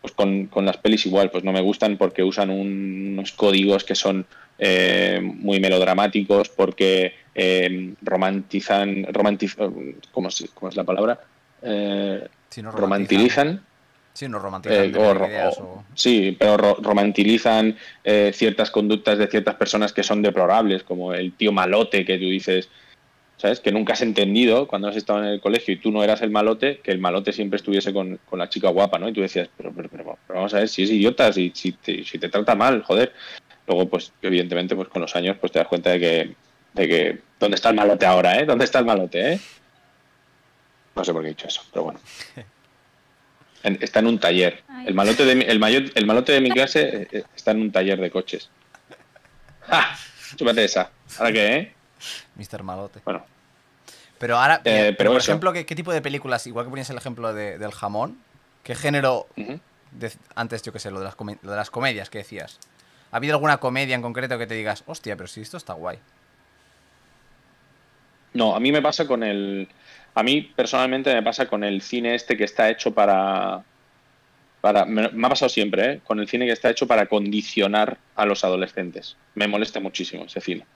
[0.00, 3.84] Pues con, con las pelis igual, pues no me gustan porque usan un- unos códigos
[3.84, 4.26] que son
[4.58, 9.56] eh, muy melodramáticos, porque eh, romantizan, romantiz,
[10.12, 11.20] ¿cómo, es, cómo es la palabra?
[11.62, 13.62] Eh, Si no romantilizan
[14.12, 19.18] Sí, no romantizan Eh, o- ideas o- o- Sí, pero ro- romantilizan eh, ciertas conductas
[19.18, 22.68] de ciertas personas que son deplorables, como el tío malote que tú dices,
[23.38, 23.58] ¿sabes?
[23.58, 26.30] Que nunca has entendido cuando has estado en el colegio y tú no eras el
[26.30, 29.08] malote, que el malote siempre estuviese con, con la chica guapa, ¿no?
[29.08, 31.72] Y tú decías, pero, pero, pero, pero vamos a ver, si es idiota, si, si,
[31.72, 33.12] te, si te trata mal, joder.
[33.66, 36.34] Luego, pues, evidentemente, pues con los años, pues te das cuenta de que,
[36.74, 38.44] de que, ¿dónde está el malote ahora, eh?
[38.44, 39.40] ¿Dónde está el malote, eh?
[40.94, 42.00] No sé por qué he dicho eso, pero bueno.
[43.62, 44.62] En- Está en un taller.
[44.86, 47.62] El malote de mi, el mayor- el malote de mi clase eh, eh, está en
[47.62, 48.50] un taller de coches.
[49.70, 49.96] ¡Ah!
[50.36, 50.90] Chúpate esa.
[51.18, 51.74] ¿Ahora qué, eh?
[52.36, 52.62] Mr.
[52.62, 53.00] Malote.
[53.06, 53.24] Bueno,
[54.18, 55.30] Pero ahora, Eh, pero por eso.
[55.30, 58.18] ejemplo, ¿qué, qué tipo de películas, igual que ponías el ejemplo de- del jamón,
[58.62, 59.28] qué género,
[59.92, 62.58] de- antes yo qué sé, lo de, las lo de las comedias que decías?
[63.14, 65.98] ¿Ha habido alguna comedia en concreto que te digas, hostia, pero si esto está guay?
[68.32, 69.68] No, a mí me pasa con el.
[70.16, 73.62] A mí personalmente me pasa con el cine este que está hecho para.
[74.60, 76.00] para me, ha pasado siempre, ¿eh?
[76.02, 79.16] Con el cine que está hecho para condicionar a los adolescentes.
[79.36, 80.66] Me molesta muchísimo ese cine.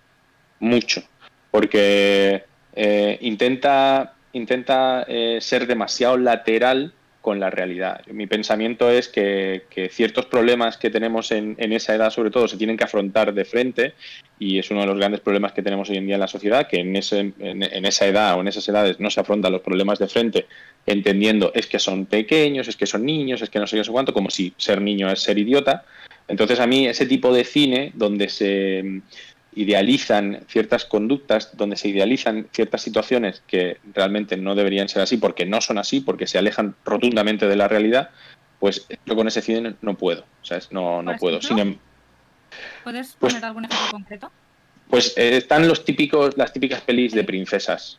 [0.60, 1.02] Mucho.
[1.50, 6.92] Porque eh, intenta, intenta eh, ser demasiado lateral
[7.28, 8.00] con la realidad.
[8.06, 12.78] Mi pensamiento es que, ciertos problemas que tenemos en, esa edad, sobre todo, se tienen
[12.78, 13.92] que afrontar de frente
[14.38, 16.66] y es uno de los grandes problemas que tenemos hoy en día en la sociedad,
[16.66, 20.46] que en, esa edad o en esas edades no se afrontan los problemas de frente
[20.86, 23.90] entendiendo es que son pequeños, es que son niños, es que no sé no sé
[23.90, 25.84] cuánto, como si ser niño es ser idiota.
[26.28, 29.02] Entonces a mí ese tipo de cine donde se
[29.60, 35.46] idealizan ciertas conductas, donde se idealizan ciertas situaciones que realmente no deberían ser así porque
[35.46, 38.10] no son así, porque se alejan rotundamente de la realidad,
[38.60, 40.70] pues yo con ese cine no puedo, ¿sabes?
[40.72, 41.42] No, no ¿Por puedo.
[41.42, 41.78] Sin em-
[42.84, 44.30] ¿Puedes Pues- poner algún ejemplo concreto?
[44.88, 47.98] Pues eh, están los típicos, las típicas pelis de princesas.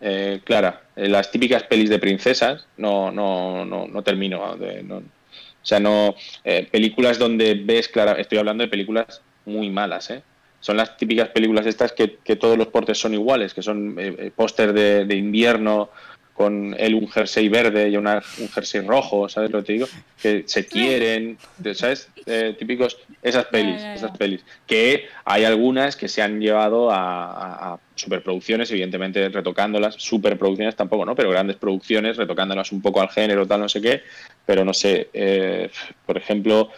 [0.00, 4.56] Eh, Clara, eh, las típicas pelis de princesas, no, no, no, no termino.
[4.56, 6.14] de- no- o sea, no.
[6.44, 10.22] eh, películas donde ves clara, estoy hablando de películas muy malas, ¿eh?
[10.60, 14.14] Son las típicas películas estas que, que todos los portes son iguales, que son eh,
[14.18, 15.90] eh, póster de, de invierno
[16.32, 19.86] con él un jersey verde y una, un jersey rojo, ¿sabes lo que te digo?
[20.20, 21.38] Que se quieren,
[21.72, 22.10] ¿sabes?
[22.26, 24.44] Eh, típicos, esas pelis, esas pelis.
[24.66, 26.96] Que hay algunas que se han llevado a,
[27.32, 31.14] a- a superproducciones, evidentemente retocándolas, superproducciones tampoco, ¿no?
[31.14, 34.02] Pero grandes producciones, retocándolas un poco al género, tal, no sé qué.
[34.44, 35.70] Pero no sé, eh,
[36.04, 36.70] por ejemplo,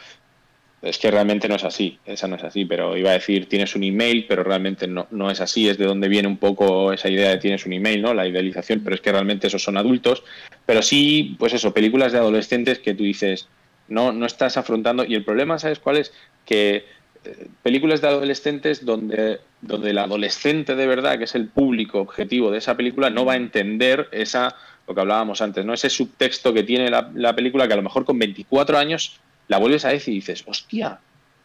[0.80, 3.74] es que realmente no es así, esa no es así, pero iba a decir tienes
[3.74, 7.09] un email, pero realmente no, no es así, es de donde viene un poco esa
[7.09, 8.14] idea de tienes un email, ¿no?
[8.14, 10.22] La idealización, pero es que realmente esos son adultos,
[10.66, 13.48] pero sí, pues eso, películas de adolescentes que tú dices,
[13.88, 16.12] no, no estás afrontando, y el problema, ¿sabes cuál es?
[16.46, 16.84] Que
[17.24, 22.52] eh, películas de adolescentes donde, donde el adolescente de verdad, que es el público objetivo
[22.52, 24.55] de esa película, no va a entender esa,
[24.86, 25.74] lo que hablábamos antes, ¿no?
[25.74, 29.18] Ese subtexto que tiene la, la película que a lo mejor con 24 años
[29.48, 30.98] la vuelves a decir y dices, hostia,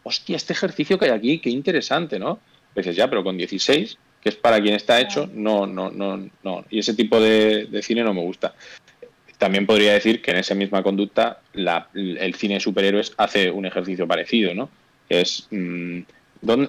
[0.04, 2.40] hostia, este ejercicio que hay aquí, qué interesante, ¿no?
[2.76, 6.66] dices, ya, pero con 16, que es para quien está hecho, no, no, no, no.
[6.72, 8.56] Y ese tipo de, de cine no me gusta.
[9.38, 13.66] También podría decir que en esa misma conducta la- el cine de superhéroes hace un
[13.68, 14.70] ejercicio parecido, ¿no?
[15.08, 16.06] Que es, mm, ¿dónde-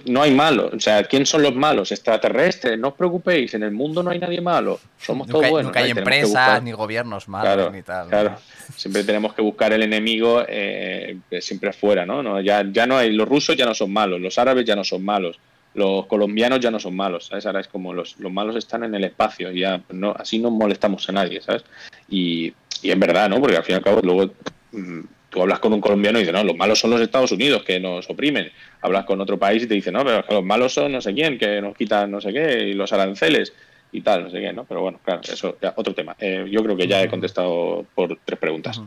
[0.05, 1.91] no hay malos, o sea, ¿quién son los malos?
[1.91, 5.51] Extraterrestres, no os preocupéis, en el mundo no hay nadie malo, somos Nunca, todos hay-
[5.51, 5.69] buenos.
[5.71, 5.91] nunca hay ¿no?
[5.91, 8.05] Y tenemos que empresas, ni gobiernos malos, Claro, ni tal.
[8.05, 8.11] ¿no?
[8.11, 8.37] Claro,
[8.77, 12.23] siempre tenemos que buscar el enemigo eh, siempre afuera, ¿no?
[12.23, 14.85] No, Ya, ya no hay, los rusos ya no son malos, los árabes ya no
[14.85, 15.39] son malos,
[15.75, 17.45] los colombianos ya no son malos, ¿sabes?
[17.47, 20.51] Ahora es como los, los malos están en el espacio, y ya no, así no
[20.53, 21.65] molestamos a nadie, ¿sabes?
[22.09, 23.41] Y, y es verdad, ¿no?
[23.41, 24.33] Porque al fin y al cabo luego
[24.71, 25.01] mm,
[25.35, 27.81] tú hablas con un colombiano y dices, no, los malos son los Estados Unidos que
[27.81, 28.53] nos oprimen.
[28.81, 31.01] Hablas con otro país y te dicen, no, pero es que los malos son no
[31.01, 33.53] sé quién, que nos quitan no sé qué, y los aranceles
[33.91, 34.65] y tal, no sé qué, ¿no?
[34.65, 36.15] Pero bueno, claro, eso ya, otro tema.
[36.21, 38.81] Eh, yo creo que ya he contestado por tres preguntas.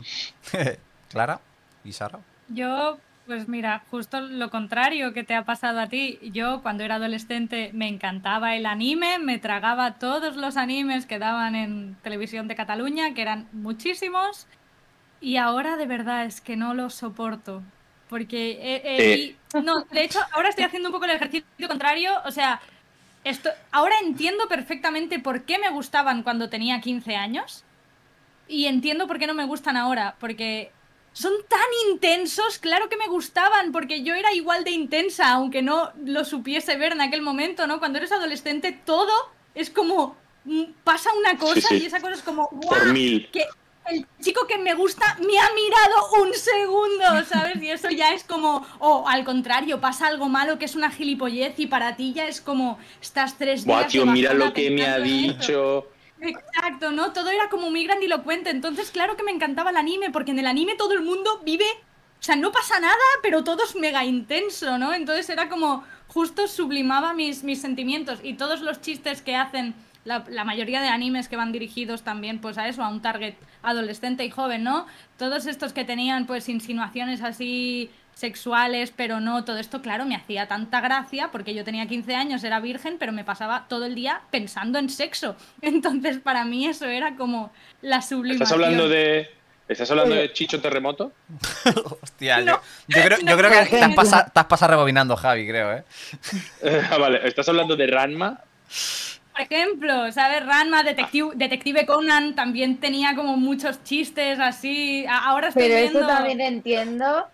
[1.10, 1.38] Clara
[1.84, 2.18] y Sara.
[2.48, 6.18] Yo, pues mira, justo lo contrario que te ha pasado a ti.
[6.32, 11.54] Yo cuando era adolescente me encantaba el anime, me tragaba todos los animes que daban
[11.54, 14.46] en televisión de Cataluña, que eran muchísimos,
[15.20, 17.62] y ahora de verdad es que no los soporto.
[18.08, 22.30] Porque, eh, y- no, de hecho, ahora estoy haciendo un poco el ejercicio contrario, o
[22.30, 22.60] sea,
[23.24, 27.64] esto, ahora entiendo perfectamente por qué me gustaban cuando tenía 15 años
[28.46, 30.72] y entiendo por qué no me gustan ahora, porque
[31.12, 35.92] son tan intensos, claro que me gustaban, porque yo era igual de intensa, aunque no
[36.04, 37.78] lo supiese ver en aquel momento, ¿no?
[37.78, 39.12] Cuando eres adolescente todo
[39.54, 41.78] es como mm, pasa una cosa sí.
[41.82, 42.48] y esa cosa es como
[42.92, 43.28] mil.
[43.32, 43.44] que
[43.90, 47.62] el chico que me gusta me ha mirado un segundo, ¿sabes?
[47.62, 51.58] Y eso ya es como, o al contrario, pasa algo malo que es una gilipollez
[51.58, 53.88] y para ti ya es como, estás tres días.
[53.88, 55.04] Tío, mira lo que me ha esto.
[55.04, 55.88] dicho.
[56.20, 57.12] Exacto, ¿no?
[57.12, 58.50] Todo era como muy grandilocuente.
[58.50, 61.66] Entonces, claro que me encantaba el anime, porque en el anime todo el mundo vive.
[62.20, 64.92] O sea, no pasa nada, pero todo es mega intenso, ¿no?
[64.92, 65.84] Entonces era como.
[66.08, 68.20] Justo sublimaba mis, mis sentimientos.
[68.22, 69.74] Y todos los chistes que hacen
[70.08, 73.34] la, la mayoría de animes que van dirigidos también, pues a eso, a un target
[73.62, 74.86] adolescente y joven, ¿no?
[75.18, 80.48] Todos estos que tenían, pues, insinuaciones así sexuales, pero no, todo esto, claro, me hacía
[80.48, 84.22] tanta gracia porque yo tenía 15 años, era virgen, pero me pasaba todo el día
[84.30, 85.36] pensando en sexo.
[85.62, 87.52] Entonces, para mí eso era como
[87.82, 88.42] la sublimación.
[88.42, 89.30] ¿Estás hablando de,
[89.68, 91.12] ¿estás hablando de Chicho Terremoto?
[92.02, 92.60] Hostia, No.
[92.88, 95.72] yo, yo creo, yo creo que te has, pasado, te has pasado rebobinando, Javi, creo,
[95.74, 95.84] ¿eh?
[96.90, 98.40] Ah, vale, ¿estás hablando de Ranma?
[99.38, 100.44] Por ejemplo, ¿sabes?
[100.44, 105.06] Ranma, Detective, Detective Conan también tenía como muchos chistes así.
[105.08, 106.00] Ahora estoy Pero viendo...
[106.00, 107.28] eso también entiendo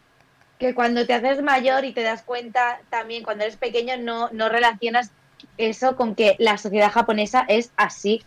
[0.59, 4.51] que cuando te haces mayor y te das cuenta también cuando eres pequeño no, no
[4.51, 5.13] relacionas
[5.57, 8.23] eso con que la sociedad japonesa es así.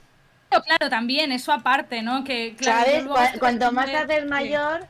[0.49, 2.23] Claro, claro, también, eso aparte, ¿no?
[2.23, 3.33] Que, claro, ¿Sabes?
[3.33, 4.87] Cu- cuanto más te haces mayor,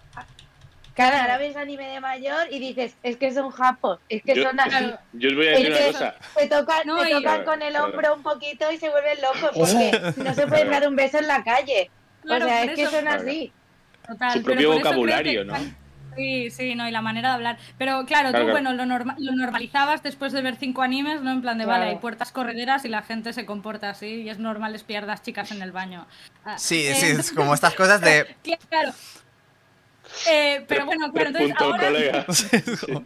[0.98, 4.44] claro, ahora ves anime de mayor y dices, es que son japos, es que Yo,
[4.44, 4.91] son así.
[5.14, 6.15] yo os voy a Es decir una cosa.
[6.36, 9.18] te tocan, No, te y- tocan con el Claro, hombro un poquito y se vuelven
[9.22, 11.90] locos porque no se pueden dar un beso en la calle.
[12.24, 13.53] Claro, o sea, es que eso- son así.
[14.06, 15.88] Total, Su propio vocabulario, que- ¿no?
[16.15, 17.57] Sí, sí, no, y la manera de hablar.
[17.78, 18.52] Pero claro, Claro, tú, claro.
[18.52, 21.30] bueno, lo, norma- lo normalizabas después de ver cinco animes, ¿no?
[21.32, 24.40] En plan de, vale, hay puertas correderas y la gente se comporta así y es
[24.40, 26.07] normal espiar a las chicas en el baño.
[26.44, 28.36] Ah, Sí, eh, sí, es como estas cosas de...
[28.69, 28.94] Claro.
[30.30, 32.26] Eh, pero bueno, claro, entonces puntos, ahora colega.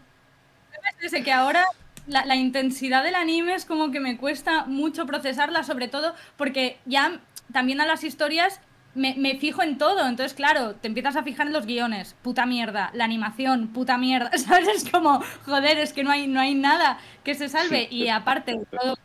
[1.02, 1.66] Desde que ahora
[2.08, 6.78] la, la intensidad del anime es como que me cuesta mucho procesarla, sobre todo porque
[6.86, 7.20] ya
[7.52, 8.60] también a las historias
[8.96, 10.08] me, me fijo en todo.
[10.08, 14.32] Entonces, claro, te empiezas a fijar en los guiones, puta mierda, la animación, puta mierda.
[14.38, 14.68] ¿Sabes?
[14.68, 17.88] Es como, joder, es que no hay, no hay nada que se salve.
[17.90, 18.98] Y aparte, todo,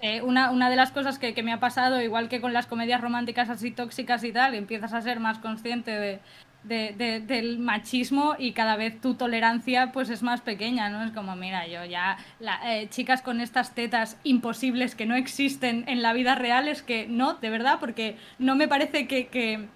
[0.00, 2.66] eh, una, una de las cosas que, que me ha pasado, igual que con las
[2.66, 6.20] comedias románticas así tóxicas y tal, empiezas a ser más consciente de,
[6.64, 11.04] de- de- del machismo y cada vez tu tolerancia pues es más pequeña, ¿no?
[11.04, 15.84] Es como, mira, yo ya, la- eh, chicas con estas tetas imposibles que no existen
[15.86, 19.66] en la vida real, es que no, de verdad, porque no me parece que, que,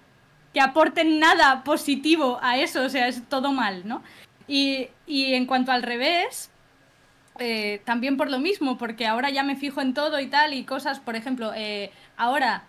[0.53, 4.01] que aporten nada positivo a eso, o sea, es todo mal, ¿no?
[4.47, 6.49] Y, y en cuanto al revés,
[7.37, 10.63] eh, también por lo mismo, porque ahora ya me fijo en todo y tal, y
[10.63, 12.63] cosas, por ejemplo, eh, ahora,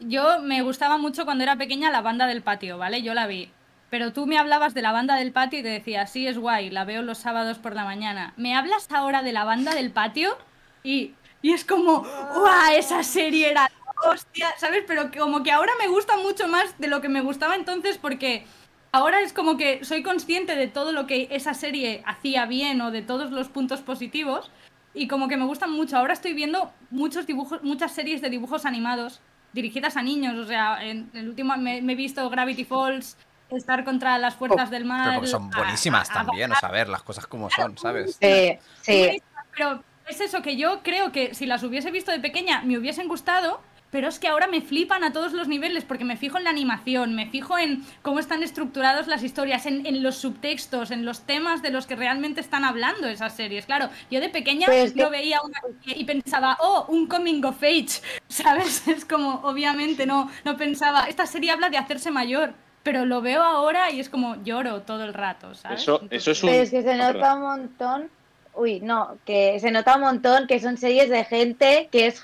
[0.00, 3.02] yo me gustaba mucho cuando era pequeña la banda del patio, ¿vale?
[3.02, 3.50] Yo la vi.
[3.90, 6.70] Pero tú me hablabas de la banda del patio y te decía, sí, es guay,
[6.70, 8.34] la veo los sábados por la mañana.
[8.36, 10.36] ¿Me hablas ahora de la banda del patio?
[10.82, 12.72] Y, y es como, ¡guau!
[12.76, 13.70] Esa serie era
[14.04, 14.84] hostia, ¿sabes?
[14.86, 18.44] Pero como que ahora me gusta mucho más de lo que me gustaba entonces porque
[18.92, 22.90] ahora es como que soy consciente de todo lo que esa serie hacía bien o
[22.90, 24.50] de todos los puntos positivos
[24.94, 25.96] y como que me gustan mucho.
[25.96, 29.20] Ahora estoy viendo muchos dibujos, muchas series de dibujos animados
[29.52, 30.36] dirigidas a niños.
[30.36, 33.16] O sea, en el último me, me he visto Gravity Falls,
[33.50, 35.04] estar contra las fuerzas del mal.
[35.04, 37.48] Pero porque son a- buenísimas a- a- también, o sea, a ver las cosas como
[37.50, 38.18] son, ¿sabes?
[38.20, 39.22] Sí, sí.
[39.56, 43.08] Pero es eso que yo creo que si las hubiese visto de pequeña me hubiesen
[43.08, 46.44] gustado, pero es que ahora me flipan a todos los niveles porque me fijo en
[46.44, 51.04] la animación, me fijo en cómo están estructuradas las historias, en, en los subtextos, en
[51.04, 53.66] los temas de los que realmente están hablando esas series.
[53.66, 57.62] Claro, yo de pequeña Pues que- no veía una y pensaba, oh, un coming of
[57.62, 58.86] age, ¿sabes?
[58.88, 62.52] Es como, obviamente, no, no pensaba, esta serie habla de hacerse mayor.
[62.82, 65.82] Pero lo veo ahora y es como lloro todo el rato, ¿sabes?
[65.82, 68.10] Eso- eso es un- Pero es que se nota un montón.
[68.54, 72.22] Uy, no, que se nota un montón que son series de gente que es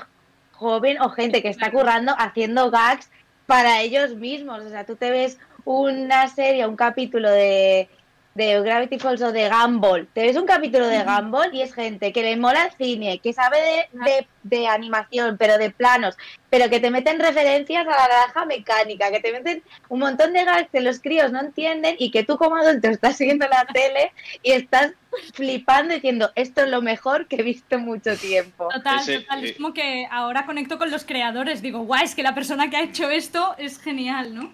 [0.55, 3.11] joven o gente que está currando haciendo gags
[3.47, 4.65] para ellos mismos.
[4.65, 7.89] O sea, tú te ves una serie, un capítulo de,
[8.35, 10.09] de Gravity Falls o de Gumball.
[10.12, 13.32] Te ves un capítulo de Gumball y es gente que le mola el cine, que
[13.32, 16.16] sabe de, de- de animación, pero de planos,
[16.51, 20.44] pero que te meten referencias a la naranja mecánica, que te meten un montón de
[20.44, 24.12] gags que los críos no entienden y que tú como adulto estás siguiendo la tele
[24.43, 24.93] y estás
[25.32, 28.69] flipando diciendo esto es lo mejor que he visto mucho tiempo.
[28.74, 29.44] Total, Ese, total.
[29.44, 31.62] eh, Es como que ahora conecto con los creadores.
[31.62, 34.52] Digo, guay, es que la persona que ha hecho esto es genial, ¿no?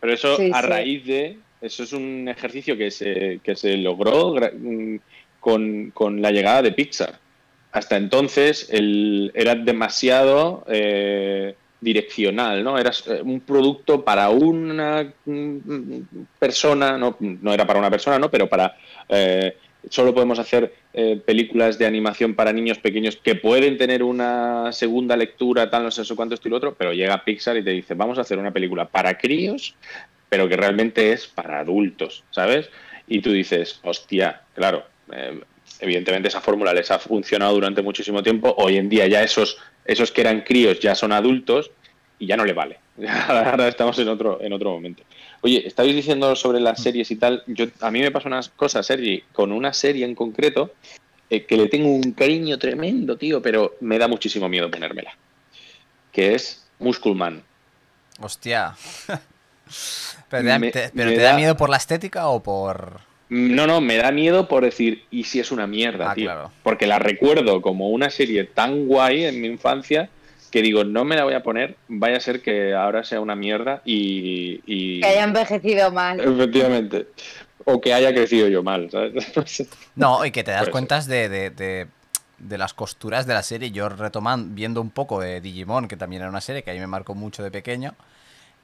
[0.00, 0.66] Pero eso Sí, a sí.
[0.68, 1.38] raíz de.
[1.60, 4.96] Eso es un ejercicio que se, que se logró mm,
[5.40, 7.18] con, con la llegada de Pixar.
[7.72, 12.78] Hasta entonces el, era demasiado eh, direccional, ¿no?
[12.78, 16.00] Era eh, un producto para una mm,
[16.38, 18.30] persona, no, no era para una persona, ¿no?
[18.30, 18.76] Pero para.
[19.08, 19.56] eh,
[19.88, 20.74] solo podemos hacer
[21.24, 26.02] películas de animación para niños pequeños que pueden tener una segunda lectura, tal, no sé
[26.02, 28.38] eso cuánto, esto y lo otro, pero llega Pixar y te dice, vamos a hacer
[28.38, 29.74] una película para críos,
[30.30, 32.70] pero que realmente es para adultos, ¿sabes?
[33.06, 35.40] Y tú dices, hostia, claro, eh,
[35.80, 40.12] evidentemente esa fórmula les ha funcionado durante muchísimo tiempo, hoy en día ya esos, esos
[40.12, 41.72] que eran críos ya son adultos
[42.18, 42.78] y ya no le vale.
[43.28, 45.02] Ahora estamos en otro, en otro momento.
[45.42, 47.42] Oye, estabais diciendo sobre las series y tal.
[47.46, 50.74] Yo, a mí me pasa unas cosas, Sergi, con una serie en concreto
[51.28, 55.16] eh, que le tengo un cariño tremendo, tío, pero me da muchísimo miedo ponérmela.
[56.12, 57.42] Que es Musculman.
[58.20, 58.74] Hostia.
[60.30, 62.42] pero te da, Me- te- pero me te da da- miedo por la estética o
[62.42, 63.00] por.
[63.28, 66.24] No, no, me da miedo por decir, ¿y si es una mierda, Ah, tío?
[66.24, 66.50] claro.
[66.62, 70.08] Porque la recuerdo como una serie tan guay en mi infancia
[70.50, 73.36] que digo, no me la voy a poner, vaya a ser que ahora sea una
[73.36, 74.60] mierda y...
[74.66, 76.18] y- Que haya envejecido mal.
[76.18, 77.06] Efectivamente.
[77.66, 79.12] O que haya crecido yo mal, ¿sabes?
[79.94, 81.86] No, y que te das Puede cuentas de, de- de-
[82.38, 83.70] de las costuras de la serie.
[83.70, 86.80] Yo retomando, viendo un poco de Digimon, que también era una serie que a mí
[86.80, 87.94] me marcó mucho de pequeño.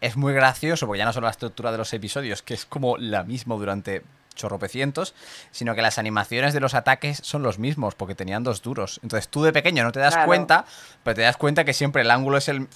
[0.00, 2.96] Es muy gracioso, porque ya no solo la estructura de los episodios, que es como
[2.98, 4.02] la misma durante
[4.34, 5.14] chorropecientos,
[5.50, 9.00] sino que las animaciones de los ataques son los mismos, porque tenían dos duros.
[9.02, 10.26] Entonces tú de pequeño no te das Claro.
[10.26, 10.64] cuenta,
[11.02, 12.68] pero te das cuenta que siempre el ángulo es el...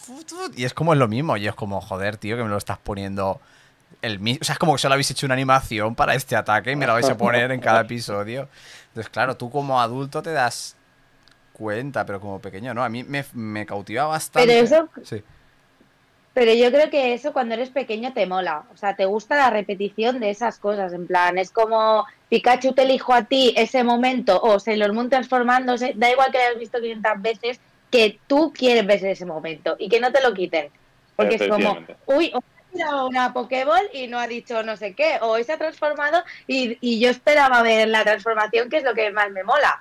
[0.57, 2.79] Y es como es lo mismo, y es como, joder, tío, que me lo estás
[2.79, 3.41] poniendo
[4.01, 4.39] el mismo.
[4.41, 6.87] O sea, es como que solo habéis hecho una animación para este ataque y me
[6.87, 8.49] la vais a poner en cada episodio.
[8.89, 10.77] Entonces, claro, tú como adulto te das
[11.53, 12.83] cuenta, pero como pequeño, ¿no?
[12.83, 14.49] A mí me, me cautiva bastante.
[14.49, 15.23] Pero eso, Sí.
[16.33, 18.65] Pero yo creo que eso cuando eres pequeño te mola.
[18.73, 20.93] O sea, te gusta la repetición de esas cosas.
[20.93, 25.93] En plan, es como Pikachu te elijo a ti ese momento o Sailor Moon transformándose.
[25.97, 29.99] Da igual que hayas visto 500 veces, que tú quieres ver ese momento y que
[29.99, 30.69] no te lo quiten.
[31.17, 34.95] Porque es como, uy, hoy ha tirado una Pokéball y no ha dicho no sé
[34.95, 35.19] qué.
[35.23, 39.11] O se ha transformado y, y yo esperaba ver la transformación, que es lo que
[39.11, 39.81] más me mola.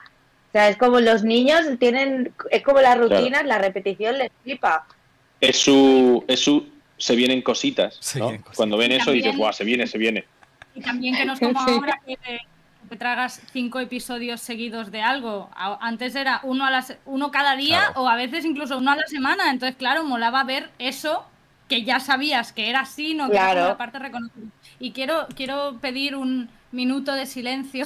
[0.50, 4.88] O sea, es como los niños tienen, es como las rutinas, la repetición les flipa.
[5.42, 6.68] Es su, es su...
[6.98, 8.26] Se vienen cositas, Se ¿no?
[8.26, 8.58] vienen cositas.
[8.58, 10.26] Cuando ven Y eso dices, también- guau, se viene, se viene.
[10.76, 12.42] Y también que no es como ahora que te,
[12.90, 15.50] te tragas cinco episodios seguidos de algo.
[15.56, 18.02] Antes era uno, a la se- uno cada día Claro.
[18.02, 19.50] o a veces incluso uno a la semana.
[19.50, 21.26] Entonces, claro, molaba ver eso
[21.70, 23.60] que ya sabías que era así, no que era Claro.
[23.62, 24.46] como la parte reconocida.
[24.80, 27.86] Y quiero, quiero pedir un minuto de silencio.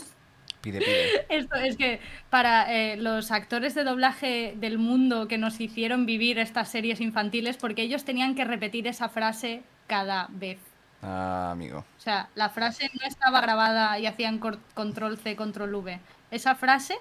[0.63, 1.25] Pide, pide.
[1.29, 1.99] Esto es que
[2.29, 7.57] para eh, los actores de doblaje del mundo que nos hicieron vivir estas series infantiles,
[7.57, 10.57] porque ellos tenían que repetir esa frase cada vez.
[11.01, 11.79] Ah, amigo.
[11.79, 15.99] O sea, la frase no estaba grabada y hacían control C, control V.
[16.31, 16.95] Esa frase,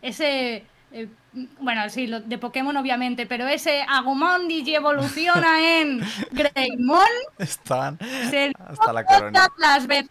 [0.00, 0.64] ese.
[0.92, 1.08] eh,
[1.60, 6.00] bueno, sí, lo de Pokémon obviamente, pero ese Agumon evoluciona en
[6.32, 7.04] Greymon
[7.36, 7.98] Están
[8.30, 9.46] se hasta la corona.
[9.58, 10.10] las veces.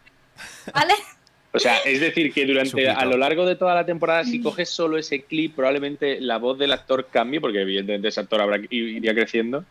[0.72, 0.94] ¿Vale?
[1.58, 4.70] O sea, es decir, que durante a lo largo de toda la temporada, si coges
[4.70, 9.14] solo ese clip, probablemente la voz del actor cambie, porque evidentemente ese actor habrá, iría
[9.14, 9.66] creciendo.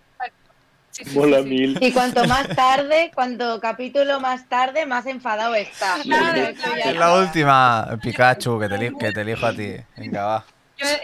[0.91, 1.49] Sí, sí, Mola sí, sí.
[1.49, 1.79] mil.
[1.81, 5.97] Y cuanto más tarde, cuanto capítulo más tarde, más enfadado está.
[6.03, 6.91] Claro, claro.
[6.91, 9.73] Es la última, Pikachu, que te, que te elijo a ti.
[9.97, 10.45] Venga, va.
[10.79, 10.99] Yo eh,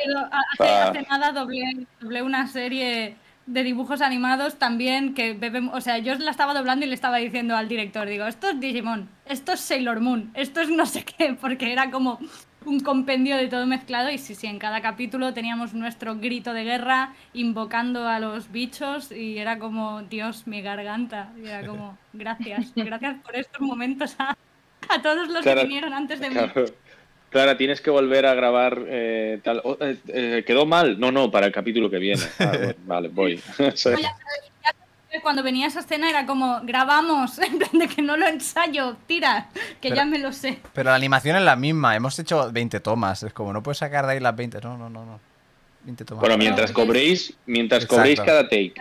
[0.61, 6.15] hace nada doblé, doblé una serie de dibujos animados también que beben, o sea, yo
[6.15, 9.61] la estaba doblando y le estaba diciendo al director, digo, esto es Digimon, esto es
[9.61, 12.19] Sailor Moon, esto es no sé qué, porque era como
[12.65, 16.65] un compendio de todo mezclado y sí, sí, en cada capítulo teníamos nuestro grito de
[16.65, 22.73] guerra invocando a los bichos y era como, Dios, mi garganta, y era como, gracias,
[22.77, 24.37] gracias por estos momentos a,
[24.89, 26.37] a todos los Claro, que vinieron antes de mí.
[27.33, 29.63] Clara, tienes que volver a grabar eh, tal.
[29.65, 31.01] oh, eh, eh, ¿Quedó mal?
[31.01, 32.23] No, no, para el capítulo que viene.
[32.39, 33.43] Ah, bueno, vale, voy.
[35.23, 39.49] Cuando venía esa escena era como, grabamos, en plan de que no lo ensayo, tira,
[39.81, 40.61] que Pero- ya me lo sé.
[40.75, 41.97] Pero la animación es la misma.
[41.97, 43.23] Hemos hecho 20 tomas.
[43.23, 44.61] Es como, no puedes sacar de ahí las 20.
[44.61, 45.21] No, no, no, no.
[45.85, 46.21] 20 tomas.
[46.21, 47.97] Bueno, mientras cobréis, mientras Exacto.
[47.97, 48.75] cobréis cada take.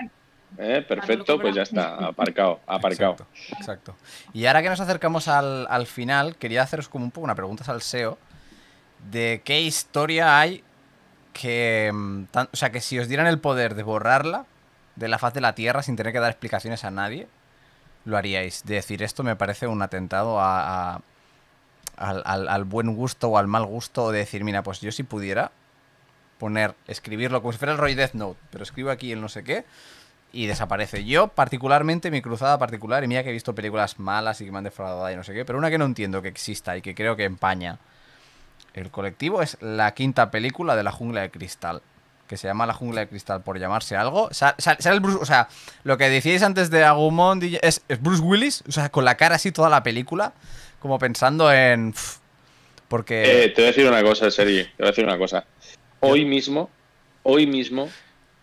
[0.58, 0.82] ¿eh?
[0.88, 3.12] Perfecto, pues ya está, aparcado, aparcado.
[3.14, 3.96] Exacto, exacto.
[4.34, 7.64] Y ahora que nos acercamos al, al final, quería haceros como un poco una pregunta
[7.64, 8.18] salseo
[9.10, 10.64] de qué historia hay
[11.34, 11.92] que...
[11.94, 12.24] mm,
[12.54, 14.46] o sea, que si os dieran el poder de borrarla
[14.96, 17.28] de la faz de la Tierra sin tener que dar explicaciones a nadie,
[18.06, 18.64] lo haríais.
[18.66, 21.02] De decir, esto me parece un atentado a, a-
[21.98, 25.04] al, al- al buen gusto o al mal gusto, de decir, mira, pues yo si
[25.04, 25.52] pudiera
[26.40, 29.44] poner, escribirlo como si fuera el Roy Death Note, pero escribo aquí el no sé
[29.44, 29.66] qué,
[30.34, 31.06] y desaparece.
[31.06, 34.60] Yo, particularmente, mi cruzada particular, y mira que he visto películas malas y que me
[34.60, 36.96] han defraudado y no sé qué, pero una que no entiendo que exista y que
[36.96, 37.78] creo que empaña
[38.74, 41.82] el colectivo es la quinta película de La Jungla de Cristal.
[42.28, 44.30] Que se llama La Jungla de Cristal por llamarse algo.
[45.02, 45.50] Bruce, o sea,
[45.84, 49.36] lo que decíais antes de Agumon es, es Bruce Willis, o sea, con la cara
[49.36, 50.32] así toda la película,
[50.80, 51.94] como pensando en.
[52.88, 53.44] porque.
[53.46, 55.44] Eh, te voy a decir una cosa, Sergi, te voy a decir una cosa.
[56.00, 56.70] Hoy mismo,
[57.24, 57.90] hoy mismo,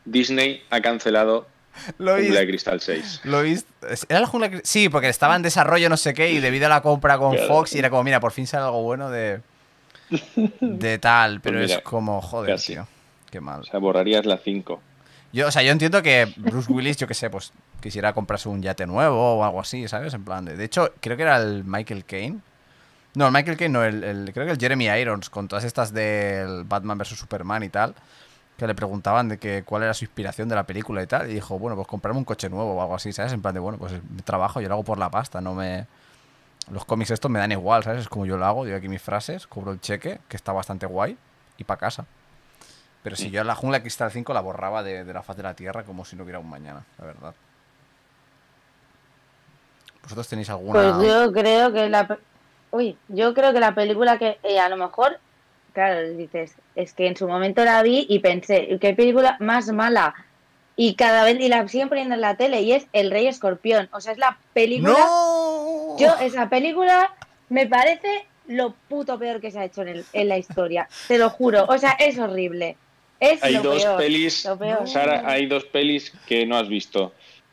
[0.04, 1.48] Disney ha cancelado
[1.98, 3.20] lo Jungla de Cristal 6.
[3.24, 3.42] ¿Lo?
[3.42, 6.66] ¿Era la jungla de Cri- Sí, porque estaba en desarrollo no sé qué y debido
[6.66, 7.36] a la compra con.
[7.38, 9.40] Fox y era como, mira, por fin sale algo bueno de...
[10.60, 12.74] De tal, pero Pues mira, es como, joder, casi.
[12.74, 12.86] tío.
[13.30, 13.60] Qué mal.
[13.60, 14.80] O sea, borrarías la 5.
[15.32, 18.62] Yo, o sea, yo entiendo que Bruce Willis, yo qué sé, pues quisiera comprarse un
[18.62, 20.14] yate nuevo o algo así, ¿sabes?
[20.14, 20.56] En plan de.
[20.56, 22.38] De hecho, creo que era el Michael Caine.
[23.14, 25.92] No, el Michael Caine no, el, el- creo que el Jeremy Irons, con todas estas
[25.92, 27.94] del Batman vs Superman y tal,
[28.56, 31.34] que le preguntaban de que cuál era su inspiración de la película y tal, y
[31.34, 33.32] dijo, bueno, pues comprarme un coche nuevo o algo así, ¿sabes?
[33.32, 33.92] En plan de, bueno, pues
[34.24, 35.86] trabajo, yo lo hago por la pasta, no me.
[36.70, 38.02] Los cómics estos me dan igual, ¿sabes?
[38.02, 40.86] Es como yo lo hago, digo aquí mis frases, cobro el cheque, que está bastante
[40.86, 41.16] guay,
[41.56, 42.06] y para casa.
[43.02, 45.54] Pero si yo la jungla Cristal 5 la borraba de, de la faz de la
[45.54, 47.34] Tierra como si no hubiera un mañana, la verdad.
[50.02, 50.96] ¿Vosotros tenéis alguna...?
[50.96, 52.18] Pues yo creo que la.
[52.70, 55.18] Uy, yo creo que la película que eh, a lo mejor.
[55.74, 60.14] Claro, dices, es que en su momento la vi y pensé, qué película más mala.
[60.76, 63.88] Y cada vez, y la siguen poniendo en la tele, y es El Rey Escorpión.
[63.92, 64.94] O sea, es la película.
[64.98, 65.47] ¡No!
[65.98, 67.12] Yo, esa película
[67.48, 70.88] me parece lo puto peor que se ha hecho en, el- en la historia.
[71.06, 71.64] Te lo juro.
[71.68, 72.76] O sea, es horrible.
[73.20, 73.96] Es Hay lo dos peor.
[73.98, 74.88] pelis, lo peor.
[74.88, 77.12] Sara, hay dos pelis que no has visto,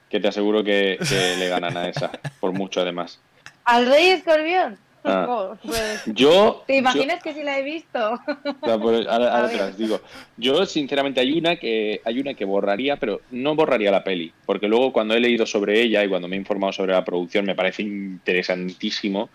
[0.10, 3.20] que te aseguro que, que le ganan a esa, por mucho además.
[3.66, 4.78] ¿Al Rey Escorpión?
[5.08, 5.26] Ah.
[5.30, 8.20] Oh, pues, Yo, ¿Te yo- imaginas que sí la he visto?
[8.62, 10.02] Pues, ahora, te las digo.
[10.38, 14.68] Yo, sinceramente, hay una que hay una que borraría, pero no borraría la peli, porque
[14.68, 17.56] luego cuando he leído sobre ella y cuando me he informado sobre la producción me
[17.56, 19.30] parece interesantísimo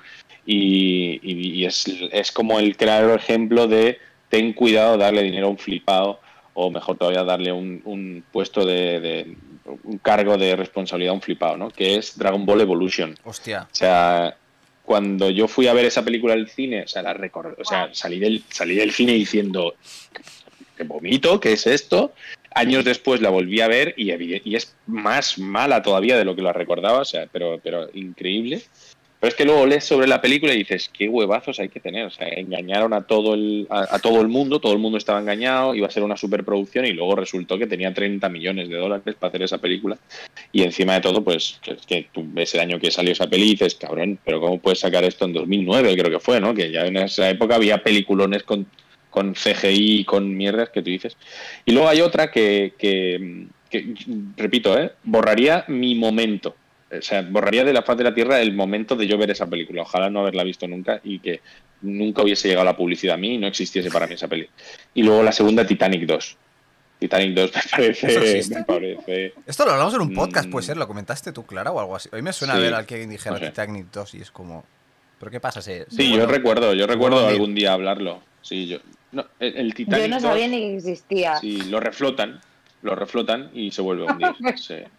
[0.47, 3.99] y, y- y es, es como el claro ejemplo de
[4.29, 6.21] ten cuidado darle dinero a un flipado
[6.55, 9.37] o mejor todavía darle un, un puesto de, de-
[9.85, 11.71] un cargo de responsabilidad a un flipado, ¿no?
[11.71, 13.15] Que es Dragon Ball Evolution.
[13.25, 13.63] Hostia.
[13.71, 14.37] O sea,
[14.91, 17.91] cuando yo fui a ver esa película al cine, o sea, la recor- o sea
[17.93, 19.77] salí, del, salí del cine diciendo,
[20.77, 22.13] que vomito, ¿qué es esto?
[22.57, 26.43] Años después la volví a ver y, y es más mala todavía de lo que
[26.43, 28.63] la recordaba, o sea, pero, pero increíble.
[29.21, 32.07] Pero es que luego lees sobre la película y dices, qué huevazos hay que tener.
[32.07, 35.75] O sea, engañaron a todo el, a, todo el mundo, todo el mundo estaba engañado,
[35.75, 39.29] iba a ser una superproducción y luego resultó que tenía 30 millones de dólares para
[39.29, 39.99] hacer esa película.
[40.53, 43.49] Y encima de todo, pues, que, que tú ves el año que salió esa peli
[43.49, 45.99] y dices, cabrón, pero ¿cómo puedes sacar esto en 2009?
[45.99, 46.55] Creo que fue, ¿no?
[46.55, 48.67] Que ya en esa época había peliculones con,
[49.11, 51.19] con CGI y con mierdas que tú dices.
[51.67, 53.95] Y luego hay otra que, que, que,
[54.39, 54.93] repito, ¿eh?
[55.05, 56.57] borraría mi momento.
[56.97, 59.47] O sea, borraría de la faz de la Tierra el momento de yo ver esa
[59.47, 59.83] película.
[59.83, 61.41] Ojalá no haberla visto nunca y que
[61.83, 64.49] nunca hubiese llegado la publicidad a mí y no existiese para mí esa peli.
[64.95, 66.37] Y luego la segunda, Titanic 2.
[66.99, 67.71] Titanic 2 me ¿Eso
[68.07, 68.31] parece...
[68.39, 68.59] existe?
[68.59, 70.51] Me parece Esto lo hablamos en un podcast, Mm.
[70.51, 72.09] puede ser, lo comentaste tú, Clara, o algo así.
[72.13, 73.47] Hoy me suena Sí, a ver al que dijera no sé.
[73.47, 74.65] Titanic 2 y es como...
[75.19, 75.63] ¿Pero qué pasa?
[75.63, 78.23] ¿Se, se Sí, yo recuerdo, yo recuerdo algún día hablarlo.
[78.43, 78.79] Sí, yo.
[79.13, 81.37] No, el, el Titanic Yo no 2, sabía ni que existía.
[81.37, 82.41] sí, lo reflotan,
[82.83, 84.29] lo reflotan y se vuelve a hundir.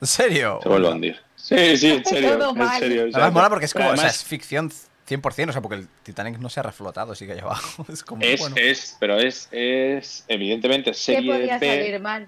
[0.01, 0.59] ¿En serio?
[0.61, 1.17] se vuelve a hundir.
[1.41, 2.79] Sí, sí, en serio, Todo en mal.
[2.79, 3.05] serio.
[3.07, 4.71] o sea, Además mola porque es como, además, o sea, es ficción
[5.07, 7.85] 100%, o sea, porque el Titanic no se ha reflotado, sigue ahí abajo.
[7.91, 8.55] Es como, es, bueno.
[8.57, 11.67] es, pero es, es evidentemente ¿Qué serie podía B.
[11.67, 12.27] salir mal?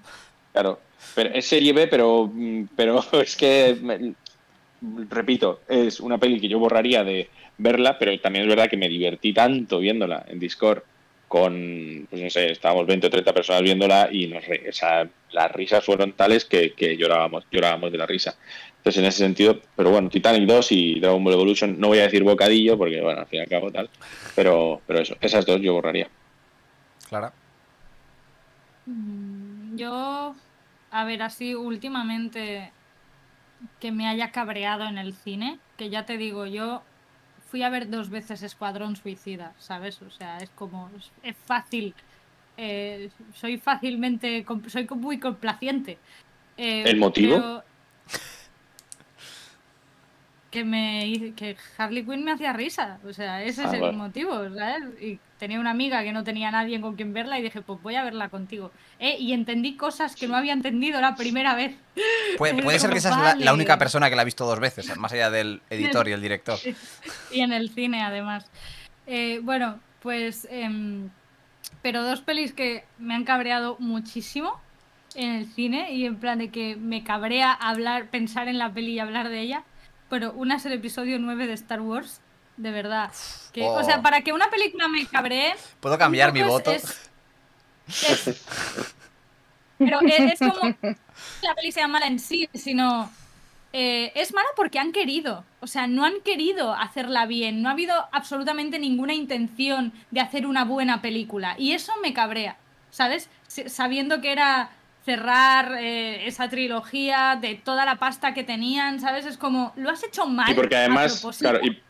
[0.52, 0.80] Claro,
[1.14, 2.30] pero es serie B, pero,
[2.76, 4.14] pero es que, me-
[5.08, 8.88] repito, es una peli que yo borraría de verla, pero también es verdad que me
[8.88, 10.82] divertí tanto viéndola en Discord
[11.28, 15.08] con, pues no sé, estábamos 20 o 30 personas viéndola y nos re- o sea,
[15.32, 18.36] las risas fueron tales que, que llorábamos, llorábamos de la risa.
[18.84, 22.02] Entonces, en ese sentido, pero bueno, Titanic 2 y Dragon Ball Evolution, no voy a
[22.02, 23.88] decir bocadillo porque, bueno, al fin y al cabo tal,
[24.36, 26.06] pero, pero eso, esas dos yo borraría.
[27.08, 27.32] Clara.
[28.84, 30.34] Mm, Yo,
[30.90, 32.72] a ver, así últimamente
[33.80, 36.82] que me haya cabreado en el cine, que ya te digo, yo
[37.50, 40.02] fui a ver dos veces Escuadrón Suicida, ¿sabes?
[40.02, 40.90] O sea, es como,
[41.22, 41.94] es, fácil,
[42.58, 45.96] eh, soy fácilmente, soy muy complaciente.
[46.58, 47.36] Eh, ¿El motivo?
[47.36, 47.73] pero
[50.54, 54.32] Que, me, que Harley Quinn me hacía risa, o sea, ese Ah, es el motivo,
[54.54, 54.84] ¿sabes?
[55.02, 57.96] Y tenía una amiga que no tenía nadie con quien verla y dije, pues voy
[57.96, 58.70] a verla contigo.
[59.00, 61.74] Eh, y entendí cosas que no había entendido la primera vez.
[62.38, 64.60] Puede, puede ser que esa es la, la única persona que la ha visto dos
[64.60, 66.58] veces, más allá del editor y el director.
[67.32, 68.46] y en el cine además.
[69.06, 70.46] Eh, bueno, pues...
[70.50, 71.10] em,
[71.82, 74.60] pero dos pelis que me han cabreado muchísimo
[75.14, 78.92] en el cine y en plan de que me cabrea hablar, pensar en la peli
[78.92, 79.64] y hablar de ella.
[80.14, 82.20] Pero una es el episodio 9 de Star Wars,
[82.56, 83.10] de verdad.
[83.52, 84.02] Que, O sea, Oh.
[84.02, 85.54] para que una película me cabree...
[85.80, 86.70] ¿Puedo cambiar mi voto?
[86.70, 87.10] es-
[87.88, 88.40] es-
[89.76, 90.76] pero es, es como...
[91.42, 93.10] La peli sea mala en sí, sino...
[93.72, 95.44] eh, es mala porque han querido.
[95.58, 97.60] O sea, no han querido hacerla bien.
[97.60, 101.56] No ha habido absolutamente ninguna intención de hacer una buena película.
[101.58, 102.56] Y eso me cabrea.
[102.90, 103.28] ¿Sabes?
[103.48, 104.70] Sabiendo que era
[105.04, 109.26] cerrar eh, esa trilogía de toda la pasta que tenían, ¿sabes?
[109.26, 110.50] Es como, lo has hecho mal.
[110.50, 111.50] Y porque a además, propósito.
[111.50, 111.80] claro, y,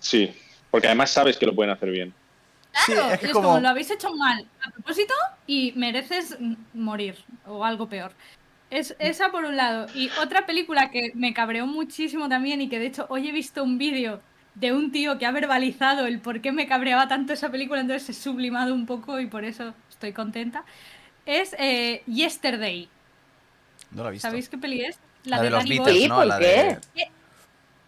[0.00, 0.34] sí,
[0.70, 2.14] porque además sabes que lo pueden hacer bien.
[2.86, 3.60] Sí, Claro, es que es como- como...
[3.60, 5.14] lo habéis hecho mal a propósito
[5.46, 6.38] y mereces
[6.74, 7.16] morir
[7.46, 8.12] o algo peor.
[8.70, 9.86] Es, esa por un lado.
[9.94, 13.64] Y otra película que me cabreó muchísimo también y que de hecho hoy he visto
[13.64, 14.20] un vídeo
[14.54, 18.10] de un tío que ha verbalizado el por qué me cabreaba tanto esa película, entonces
[18.10, 20.64] he sublimado un poco y por eso estoy contenta.
[21.28, 22.88] Es eh, Yesterday.
[23.90, 24.26] No la he visto.
[24.28, 24.98] ¿Sabéis qué peli es?
[25.24, 26.08] La, de los Danny Beatles.
[26.08, 26.16] ¿no?
[26.16, 26.78] ¿por La qué?
[26.94, 27.08] de...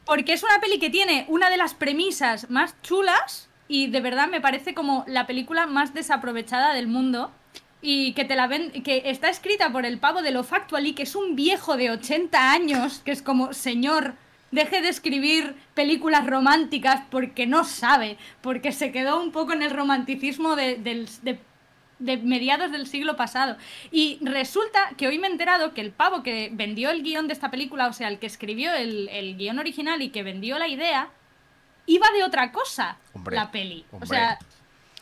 [0.04, 4.28] Porque es una peli que tiene una de las premisas más chulas y de verdad
[4.28, 7.30] me parece como la película más desaprovechada del mundo
[7.80, 11.04] y que te la ven que está escrita por el pavo de lo Factually, que
[11.04, 14.14] es un viejo de 80 años, que es como, señor,
[14.50, 19.70] deje de escribir películas románticas porque no sabe, porque se quedó un poco en el
[19.70, 21.38] romanticismo de, del- de-
[22.00, 23.56] de mediados del siglo pasado.
[23.92, 27.34] Y resulta que hoy me he enterado que el pavo que vendió el guion de
[27.34, 30.66] esta película, o sea, el que escribió el, el guion original y que vendió la
[30.66, 31.08] idea,
[31.86, 33.84] iba de otra cosa, Hombre, la peli.
[33.92, 34.08] O hombre.
[34.08, 34.38] sea,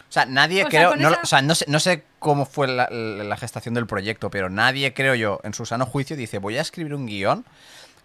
[0.08, 2.04] O sea, nadie O sea, creo, con no, esa- o sea, no sé, no sé
[2.18, 6.16] cómo fue la, la gestación del proyecto, pero nadie, creo yo, en su sano juicio
[6.16, 7.44] dice, voy a escribir un guion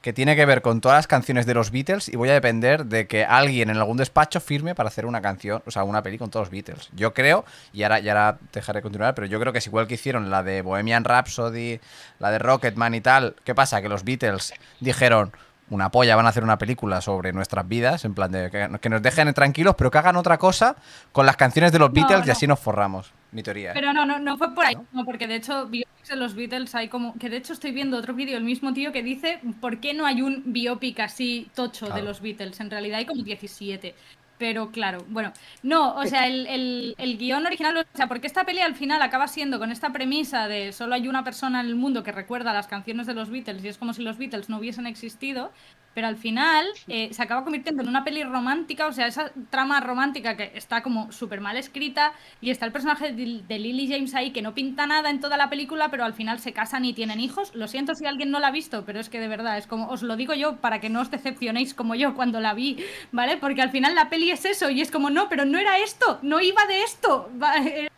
[0.04, 2.88] que tiene que ver con todas las canciones de los Beatles y voy a depender
[2.88, 6.18] de que alguien en algún despacho firme para hacer una canción, o sea, una peli
[6.18, 6.90] con todos los Beatles.
[6.94, 9.88] Yo creo, y ahora, y ahora dejaré de continuar, pero yo creo que es igual
[9.88, 11.80] que hicieron la de Bohemian Rhapsody,
[12.20, 13.38] la de Rocketman y tal.
[13.46, 13.82] ¿Qué pasa?
[13.82, 15.32] Que los Beatles dijeron,
[15.70, 18.90] una polla, van a hacer una película sobre nuestras vidas, en plan de que, que
[18.90, 20.76] nos dejen tranquilos, pero que hagan otra cosa
[21.14, 23.14] con las canciones de los No, Beatles y así nos forramos.
[23.32, 23.72] Mi teoría.
[23.72, 23.74] ¿eh?
[23.74, 25.70] Pero no, no, no fue por ahí, no, porque de hecho
[26.04, 28.74] biopics de los Beatles hay como, que de hecho estoy viendo otro vídeo del mismo
[28.74, 32.70] tío que dice por qué no hay un biopic así tocho de los Beatles, en
[32.70, 33.96] realidad hay como 17.
[34.40, 35.32] Pero claro, bueno,
[35.62, 39.02] no, o sea, el, el, el guion original, o sea, porque esta peli al final
[39.02, 42.52] acaba siendo con esta premisa de solo hay una persona en el mundo que recuerda
[42.52, 45.52] las canciones de los Beatles y es como si los Beatles no hubiesen existido,
[45.94, 49.80] pero al final eh, se acaba convirtiendo en una peli romántica, o sea, esa trama
[49.80, 54.16] romántica que está como súper mal escrita y está el personaje de, de Lily James
[54.16, 56.94] ahí que no pinta nada en toda la película, pero al final se casan y
[56.94, 57.54] tienen hijos.
[57.56, 59.90] Lo siento si alguien no la ha visto, pero es que de verdad, es como,
[59.90, 62.78] os lo digo yo para que no os decepcionéis como yo cuando la vi,
[63.12, 63.38] ¿vale?
[63.38, 66.20] Porque al final la peli es eso y es como, no, pero no era esto,
[66.22, 67.30] no iba de esto,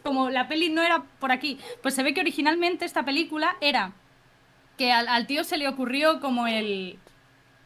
[0.04, 1.58] como la peli no era por aquí.
[1.82, 3.94] Pues se ve que originalmente esta película era
[4.78, 7.00] que al, al tío se le ocurrió como el,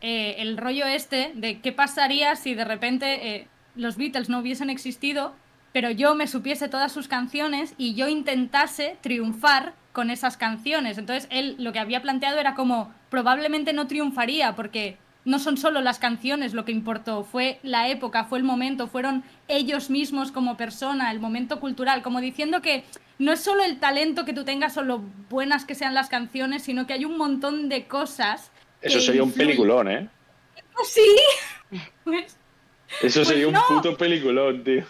[0.02, 4.70] eh, el rollo este de qué pasaría si de repente eh, los Beatles no hubiesen
[4.70, 5.34] existido,
[5.74, 10.98] pero yo me supiese todas sus canciones y yo intentase triunfar con esas canciones.
[10.98, 15.82] Entonces él lo que había planteado era como probablemente no triunfaría porque no son solo
[15.82, 20.58] las canciones lo que importó, fue la época, fue el momento, fueron ellos mismos como
[20.58, 22.84] persona, el momento cultural, como diciendo que
[23.20, 26.64] no es solo el talento que tú tengas o lo buenas que sean las canciones,
[26.64, 28.52] sino que hay un montón de cosas.
[28.82, 30.10] Eso sería un peliculón, ¿eh?
[30.84, 31.02] Sí.
[32.04, 32.38] Pues,
[33.04, 34.84] Eso Pues sería un puto peliculón, tío.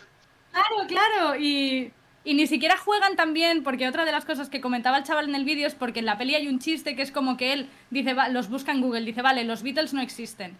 [0.52, 1.36] claro, claro.
[1.36, 1.91] Y,
[2.24, 5.28] y ni siquiera juegan tan bien, porque otra de las cosas que comentaba el chaval
[5.28, 7.52] en el vídeo es porque en la peli hay un chiste que es como que
[7.52, 10.57] él dice, va- los busca en Google, dice, vale, los Beatles no existen.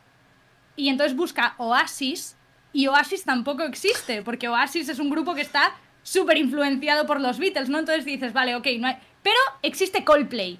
[0.76, 2.36] Y entonces busca Oasis,
[2.74, 5.74] y Oasis tampoco existe, porque Oasis es un grupo que está
[6.04, 7.80] súper influenciado por los Beatles, ¿no?
[7.80, 8.98] Entonces dices, vale, ok, no hay...
[9.24, 10.60] Pero existe Coldplay,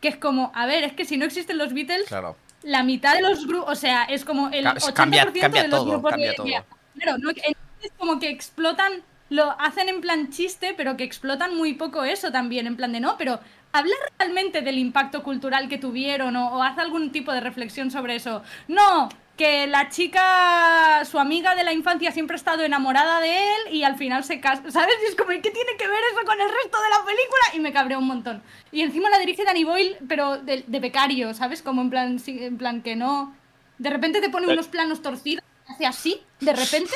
[0.00, 2.36] que es como, a ver, es que si no existen los Beatles, Claro.
[2.62, 5.68] la mitad de los grupos, o sea, es como el Ca- 80% cambia- cambia de
[5.68, 6.46] los todo, grupos cambia de, todo.
[6.46, 6.62] de-
[6.98, 7.30] Claro, ¿no?
[7.30, 12.32] Entonces como que explotan, lo hacen en plan chiste, pero que explotan muy poco eso
[12.32, 13.40] también, en plan de no, pero
[13.72, 18.16] habla realmente del impacto cultural que tuvieron o, o haz algún tipo de reflexión sobre
[18.16, 18.42] eso.
[18.66, 19.08] No,
[19.40, 23.84] que la chica, su amiga de la infancia siempre ha estado enamorada de él y
[23.84, 24.94] al final se casa, ¿sabes?
[25.02, 27.40] Y es como, ¿y qué tiene que ver eso con el resto de la película?
[27.54, 28.42] Y me cabreó un montón.
[28.70, 31.62] Y encima la dirige Danny Boyle, pero de, de becario, ¿sabes?
[31.62, 33.34] Como en plan, sí, en plan que no...
[33.78, 36.92] De repente te pone unos planos torcidos, hace así, de repente.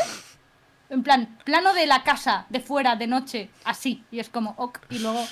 [0.91, 4.05] En plan, plano de la casa, de fuera, de noche, así.
[4.11, 5.25] Y es como, ok, y luego,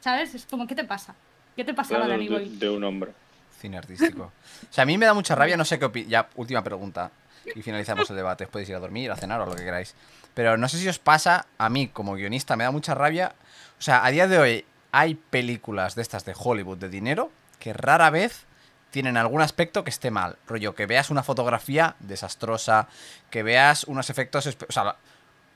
[0.00, 0.34] ¿sabes?
[0.34, 1.14] Es como, ¿qué te pasa?
[1.54, 2.58] ¿Qué te pasa Claro, Danny de, Boyle?
[2.58, 3.12] de un hombre.
[3.58, 4.24] Cine artístico.
[4.24, 6.10] O sea, a mí me da mucha rabia, no sé qué opinas.
[6.10, 7.10] Ya, última pregunta.
[7.54, 8.46] Y finalizamos el debate.
[8.46, 9.94] Podéis ir a dormir, a cenar o lo que queráis.
[10.34, 13.34] Pero no sé si os pasa, a mí como guionista me da mucha rabia.
[13.78, 17.72] O sea, a día de hoy hay películas de estas de Hollywood de dinero que
[17.72, 18.44] rara vez
[18.90, 20.36] tienen algún aspecto que esté mal.
[20.46, 22.88] Rollo, que veas una fotografía desastrosa,
[23.30, 24.46] que veas unos efectos...
[24.46, 24.96] O sea,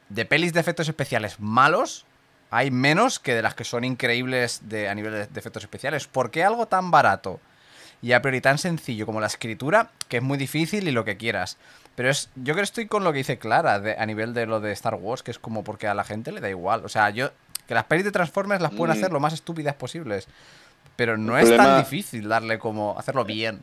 [0.08, 2.04] de pelis de efectos especiales malos,
[2.50, 6.06] hay menos que de las que son increíbles de, a nivel de efectos especiales.
[6.06, 7.40] ¿Por qué algo tan barato
[8.02, 11.16] y a priori tan sencillo como la escritura, que es muy difícil y lo que
[11.16, 11.56] quieras?
[11.96, 14.46] Pero es, yo creo que estoy con lo que dice Clara de- a nivel de
[14.46, 16.84] lo de Star Wars, que es como porque a la gente le da igual.
[16.84, 17.30] O sea, yo
[17.66, 18.98] que las pelis de Transformers las pueden Mm.
[18.98, 20.26] hacer lo más estúpidas posibles.
[20.96, 23.60] Pero no El es tan difícil darle como hacerlo bien.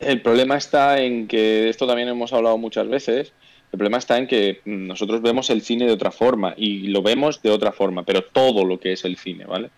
[0.00, 3.32] El problema está en que, esto también hemos hablado muchas veces,
[3.72, 7.40] el problema está en que nosotros vemos el cine de otra forma y lo vemos
[7.42, 9.70] de otra forma, pero todo lo que es el cine, ¿vale?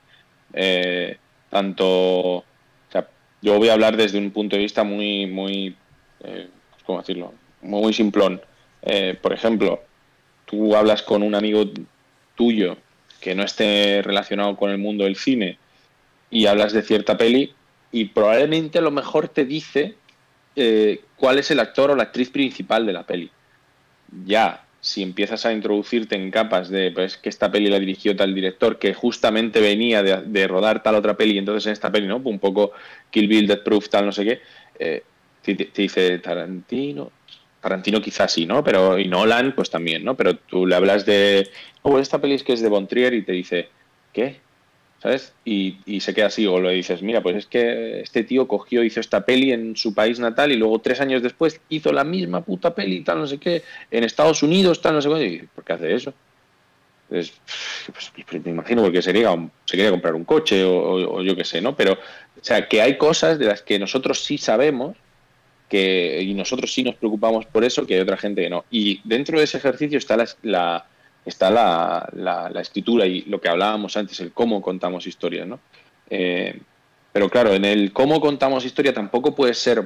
[0.52, 1.18] Eh,
[1.51, 2.44] tanto
[3.47, 5.77] yo voy a hablar desde un punto de vista muy, muy,
[6.24, 6.48] eh,
[6.85, 7.32] ¿cómo decirlo?
[7.62, 8.40] Muy simplón.
[8.82, 9.85] Eh, por ejemplo,
[10.47, 11.64] tú hablas con un amigo
[12.35, 12.77] tuyo
[13.20, 15.59] que no esté relacionado con el mundo del cine
[16.28, 17.55] y hablas de cierta peli
[17.93, 19.94] y probablemente a lo mejor te dice
[20.56, 23.31] eh, cuál es el actor o la actriz principal de la peli.
[24.24, 28.33] Ya, si empiezas a introducirte en capas de pues, que esta peli la dirigió tal
[28.33, 32.19] director que justamente venía de, rodar tal otra peli, entonces en esta peli, ¿no?
[32.19, 32.71] Un poco
[33.11, 34.41] Kill Bill, Death Proof, tal, no sé qué,
[34.79, 35.03] eh,
[35.43, 37.11] te, dice Tarantino.
[37.61, 38.63] Tarantino quizás sí, ¿no?
[38.63, 40.17] Pero, y Nolan, pues también, ¿no?
[40.17, 41.49] Pero tú le hablas de,
[41.83, 43.69] oh, esta peli es que es de Bontrier y te dice,
[44.13, 44.37] ¿qué?
[45.45, 49.01] Y, se queda así, o le dices, mira, pues es que este tío cogió, hizo
[49.01, 52.74] esta peli en su país natal y luego tres años después hizo la misma puta
[52.74, 55.73] peli, tal, no sé qué, en Estados Unidos, tal, no sé qué, y ¿por qué
[55.74, 56.15] hace eso?
[57.09, 57.33] Pues,
[57.93, 59.31] pues, me imagino porque se quería,
[59.65, 61.77] se quería comprar un coche o, yo qué sé, ¿no?
[61.77, 64.97] Pero, o sea, que hay cosas de las que nosotros sí sabemos
[65.69, 68.65] que, y nosotros sí nos preocupamos por eso, que hay otra gente que no.
[68.70, 70.87] Y dentro de ese ejercicio está la
[71.27, 75.59] está la, la, escritura y lo que hablábamos antes, el cómo contamos historias, ¿no?
[76.09, 76.59] Eh,
[77.12, 79.85] pero claro, en el cómo contamos historia tampoco puede ser,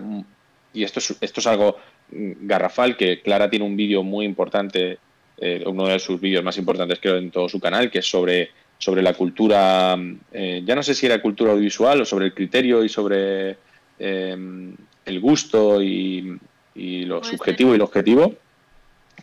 [0.75, 1.79] y esto es, esto es algo
[2.11, 4.99] garrafal, que Clara tiene un vídeo muy importante,
[5.39, 8.51] eh, uno de sus vídeos más importantes creo en todo su canal, que es sobre,
[8.77, 9.97] sobre la cultura,
[10.33, 13.57] eh, ya no sé si era cultura audiovisual o sobre el criterio y sobre
[13.99, 16.39] el gusto y,
[16.75, 18.35] y lo subjetivo y lo objetivo,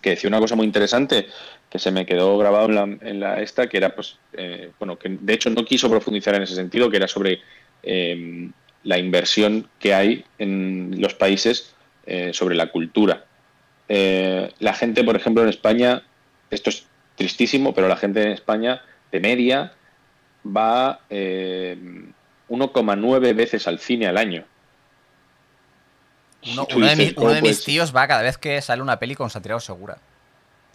[0.02, 1.28] que decía una cosa muy interesante
[1.70, 4.98] que se me quedó grabado en la, en la esta, que era, pues, eh, bueno,
[4.98, 7.42] que de hecho no quiso profundizar en ese sentido, que era sobre
[7.84, 8.52] em,
[8.84, 11.74] la inversión que hay en los países
[12.06, 13.26] eh, sobre la cultura.
[13.90, 16.04] Eh, la gente, por ejemplo, en España,
[16.50, 19.74] esto es tristísimo, pero la gente en España, de media,
[20.46, 24.46] va 1,9 veces al cine al año.
[26.46, 29.60] Uno, de, mis oh, pues tíos va cada vez que sale una peli con Santiago
[29.60, 29.98] Segura.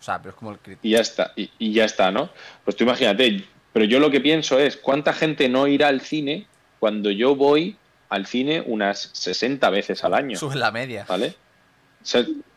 [0.00, 2.30] O sea, pero es como el Y ya está, y, ya está, ¿no?
[2.64, 6.46] Pues tú imagínate, pero yo lo que pienso es, ¿cuánta gente no irá al cine
[6.80, 7.76] cuando yo voy
[8.08, 10.36] al cine unas 60 veces al año?
[10.36, 11.06] Sube la media.
[11.08, 11.34] ¿Vale?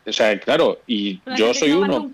[0.08, 2.12] O sea, claro, y yo soy uno.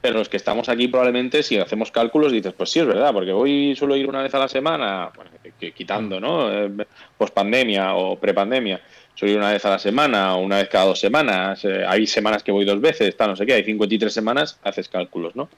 [0.00, 3.32] Pero los que estamos aquí probablemente, si hacemos cálculos, dices, pues sí, es verdad, porque
[3.32, 5.30] voy suelo ir una vez a la semana, bueno,
[5.74, 6.50] quitando, ¿no?
[6.50, 6.86] Eh,
[7.18, 8.80] Post pandemia o prepandemia
[9.18, 11.64] soy una vez a la semana o una vez cada dos semanas.
[11.64, 14.88] Eh, hay semanas que voy dos veces, está no sé qué, hay 53 semanas, haces
[14.88, 15.48] cálculos, ¿no?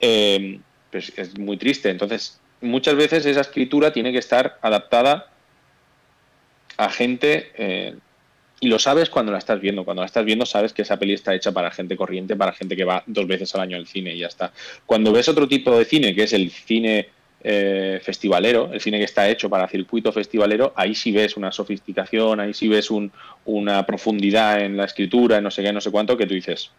[0.00, 0.58] Eh,
[0.90, 1.90] pues es muy triste.
[1.90, 5.30] Entonces, muchas veces esa escritura tiene que estar adaptada
[6.78, 7.96] a gente eh,
[8.60, 9.84] y lo sabes cuando la estás viendo.
[9.84, 12.76] Cuando la estás viendo sabes que esa peli está hecha para gente corriente, para gente
[12.76, 14.52] que va dos veces al año al cine y ya está.
[14.86, 17.10] Cuando ves otro tipo de cine, que es el cine
[17.44, 22.40] eh, festivalero, el cine que está hecho para circuito festivalero, ahí sí ves una sofisticación,
[22.40, 22.90] ahí sí ves
[23.44, 26.70] una profundidad en la escritura, en no sé qué, no sé cuánto, que tú dices,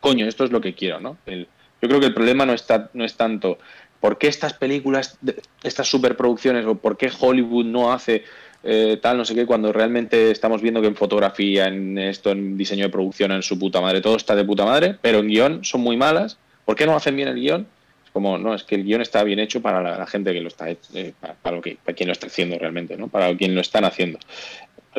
[0.00, 1.16] coño, esto es lo que quiero, ¿no?
[1.26, 3.58] yo creo que el problema no, está, no es tanto
[4.00, 5.18] por qué estas películas,
[5.62, 8.24] estas superproducciones, o por qué Hollywood no hace
[8.62, 12.56] eh, tal, no sé qué, cuando realmente estamos viendo que en fotografía, en esto, en
[12.58, 15.64] diseño de producción, en su puta madre, todo está de puta madre, pero en guion
[15.64, 16.38] son muy malas.
[16.64, 17.66] ¿Por qué no hacen bien el guion?
[18.12, 20.68] Como, no, es que el guion está bien hecho para la, gente que lo está,
[20.70, 23.08] eh, para, lo que, para quien lo está haciendo realmente, ¿no?
[23.08, 24.18] Para quien lo están haciendo.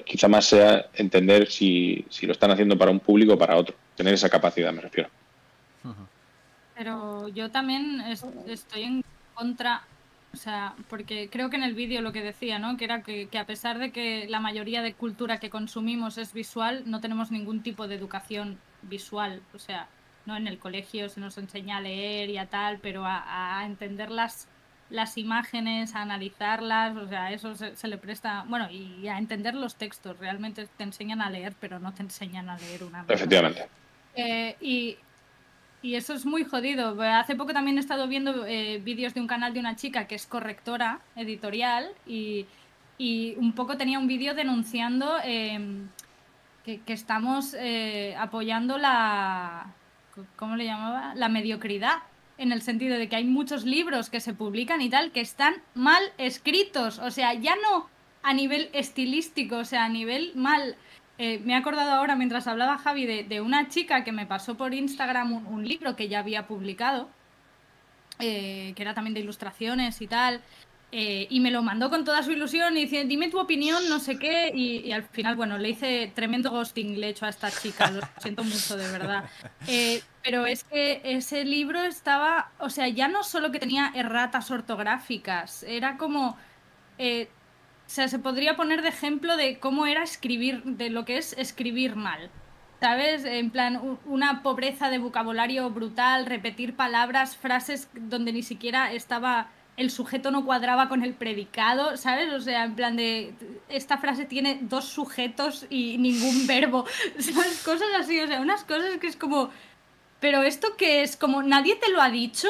[0.06, 3.76] Quizá más sea entender si, si lo están haciendo para un público o para otro.
[3.96, 5.10] Tener esa capacidad, me refiero.
[6.76, 8.02] Pero yo también
[8.48, 9.04] estoy en
[9.36, 9.84] contra,
[10.34, 12.78] o sea, porque creo que en el vídeo lo que decía, ¿no?
[12.78, 16.34] Que era que, que, a pesar de que la mayoría de cultura que consumimos es
[16.34, 19.42] visual, no tenemos ningún tipo de educación visual.
[19.54, 19.88] O sea,
[20.26, 20.36] ¿no?
[20.36, 24.48] En el colegio se nos enseña a leer y a tal, pero a, entender las,
[24.90, 29.76] las imágenes, a analizarlas, o sea, eso se, le presta, bueno, y a entender los
[29.76, 33.68] textos, realmente te enseñan a leer, pero no te enseñan a leer una Efectivamente.
[34.16, 34.98] Eh, y,
[35.82, 37.02] y eso es muy jodido.
[37.02, 40.16] Hace poco también he estado viendo eh, vídeos de un canal de una chica que
[40.16, 42.46] es correctora editorial y,
[42.98, 45.88] y un poco tenía un vídeo denunciando em,
[46.64, 49.74] que, que, estamos eh, apoyando la,
[50.36, 51.14] ¿cómo le llamaba?
[51.16, 52.00] La mediocridad,
[52.38, 55.56] en el sentido de que hay muchos libros que se publican y tal que están
[55.74, 57.90] mal escritos, o sea, ya no
[58.24, 60.76] a nivel estilístico, o sea, a nivel mal...
[61.18, 64.74] Eh, me he acordado ahora mientras hablaba Javi de, una chica que me pasó por
[64.74, 67.10] Instagram un, libro que ya había publicado,
[68.18, 70.42] eh, que era también de ilustraciones y tal,
[70.92, 74.00] eh, y me lo mandó con toda su ilusión y dice, dime tu opinión, no
[74.00, 74.52] sé qué.
[74.54, 78.02] Y, al final, bueno, le hice tremendo ghosting, le he hecho a esta chica, lo
[78.20, 79.26] siento mucho, de verdad.
[79.68, 84.52] Eh, pero es que ese libro estaba, o sea, ya no solo que tenía erratas
[84.52, 86.38] ortográficas, era como...
[86.98, 87.30] Eh,
[87.92, 91.96] sea, se podría poner de ejemplo de cómo era escribir, de lo que es escribir
[91.96, 92.30] mal.
[92.80, 93.26] ¿Sabes?
[93.26, 99.90] En plan, una pobreza de vocabulario brutal, repetir palabras, frases donde ni siquiera estaba, el
[99.90, 102.32] sujeto no cuadraba con el predicado, ¿sabes?
[102.34, 103.34] O sea, en plan de,
[103.70, 106.86] esta frase tiene dos sujetos y ningún verbo,
[107.20, 107.62] ¿sabes?
[107.64, 109.50] Cosas así, o sea, unas cosas que es como,
[110.20, 112.48] pero esto que es como, nadie te lo ha dicho,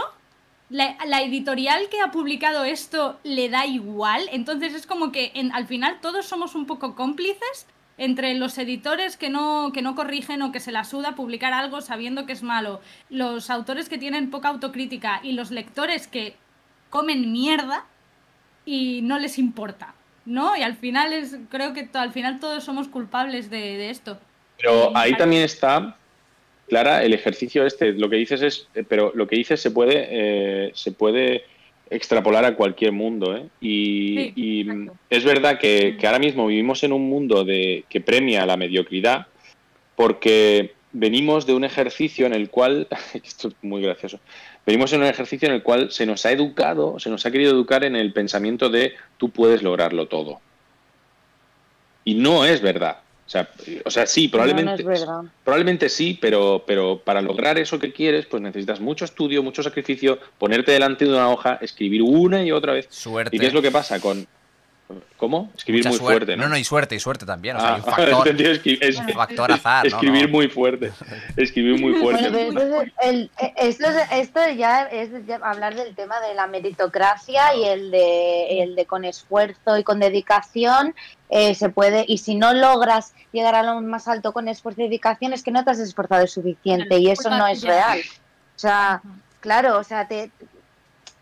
[0.70, 5.52] la, la editorial que ha publicado esto le da igual, entonces es como que en-
[5.54, 7.68] al final todos somos un poco cómplices
[7.98, 11.82] entre los editores que no, que no corrigen o que se la suda publicar algo
[11.82, 16.36] sabiendo que es malo, los autores que tienen poca autocrítica y los lectores que
[16.92, 17.86] comen mierda
[18.64, 19.96] y no les importa,
[20.26, 20.56] ¿no?
[20.56, 24.20] Y al final es, creo que al final todos somos culpables de, de esto.
[24.60, 25.98] Pero ahí también está,
[26.72, 27.94] Clara, el ejercicio este.
[27.94, 31.44] Lo que dices es, eh, pero lo que dices se puede, eh, se puede
[31.90, 33.48] extrapolar a cualquier mundo, ¿eh?
[33.60, 35.00] Y, Sí, y, mm, exacto.
[35.10, 39.28] es verdad que, que ahora mismo vivimos en un mundo de que premia la mediocridad,
[39.98, 42.88] porque venimos de un ejercicio en el cual,
[43.22, 44.20] esto es muy gracioso,
[44.66, 47.52] venimos en un ejercicio en el cual se nos ha educado, se nos ha querido
[47.52, 50.40] educar en el pensamiento de tú puedes lograrlo todo.
[52.04, 52.98] Y no es verdad.
[53.26, 53.50] O sea,
[53.86, 55.22] o sea sí, probablemente, No, no es verdad.
[55.46, 60.20] probablemente sí, pero, pero para lograr eso que quieres, pues necesitas mucho estudio, mucho sacrificio,
[60.38, 62.88] ponerte delante de una hoja, escribir una y otra vez.
[62.90, 63.34] Suerte.
[63.36, 64.28] ¿Y qué es lo que pasa con...
[65.18, 65.52] ¿Cómo?
[65.56, 66.18] Escribir Mucha muy suerte.
[66.26, 66.44] fuerte, ¿no?
[66.44, 67.56] No, no, y suerte, y suerte también.
[67.58, 69.88] O sea, Ah, hay un factor, he entendido, escri- es- un factor azar.
[69.88, 70.30] escribir No.
[70.38, 70.92] muy fuerte.
[71.38, 72.26] Escribir muy fuerte.
[72.28, 75.10] Entonces, el- esto, es- esto ya es
[75.42, 80.00] hablar del tema de la meritocracia y el de, el de con esfuerzo y con
[80.00, 80.96] dedicación
[81.30, 84.86] eh, se puede, y si no logras llegar a lo más alto con esfuerzo y
[84.86, 88.00] dedicación es que no te has esforzado suficiente y eso no es real.
[88.56, 89.02] O sea,
[89.40, 90.30] claro, o sea, te,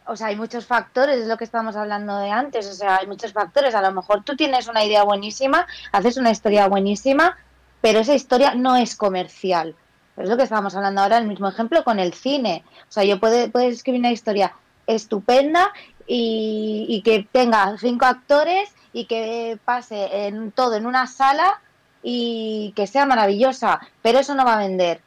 [0.09, 3.07] o sea, hay muchos factores, es lo que estábamos hablando de antes, o sea, hay
[3.07, 3.75] muchos factores.
[3.75, 7.37] A lo mejor tú tienes una idea buenísima, haces una historia buenísima,
[7.81, 9.75] pero esa historia no es comercial.
[10.17, 12.63] Es lo que estábamos hablando ahora, el mismo ejemplo con el cine.
[12.89, 14.53] O sea, yo puedo, puedo escribir una historia
[14.87, 15.71] estupenda
[16.07, 21.61] y, y que tenga cinco actores y que pase en todo en una sala
[22.01, 25.01] y que sea maravillosa, pero eso no va a vender.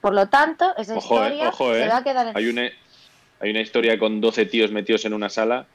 [0.00, 1.88] Por lo tanto, esa Ojo, eh, historia se eh.
[1.88, 2.36] va a quedar en...
[2.36, 2.70] Hay una,
[3.40, 5.66] hay una historia con 12 tíos metidos en una sala.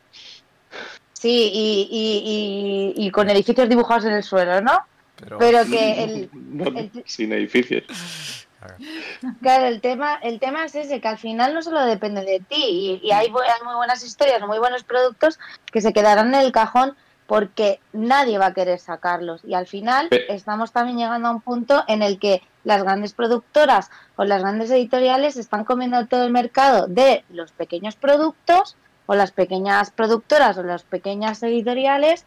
[1.14, 4.80] Sí, y, y, y, y con edificios dibujados en el suelo, ¿no?
[5.18, 7.84] Pero, Pero que el, No, el- sin edificios.
[9.42, 13.00] Claro, el tema, el tema es ese, que al final no solo depende de ti,
[13.02, 15.40] y, y hay, bu- hay muy buenas historias, muy buenos productos
[15.72, 16.96] que se quedarán en el cajón
[17.26, 19.42] porque nadie va a querer sacarlos.
[19.44, 23.90] Y al final estamos también llegando a un punto en el que las grandes productoras
[24.16, 28.76] o las grandes editoriales están comiendo todo el mercado de los pequeños productos
[29.06, 32.26] o las pequeñas productoras o las pequeñas editoriales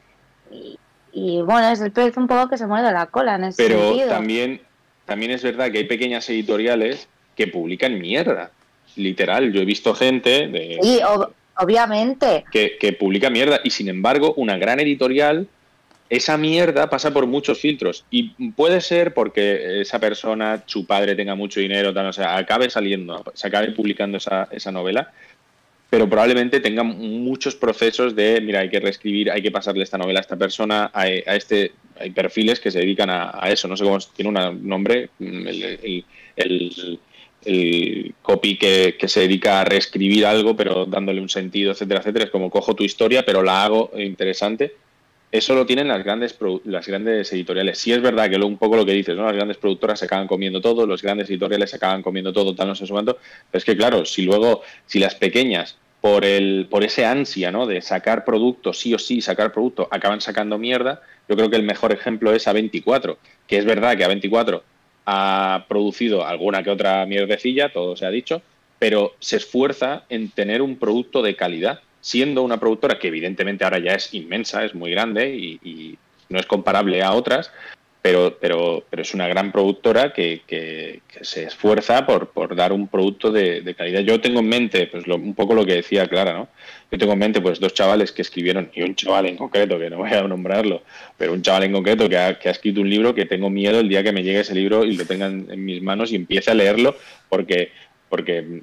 [0.51, 0.79] y,
[1.13, 3.81] y, bueno, es el pez un poco que se muerde la cola en ese Pero
[3.89, 4.09] sentido.
[4.09, 4.63] también,
[5.05, 8.51] también es verdad que hay pequeñas editoriales que publican mierda.
[8.97, 12.45] Literal, yo he visto gente de, Sí, ob- obviamente.
[12.51, 15.47] que, que publica mierda y sin embargo una gran editorial,
[16.17, 21.35] esa mierda pasa por muchos filtros y puede ser porque esa persona, su padre tenga
[21.35, 25.11] mucho dinero, tal, o sea, acabe saliendo, se acabe publicando esa, esa novela,
[25.89, 30.21] pero probablemente tenga muchos procesos de, mira, hay que reescribir, hay que pasarle esta novela
[30.21, 31.07] a esta persona, a, a
[31.37, 35.47] este, hay perfiles que se dedican a, eso, no sé cómo tiene un nombre, el,
[35.49, 36.05] el-
[36.37, 36.99] el-
[37.45, 42.25] el copy que, que se dedica a reescribir algo, pero dándole un sentido, etcétera, etcétera.
[42.27, 44.75] Es como cojo tu historia, pero la hago interesante.
[45.33, 47.79] Eso lo tienen las grandes las grandes editoriales.
[47.79, 49.25] Sí es verdad que lo, un poco lo que dices, ¿no?
[49.25, 52.69] Las grandes productoras se acaban comiendo todo, los grandes editoriales se acaban comiendo todo, tal,
[52.69, 53.17] no sé cuánto.
[53.51, 57.67] Pero es que, claro, si luego, si las pequeñas, por el, por ese ansia, ¿no?
[57.67, 61.63] De sacar producto, sí o sí, sacar producto, acaban sacando mierda, yo creo que el
[61.63, 64.61] mejor ejemplo es A24, que es verdad que A24
[65.07, 68.43] ha producido alguna que otra mierdecilla, todo se ha dicho,
[68.79, 73.79] pero se esfuerza en tener un producto de calidad, siendo una productora que evidentemente ahora
[73.79, 75.97] ya es inmensa, es muy grande y,
[76.29, 77.53] no es comparable a otras,
[78.01, 80.41] pero, pero, pero es una gran productora que,
[81.21, 84.01] se esfuerza por, por dar un producto de, calidad.
[84.01, 86.49] Yo tengo en mente, pues lo- un poco lo que decía Clara, ¿no?
[86.91, 89.91] Yo tengo en mente pues dos chavales que escribieron, y un chaval en concreto, que
[89.91, 90.83] no voy a nombrarlo,
[91.19, 93.79] pero un chaval en concreto que ha, que ha escrito un libro que tengo miedo
[93.79, 96.17] el día que me llegue ese libro y lo tenga en, en mis manos y
[96.17, 96.97] empiece a leerlo
[97.29, 97.73] porque,
[98.13, 98.61] porque,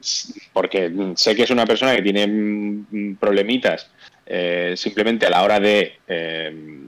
[0.53, 3.89] porque sé que es una persona que tiene problemitas
[4.27, 6.81] eh, simplemente a la hora de eh,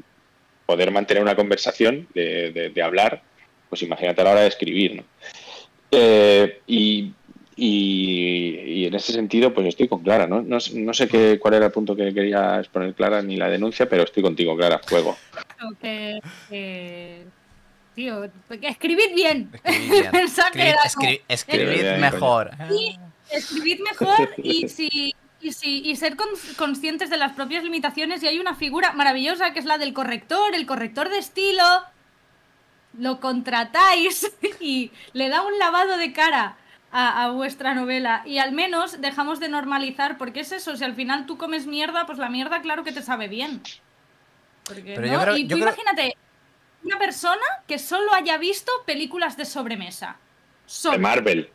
[0.67, 3.23] poder mantener una conversación, de, de- hablar,
[3.67, 4.97] pues imagínate a la hora de escribir.
[4.97, 5.03] ¿no?
[5.89, 7.11] Eh, y,
[7.55, 10.43] Y, en ese sentido, pues estoy con Clara, ¿no?
[10.43, 13.89] No, no sé qué, cuál era el punto que quería exponer Clara ni la denuncia,
[13.89, 14.79] pero estoy contigo, Clara.
[15.81, 17.23] Que, que-
[18.01, 19.51] tío, escribid bien.
[19.63, 20.15] Escribid bien.
[20.15, 22.51] Escribid, era escri- escribid Escribid bien, mejor.
[22.69, 22.99] Sí,
[23.31, 28.27] escribid mejor y si y, si, y ser con- conscientes de las propias limitaciones y
[28.27, 31.63] hay una figura maravillosa que es la del corrector, el corrector de estilo.
[32.99, 36.57] Lo contratáis y le da un lavado de cara
[36.91, 40.93] a, a vuestra novela y al menos dejamos de normalizar porque es eso, si al
[40.93, 43.61] final tú comes mierda, pues la mierda claro que te sabe bien.
[44.65, 45.13] Porque, Pero ¿no?
[45.13, 46.15] yo creo- y yo tú creo- imagínate
[46.83, 50.17] una persona que solo haya visto películas de sobremesa.
[50.65, 50.93] Solo.
[50.93, 51.49] De Marvel.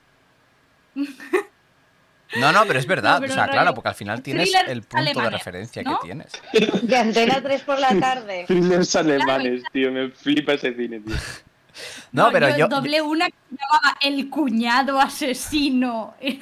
[2.35, 3.15] No, no, pero es verdad.
[3.15, 5.99] No, pero o sea, claro, porque al final tienes el punto de referencia ¿no?
[5.99, 6.33] que tienes.
[6.83, 8.45] De Antena 3 por la tarde.
[8.49, 11.15] Thrillers alemanes, tío, me flipa ese cine, tío.
[12.11, 12.69] No, pero yo.
[12.69, 16.15] doblé una que se llamaba El cuñado asesino.
[16.21, 16.41] ¿De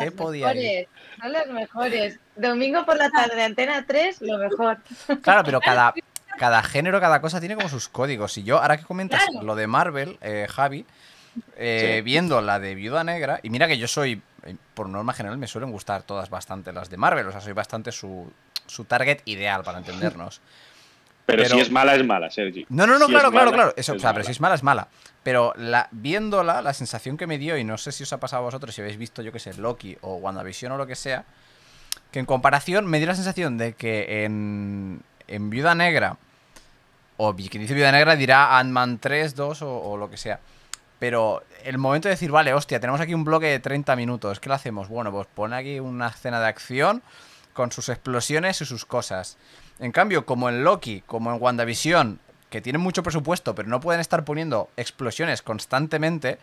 [0.00, 0.56] qué podía ir?
[0.56, 0.88] mejores,
[1.20, 2.18] Son las mejores.
[2.34, 4.78] Domingo por la tarde, Antena 3, lo mejor.
[5.22, 5.94] Claro, pero cada,
[6.42, 8.36] cada género, cada cosa tiene como sus códigos.
[8.36, 9.46] Y yo, ahora que comentas Claro.
[9.46, 10.84] lo de Marvel, eh, Javi,
[11.56, 12.02] eh, Sí.
[12.02, 15.46] viendo la de Viuda Negra, y mira que yo soy, eh, por norma general, me
[15.46, 18.28] suelen gustar todas bastante las de Marvel, o sea, soy bastante su,
[18.66, 20.40] su target ideal para entendernos.
[21.26, 22.66] Pero, Pero- si es mala, es mala, Sergi.
[22.70, 23.74] No, no, no, Si claro, claro, mala, claro.
[23.76, 24.88] Eso, es o sea, pero si es mala, es mala.
[25.22, 28.42] Pero la, viéndola, la sensación que me dio, y no sé si os ha pasado
[28.42, 31.24] a vosotros, si habéis visto, yo que sé, Loki o WandaVision o lo que sea,
[32.10, 36.16] que en comparación me dio la sensación de que en, en Viuda Negra,
[37.24, 40.40] o que dice Viuda Negra dirá Ant-Man 3, 2 o, o lo que sea.
[40.98, 44.48] Pero el momento de decir, vale, hostia, tenemos aquí un bloque de 30 minutos, ¿qué
[44.48, 44.88] le hacemos?
[44.88, 47.02] Bueno, pues pone aquí una escena de acción
[47.52, 49.36] con sus explosiones y sus cosas.
[49.78, 52.18] En cambio, como en Loki, como en WandaVision,
[52.50, 56.38] que tienen mucho presupuesto, pero no pueden estar poniendo explosiones constantemente,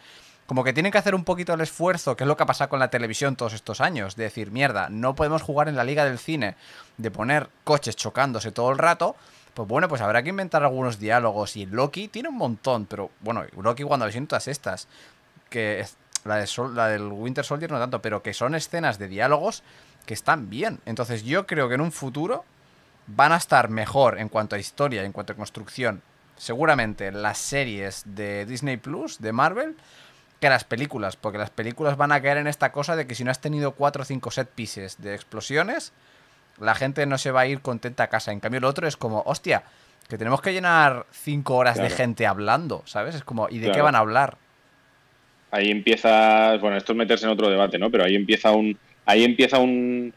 [0.46, 2.70] como que tienen que hacer un poquito el esfuerzo, que es lo que ha pasado
[2.70, 6.06] con la televisión todos estos años, de decir, mierda, no podemos jugar en la liga
[6.06, 6.56] del cine,
[6.98, 9.16] de poner coches chocándose todo el rato,
[9.60, 11.58] pues bueno, pues habrá que inventar algunos diálogos.
[11.58, 14.88] Y Loki tiene un montón, pero bueno, Loki cuando visión todas estas,
[15.50, 15.86] que
[16.24, 19.64] la, de Sol- la del Winter Soldier no tanto, pero que son escenas de diálogos
[20.06, 20.80] que están bien.
[20.86, 22.46] Entonces yo creo que en un futuro
[23.08, 26.02] van a estar mejor en cuanto a historia, en cuanto a construcción,
[26.38, 29.76] seguramente las series de Disney Plus, de Marvel,
[30.40, 33.26] que las películas, porque las películas van a caer en esta cosa de que si
[33.26, 35.92] no has tenido 4 o 5 set pieces de explosiones,
[36.62, 38.32] la gente no se va a ir contenta a casa.
[38.32, 39.64] En cambio, lo otro es como, hostia,
[40.08, 43.16] que tenemos que llenar 5 horas de gente hablando, ¿sabes?
[43.16, 44.38] Es como, ¿y de qué van a hablar?
[45.52, 47.90] Ahí empieza, bueno, esto es meterse en otro debate, ¿no?
[47.90, 50.14] Pero ahí empieza un, ahí empieza un,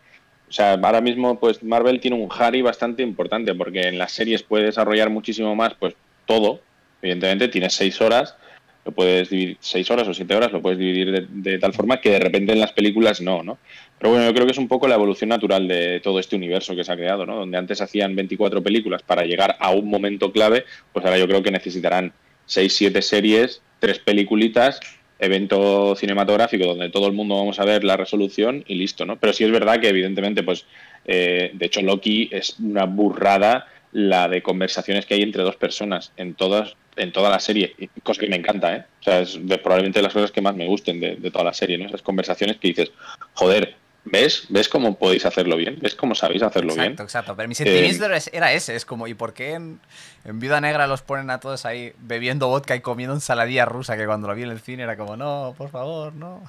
[0.48, 4.42] o sea, ahora mismo pues Marvel tiene un Harry bastante importante porque en las series
[4.42, 5.94] puede desarrollar muchísimo más, pues
[6.26, 6.60] todo,
[7.00, 8.36] evidentemente tienes seis horas,
[8.84, 12.10] lo puedes dividir, seis horas o siete horas, lo puedes dividir de, tal forma que
[12.10, 13.58] de repente en las películas no, ¿no?
[13.98, 16.74] Pero bueno, yo creo que es un poco la evolución natural de todo este universo
[16.74, 17.36] que se ha creado, ¿no?
[17.36, 21.42] Donde antes hacían 24 películas para llegar a un momento clave, pues ahora yo creo
[21.42, 22.12] que necesitarán
[22.46, 24.80] 6, 7 series, tres peliculitas,
[25.20, 29.18] evento cinematográfico donde todo el mundo vamos a ver la resolución y listo, ¿no?
[29.20, 30.66] Pero sí es verdad que evidentemente, pues,
[31.04, 36.12] eh, de hecho Loki es una burrada la de conversaciones que hay entre dos personas
[36.16, 38.84] en todas en toda la serie, cosa que me encanta, ¿eh?
[39.00, 41.44] O sea, es de, probablemente de las cosas que más me gusten de, de toda
[41.44, 41.86] la serie, ¿no?
[41.86, 42.90] Esas conversaciones que dices,
[43.34, 44.44] joder, ¿ves?
[44.50, 45.78] ¿Ves cómo podéis hacerlo bien?
[45.80, 46.92] ¿Ves cómo sabéis hacerlo bien?
[46.92, 47.36] Exacto, exacto.
[47.36, 48.74] Pero mi Eh, sentimiento era ese- era ese.
[48.76, 49.80] Es como, ¿y por qué en,
[50.24, 53.96] en Viuda Negra los ponen a todos ahí bebiendo vodka y comiendo ensaladilla rusa?
[53.96, 56.42] Que cuando lo vi en el cine era como, no, por favor, no.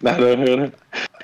[0.00, 0.72] Claro, claro.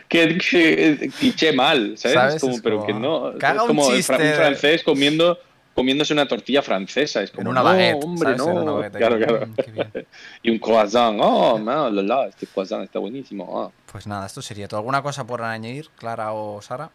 [0.08, 2.14] Que, que cliché mal, ¿sabes?
[2.14, 2.34] ¿Sabes?
[2.36, 3.30] Es como, pero como, que no.
[3.32, 5.38] es como el chiste un de- francés comiendo
[5.76, 7.22] comiéndose una tortilla francesa.
[7.22, 8.02] Es como, En una no, baguette.
[8.04, 8.46] hombre, no.
[8.46, 8.96] una baguette.
[8.96, 9.46] Claro, claro.
[9.46, 10.06] "Mm, qué bien".
[10.42, 11.18] Y un croissant.
[11.22, 13.62] Oh, no, la, la, este croissant está buenísimo.
[13.62, 13.70] ah.
[13.92, 14.80] Pues nada, esto sería todo.
[14.80, 16.90] ¿Alguna cosa por añadir, Clara o Sara?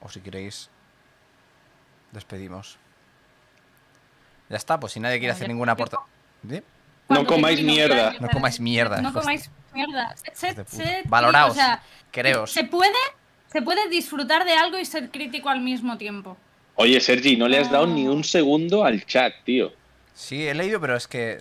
[0.00, 0.68] O si queréis,
[2.12, 2.78] despedimos.
[4.48, 6.06] Ya está, pues si nadie quiere hacer ninguna aportación.
[6.48, 6.62] ¿Sí?
[7.08, 8.14] No comáis mierda.
[8.20, 10.14] No comáis mierda, No comáis mierda.
[11.06, 11.52] Valoraos.
[11.52, 12.50] o sea, Creos.
[12.52, 12.92] se puede,
[13.52, 16.36] se puede disfrutar de algo y ser crítico al mismo tiempo.
[16.76, 19.72] Oye, Sergi, no le has dado ni un segundo al chat, tío.
[20.14, 21.40] Sí, he leído, pero es que.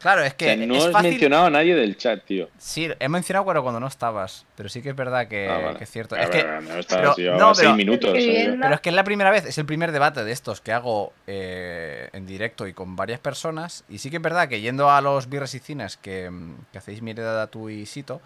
[0.00, 1.10] Claro, es O que sea, no es has fácil.
[1.12, 2.50] mencionado a nadie del chat, tío.
[2.58, 4.44] Sí, he mencionado cuando no estabas.
[4.54, 5.78] Pero sí que es verdad que, Ah, vale.
[5.78, 6.14] que es cierto.
[6.14, 8.10] Ah, Es que, no, estaba pero- no, minutos.
[8.12, 11.14] pero es que es la primera vez, es el primer debate de estos que hago
[11.26, 13.84] eh, en directo y con varias personas.
[13.88, 16.30] Y sí que es verdad que yendo a los birres y cines que,
[16.70, 18.20] que hacéis Mireda, tú y Sito,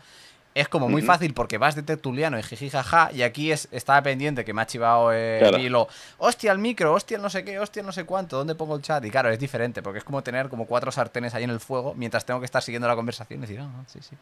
[0.54, 3.10] es como muy fácil porque vas de tertuliano y jiji jaja.
[3.12, 5.58] Y aquí es, estaba pendiente que me ha chivado eh, Claro.
[5.58, 5.88] Vilo,
[6.18, 8.74] hostia el micro, hostia el no sé qué, hostia el no sé cuánto, ¿dónde pongo
[8.76, 9.04] el chat?
[9.04, 11.94] Y claro, es diferente porque es como tener como cuatro sartenes ahí en el fuego
[11.94, 14.16] mientras tengo que estar siguiendo la conversación y decir, ah, sí, sí.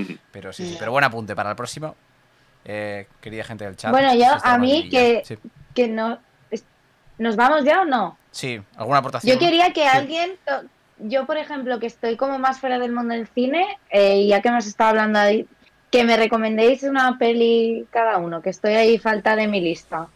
[0.00, 0.18] Ujú.
[0.30, 0.76] Pero sí, sí.
[0.78, 1.94] Pero buen apunte para el próximo.
[2.64, 3.90] Eh, querida gente del chat.
[3.90, 5.38] Bueno, yo, a mí que- Sí.
[5.74, 6.18] Que no.
[7.18, 8.16] ¿Nos vamos ya o no?
[8.30, 9.34] Sí, ¿alguna aportación?
[9.34, 9.86] Yo quería que Sí.
[9.88, 10.32] alguien.
[11.02, 14.40] Yo, por ejemplo, que estoy como más fuera del mundo del cine, eh, y ya
[14.40, 15.46] que hemos estado hablando ahí,
[15.90, 20.08] que me recomendéis una peli cada uno, que estoy ahí falta de mi lista.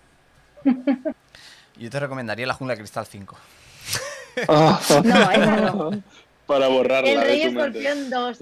[1.78, 3.36] Yo te recomendaría La Jungla de Cristal 5.
[4.48, 5.90] No, esa no.
[6.46, 7.42] Para borrarla El Rey.
[7.42, 8.38] Escorpión 2.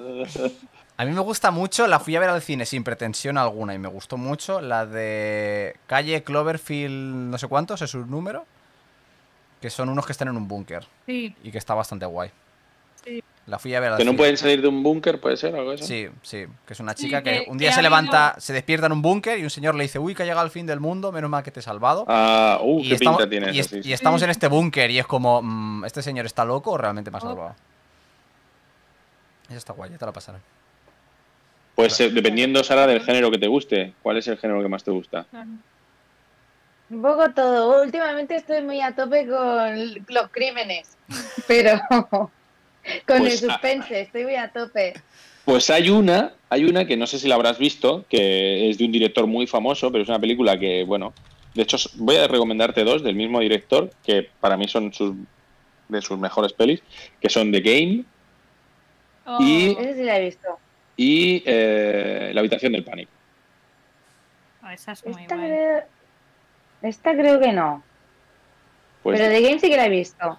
[0.97, 3.79] A mí me gusta mucho, la fui a ver al cine sin pretensión alguna y
[3.79, 8.47] me gustó mucho la de Calle Cloverfield, no sé cuántos, es su número.
[9.65, 12.31] Que son unos que están en un búnker Sí, y que está bastante guay.
[13.03, 13.23] Sí.
[13.47, 15.73] La fui a ver al Que no pueden salir de un búnker, ¿puede ser algo
[15.73, 15.85] eso?
[15.87, 18.53] Sí, sí, que es una Sí, chica que, que- un día que se levanta, se
[18.53, 20.67] despierta en un búnker y un señor le dice, uy, que ha llegado el fin
[20.67, 22.05] del mundo, menos mal que te he salvado.
[22.09, 23.93] Ah, uh, y, qué estamos, pinta tiene y eso, es- sí, y sí.
[23.95, 27.17] estamos en este búnker y es como, mm, ¿este señor está loco o realmente me
[27.17, 27.27] ha Oh.
[27.27, 27.57] salvado?
[29.49, 30.41] Eso está guay, ya te la pasaré.
[31.75, 33.95] Pues eh, dependiendo, Sara, del género que te guste.
[34.03, 35.25] ¿Cuál es el género que más te gusta?
[35.31, 35.49] claro.
[36.91, 37.83] Un poco todo.
[37.83, 40.97] Últimamente estoy muy a tope con los crímenes,
[41.47, 42.31] pero con
[43.07, 44.95] Pues, el suspense, estoy muy a tope.
[45.45, 48.85] Pues hay una, hay una que no sé si la habrás visto, que es de
[48.85, 51.13] un director muy famoso, pero es una película que, bueno,
[51.55, 55.15] de hecho voy a recomendarte dos del mismo director, que para mí son sus,
[55.89, 56.83] de sus mejores pelis,
[57.21, 58.05] que son The Game
[59.27, 60.59] Oh, Y- Ese sí la he visto.
[60.99, 63.11] y eh, La habitación del pánico.
[64.63, 65.83] oh, esa es muy creo,
[66.85, 67.83] esta creo que no.
[69.03, 70.39] Pues, pero de Game sí que la he visto.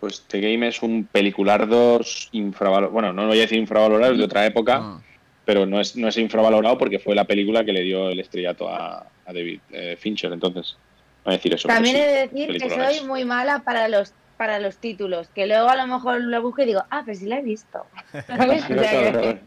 [0.00, 2.00] Pues The Game es un peliculardo
[2.32, 5.02] infravalorado, bueno, no voy a decir infravalorado, es de otra época, Mm.
[5.44, 8.68] pero no es, no es infravalorado porque fue la película que le dio el estrellato
[8.68, 10.76] a, a David eh, Fincher, entonces,
[11.24, 11.68] voy a decir eso.
[11.68, 12.02] También sí.
[12.02, 13.04] he de decir que soy es.
[13.04, 16.66] muy mala para los para los títulos, que luego a lo mejor lo busco y
[16.66, 17.86] digo, ah, pues sí la he visto.
[18.26, 18.64] ¿Sabes?
[18.64, 19.38] O sea, que,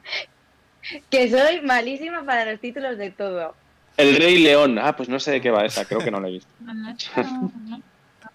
[1.09, 3.55] que soy malísima para los títulos de todo.
[3.97, 6.27] El Rey León, ah, pues no sé de qué va esa, creo que no la
[6.27, 6.51] he visto.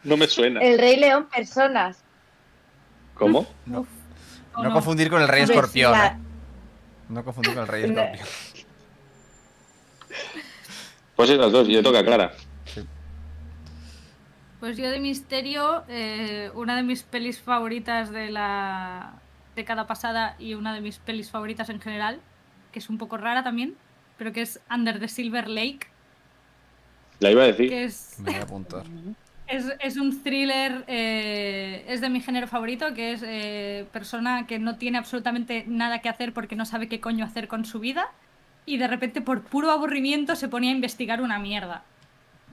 [0.02, 0.60] No, me suena.
[0.60, 2.02] El Rey León, personas.
[3.12, 3.46] ¿Cómo?
[3.66, 3.86] No.
[4.54, 5.94] Oh, no confundir con el Rey Escorpión.
[5.94, 6.16] ¿eh?
[7.10, 7.84] No confundir con el Rey.
[7.84, 8.26] Escorpión.
[11.16, 12.32] Pues esas dos, y le toca a Clara.
[14.58, 19.14] Pues yo de misterio, eh, una de mis pelis favoritas de la
[19.56, 22.20] década pasada y una de mis pelis favoritas en general,
[22.72, 23.74] que es un poco rara también,
[24.20, 25.86] pero que es Under the Silver Lake,
[27.20, 27.70] La iba a decir.
[27.70, 28.84] que es, Me voy a apuntar.
[29.48, 34.58] es, es un thriller, eh, es de mi género favorito, que es eh, persona que
[34.58, 38.08] no tiene absolutamente nada que hacer porque no sabe qué coño hacer con su vida
[38.66, 41.76] y de repente por puro aburrimiento se ponía a investigar una mierda.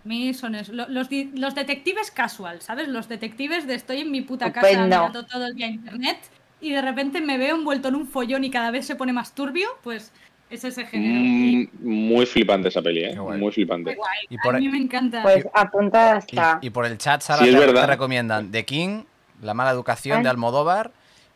[0.05, 0.71] A mí son eso.
[0.71, 2.87] Lo- Los, los detectives casual, ¿sabes?
[2.87, 6.17] Los detectives de estoy en mi puta casa mirando todo el día internet
[6.61, 9.35] y de repente me veo envuelto en un follón y cada vez se pone más
[9.35, 10.13] turbio, pues
[10.49, 11.19] es ese género.
[11.23, 13.15] Mm, muy flipante esa peli, ¿eh?
[13.15, 13.95] Muy flipante.
[13.95, 15.21] guay, Y por, a mí me encanta.
[15.23, 16.59] Pues apuntada y, está.
[16.61, 19.03] y por el chat, Sara, Sí, te, te recomiendan The King,
[19.41, 20.23] La mala educación Ay.
[20.23, 20.91] de Almodóvar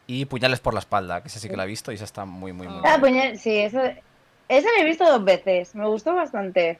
[0.08, 2.26] y Puñales por la espalda, que esa sí que la he visto y esa está
[2.26, 3.18] muy, muy, muy Ah, Ah, buena.
[3.32, 3.80] puñal- sí, eso,
[4.50, 5.76] esa la he visto dos veces.
[5.76, 6.80] Me gustó bastante.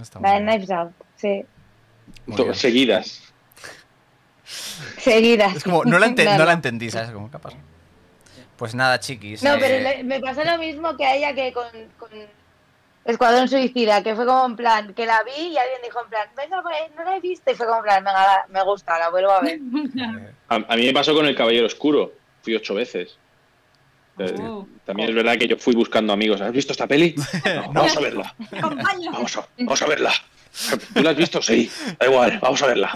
[0.00, 0.40] Está La de.
[0.40, 1.44] Knives Out, sí.
[2.52, 3.22] Seguidas.
[4.98, 5.56] Seguidas.
[5.56, 7.10] Es como, no la, ente- No, la entendí, ¿sabes?
[7.10, 7.56] Como, ¿qué pasa?
[8.60, 9.42] Pues nada, chiquis.
[9.42, 11.64] No, eh, pero le- me pasó lo mismo que a ella que con,
[11.98, 12.10] con
[13.06, 16.28] Escuadrón Suicida, que fue como en plan, que la vi y alguien dijo en plan,
[16.36, 17.50] venga, pues no la he visto.
[17.50, 19.58] Y fue como en plan, venga, me gusta, la vuelvo a ver.
[20.50, 22.12] A, a mí me pasó con El Caballero Oscuro.
[22.42, 23.16] Fui ocho veces.
[24.18, 24.66] Eh, Oh.
[24.84, 26.40] También es verdad que yo fui buscando amigos.
[26.42, 27.14] ¿Has visto esta peli?
[27.56, 28.34] No, vamos a verla.
[28.60, 30.12] Vamos a, vamos a verla.
[30.92, 31.40] ¿Tú la has visto?
[31.40, 31.70] Sí.
[31.98, 32.92] Da igual, vamos a verla.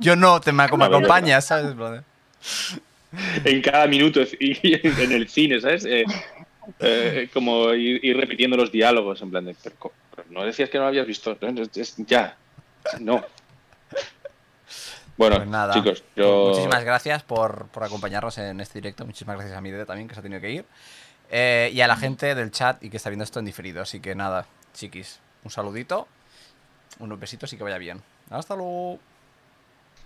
[0.00, 1.74] Yo no, te me, acompañas, ¿sabes?
[1.74, 2.02] brother?
[3.44, 5.84] En cada minuto y en el cine, ¿sabes?
[5.84, 6.04] Eh,
[6.80, 9.92] eh, como ir, ir repitiendo los diálogos en plan de, pero,
[10.30, 11.36] no decías que no lo habías visto.
[12.06, 12.36] Ya.
[13.00, 13.24] No.
[15.16, 15.74] Bueno, Pues nada.
[15.74, 16.48] chicos, yo...
[16.48, 19.06] Muchísimas gracias por, por acompañarnos en este directo.
[19.06, 20.64] Muchísimas gracias a mi Dede también, que se ha tenido que ir.
[21.30, 23.82] Eh, y a la gente del chat y que está viendo esto en diferido.
[23.82, 26.08] Así que nada, chiquis, un saludito,
[26.98, 28.02] unos besitos y que vaya bien.
[28.30, 28.98] Hasta luego.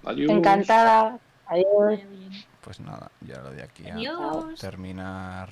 [0.05, 0.31] Adiós.
[0.31, 1.19] Encantada.
[1.49, 2.01] Adiós.
[2.61, 4.61] Pues nada, ya lo de aquí a Adiós.
[4.61, 5.49] terminar.